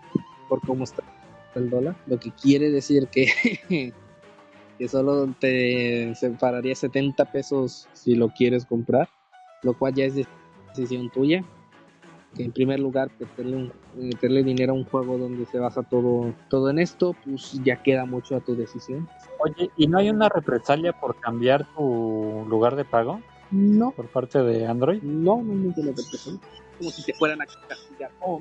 por 0.54 0.62
cómo 0.68 0.84
está 0.84 1.02
el 1.56 1.72
dólar, 1.72 1.96
lo 2.06 2.20
que 2.20 2.30
quiere 2.30 2.70
decir 2.70 3.08
que, 3.08 3.26
que 4.78 4.88
solo 4.88 5.34
te 5.40 6.14
separaría 6.14 6.76
70 6.76 7.26
pesos 7.32 7.88
si 7.94 8.14
lo 8.14 8.30
quieres 8.30 8.64
comprar, 8.64 9.10
lo 9.64 9.76
cual 9.76 9.96
ya 9.96 10.06
es 10.06 10.14
decisión 10.76 11.10
tuya. 11.10 11.44
Que 12.36 12.44
en 12.44 12.52
primer 12.52 12.80
lugar, 12.80 13.10
meterle, 13.20 13.56
un, 13.56 13.74
meterle 13.96 14.44
dinero 14.44 14.74
a 14.74 14.76
un 14.76 14.86
juego 14.86 15.18
donde 15.18 15.46
se 15.48 15.58
basa 15.58 15.82
todo, 15.82 16.36
todo 16.52 16.70
en 16.70 16.78
esto, 16.78 17.16
pues 17.26 17.54
ya 17.64 17.82
queda 17.82 18.06
mucho 18.06 18.36
a 18.36 18.40
tu 18.40 18.56
decisión. 18.56 19.10
Oye, 19.40 19.72
¿y 19.76 19.88
no 19.88 19.98
hay 19.98 20.12
una 20.12 20.30
represalia 20.30 20.94
por 20.94 21.20
cambiar 21.20 21.66
tu 21.76 22.46
lugar 22.48 22.76
de 22.76 22.86
pago 22.86 23.22
No, 23.50 23.90
por 23.90 24.08
parte 24.08 24.38
de 24.44 24.68
Android? 24.68 25.02
no, 25.02 25.38
no 25.38 25.44
me 25.44 25.74
lo 25.76 25.94
representa. 25.94 26.48
Como 26.78 26.90
si 26.92 27.04
te 27.04 27.14
fueran 27.14 27.42
a 27.42 27.46
castigar, 27.46 28.12
oh, 28.20 28.40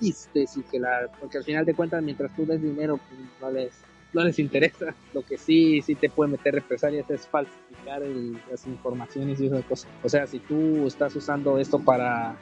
mentiste, 0.00 0.44
y 0.56 0.62
que 0.62 0.78
la, 0.78 1.08
porque 1.20 1.38
al 1.38 1.44
final 1.44 1.64
de 1.64 1.74
cuentas, 1.74 2.02
mientras 2.02 2.34
tú 2.36 2.46
des 2.46 2.60
dinero, 2.62 2.98
pues 3.08 3.20
no 3.40 3.50
les, 3.50 3.72
no 4.12 4.24
les 4.24 4.38
interesa. 4.38 4.94
Lo 5.12 5.22
que 5.22 5.38
sí, 5.38 5.82
sí 5.82 5.94
te 5.94 6.08
puede 6.10 6.32
meter 6.32 6.54
represalias 6.54 7.08
es 7.10 7.26
falsificar 7.26 8.02
el- 8.02 8.38
las 8.50 8.66
informaciones 8.66 9.40
y 9.40 9.46
esas 9.46 9.64
cosas. 9.64 9.90
O 10.02 10.08
sea, 10.08 10.26
si 10.26 10.38
tú 10.40 10.86
estás 10.86 11.14
usando 11.16 11.58
esto 11.58 11.78
para, 11.78 12.36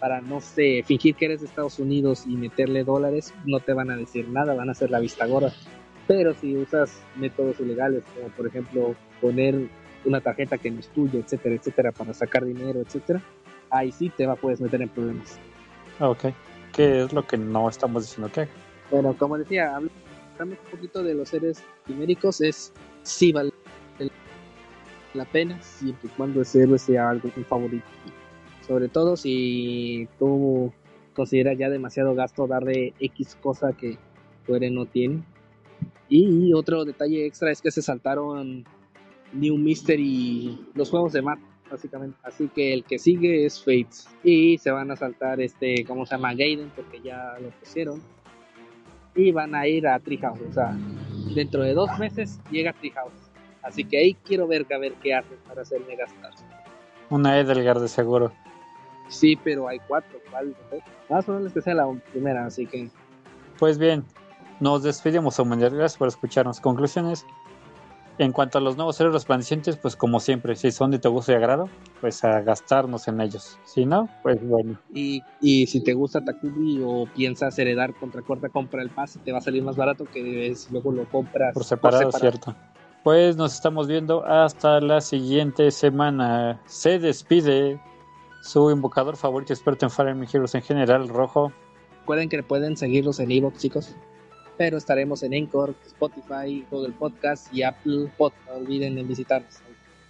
para, 0.00 0.20
no 0.20 0.40
sé, 0.40 0.82
fingir 0.86 1.14
que 1.14 1.26
eres 1.26 1.40
de 1.40 1.46
Estados 1.46 1.78
Unidos 1.78 2.24
y 2.26 2.36
meterle 2.36 2.84
dólares, 2.84 3.32
no 3.44 3.60
te 3.60 3.72
van 3.72 3.90
a 3.90 3.96
decir 3.96 4.28
nada, 4.28 4.54
van 4.54 4.68
a 4.68 4.72
hacer 4.72 4.90
la 4.90 5.00
vista 5.00 5.26
gorda. 5.26 5.52
Pero 6.06 6.34
si 6.34 6.56
usas 6.56 6.96
métodos 7.16 7.58
ilegales, 7.60 8.04
como 8.14 8.28
por 8.28 8.46
ejemplo 8.46 8.94
poner 9.20 9.56
una 10.04 10.20
tarjeta 10.20 10.56
que 10.58 10.70
no 10.70 10.78
es 10.78 10.86
tuya, 10.88 11.18
etcétera, 11.18 11.56
etcétera, 11.56 11.90
para 11.92 12.14
sacar 12.14 12.44
dinero, 12.44 12.80
etcétera, 12.80 13.20
ahí 13.70 13.90
sí 13.90 14.08
te 14.10 14.24
va, 14.24 14.36
puedes 14.36 14.60
meter 14.60 14.80
en 14.82 14.88
problemas. 14.88 15.36
Ok. 15.98 16.26
Qué 16.76 17.04
es 17.04 17.12
lo 17.12 17.26
que 17.26 17.38
no 17.38 17.68
estamos 17.68 18.02
diciendo 18.02 18.30
que 18.30 18.42
haga. 18.42 18.50
Bueno, 18.90 19.16
como 19.18 19.38
decía, 19.38 19.74
hablamos 19.74 19.92
un 20.38 20.70
poquito 20.70 21.02
de 21.02 21.14
los 21.14 21.30
seres 21.30 21.64
quiméricos, 21.86 22.40
es 22.42 22.72
sí 23.02 23.32
vale 23.32 23.50
la 25.14 25.24
pena 25.24 25.60
siempre 25.62 26.10
y 26.12 26.16
cuando 26.16 26.42
ese 26.42 26.62
héroe 26.62 26.78
sea 26.78 27.08
algo 27.08 27.30
un 27.34 27.44
favorito. 27.46 27.86
Sobre 28.66 28.88
todo 28.88 29.16
si 29.16 30.06
tú 30.18 30.70
consideras 31.14 31.56
ya 31.56 31.70
demasiado 31.70 32.14
gasto 32.14 32.46
darle 32.46 32.92
X 33.00 33.38
cosa 33.40 33.72
que 33.72 33.96
tu 34.46 34.54
héroe 34.54 34.70
no 34.70 34.84
tiene. 34.84 35.22
Y 36.08 36.52
otro 36.52 36.84
detalle 36.84 37.26
extra 37.26 37.50
es 37.50 37.62
que 37.62 37.70
se 37.70 37.80
saltaron 37.80 38.64
New 39.32 39.56
Mystery, 39.56 40.66
los 40.74 40.90
juegos 40.90 41.14
de 41.14 41.22
Matt, 41.22 41.40
básicamente. 41.70 42.16
Así 42.22 42.48
que 42.48 42.72
el 42.72 42.84
que 42.84 42.98
sigue 42.98 43.46
es 43.46 43.62
Fates. 43.62 44.08
Y 44.22 44.58
se 44.58 44.70
van 44.70 44.90
a 44.90 44.96
saltar 44.96 45.40
este, 45.40 45.84
¿cómo 45.84 46.06
se 46.06 46.14
llama? 46.14 46.34
Gaiden, 46.34 46.70
porque 46.74 47.00
ya 47.00 47.36
lo 47.40 47.50
pusieron. 47.50 48.02
Y 49.14 49.32
van 49.32 49.54
a 49.54 49.66
ir 49.66 49.86
a 49.86 49.98
Treehouse. 49.98 50.40
O 50.48 50.52
sea, 50.52 50.76
dentro 51.34 51.62
de 51.62 51.74
dos 51.74 51.90
meses 51.98 52.40
llega 52.50 52.72
Treehouse. 52.72 53.30
Así 53.62 53.84
que 53.84 53.98
ahí 53.98 54.14
quiero 54.24 54.46
ver, 54.46 54.66
a 54.72 54.78
ver 54.78 54.92
qué 55.02 55.14
hacen 55.14 55.38
para 55.48 55.62
hacerme 55.62 55.96
gastar. 55.96 56.32
Una 57.10 57.38
Edelgard 57.38 57.80
de 57.80 57.88
seguro. 57.88 58.32
Sí, 59.08 59.36
pero 59.36 59.68
hay 59.68 59.78
cuatro. 59.86 60.18
¿Cuál? 60.30 60.54
Más 61.08 61.24
probable 61.24 61.48
es 61.48 61.54
que 61.54 61.62
sea 61.62 61.74
la 61.74 61.92
primera, 62.12 62.46
así 62.46 62.66
que. 62.66 62.88
Pues 63.58 63.78
bien, 63.78 64.04
nos 64.60 64.82
despedimos, 64.82 65.38
humanidad. 65.38 65.72
Gracias 65.72 65.96
por 65.96 66.08
escucharnos. 66.08 66.60
Conclusiones. 66.60 67.24
En 68.18 68.32
cuanto 68.32 68.56
a 68.56 68.60
los 68.62 68.76
nuevos 68.76 68.98
héroes 68.98 69.14
resplandecientes, 69.14 69.76
pues 69.76 69.94
como 69.94 70.20
siempre, 70.20 70.56
si 70.56 70.70
son 70.70 70.90
de 70.90 70.98
tu 70.98 71.10
gusto 71.10 71.32
y 71.32 71.34
agrado, 71.34 71.68
pues 72.00 72.24
a 72.24 72.40
gastarnos 72.40 73.08
en 73.08 73.20
ellos. 73.20 73.58
Si 73.64 73.84
no, 73.84 74.08
pues 74.22 74.38
bueno. 74.46 74.78
Y, 74.94 75.22
y 75.40 75.66
si 75.66 75.82
te 75.82 75.92
gusta 75.92 76.24
Takubi 76.24 76.80
o 76.82 77.06
piensas 77.14 77.58
heredar 77.58 77.94
contra 77.94 78.22
corta, 78.22 78.48
compra 78.48 78.82
el 78.82 78.88
pase, 78.88 79.18
te 79.18 79.32
va 79.32 79.38
a 79.38 79.42
salir 79.42 79.62
más 79.62 79.76
barato 79.76 80.06
que 80.06 80.54
si 80.54 80.72
luego 80.72 80.92
lo 80.92 81.04
compras 81.10 81.52
Por 81.52 81.64
separado, 81.64 82.10
cierto. 82.12 82.54
Pues 83.04 83.36
nos 83.36 83.54
estamos 83.54 83.86
viendo 83.86 84.24
hasta 84.24 84.80
la 84.80 85.00
siguiente 85.00 85.70
semana. 85.70 86.60
Se 86.64 86.98
despide 86.98 87.80
su 88.40 88.70
invocador 88.70 89.16
favorito 89.16 89.52
experto 89.52 89.86
en 89.86 89.90
Fire 89.90 90.08
Emblem 90.08 90.28
Heroes 90.32 90.54
en 90.54 90.62
general, 90.62 91.08
Rojo. 91.08 91.52
Recuerden 92.00 92.28
que 92.28 92.42
pueden 92.42 92.76
seguirlos 92.76 93.20
en 93.20 93.30
Evox, 93.30 93.60
chicos. 93.60 93.96
Pero 94.56 94.78
estaremos 94.78 95.22
en 95.22 95.34
Anchor, 95.34 95.74
Spotify, 95.86 96.64
Google 96.70 96.92
Podcast 96.92 97.52
y 97.52 97.62
Apple 97.62 98.10
Podcast. 98.16 98.46
No 98.48 98.54
olviden 98.54 98.94
de 98.94 99.02
visitarnos. 99.02 99.60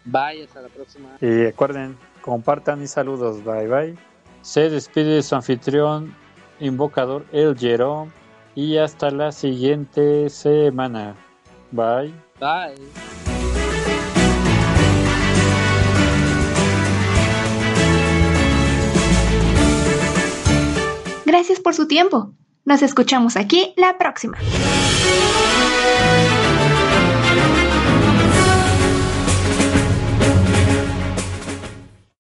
Bye, 0.05 0.45
hasta 0.45 0.63
la 0.63 0.69
próxima. 0.69 1.17
Y 1.21 1.27
recuerden, 1.27 1.97
compartan 2.21 2.83
y 2.83 2.87
saludos. 2.87 3.43
Bye 3.45 3.67
bye. 3.67 3.97
Se 4.43 4.71
despide 4.71 5.23
su 5.23 5.35
anfitrión, 5.35 6.15
invocador 6.61 7.27
El 7.33 7.59
Jerome. 7.59 8.11
Y 8.55 8.79
hasta 8.79 9.11
la 9.11 9.33
siguiente 9.33 10.31
semana. 10.31 11.15
Bye. 11.73 12.15
Bye. 12.41 12.77
Gracias 21.27 21.61
por 21.61 21.75
su 21.75 21.87
tiempo. 21.87 22.33
Nos 22.67 22.83
escuchamos 22.83 23.37
aquí 23.37 23.73
la 23.77 23.97
próxima. 23.97 24.37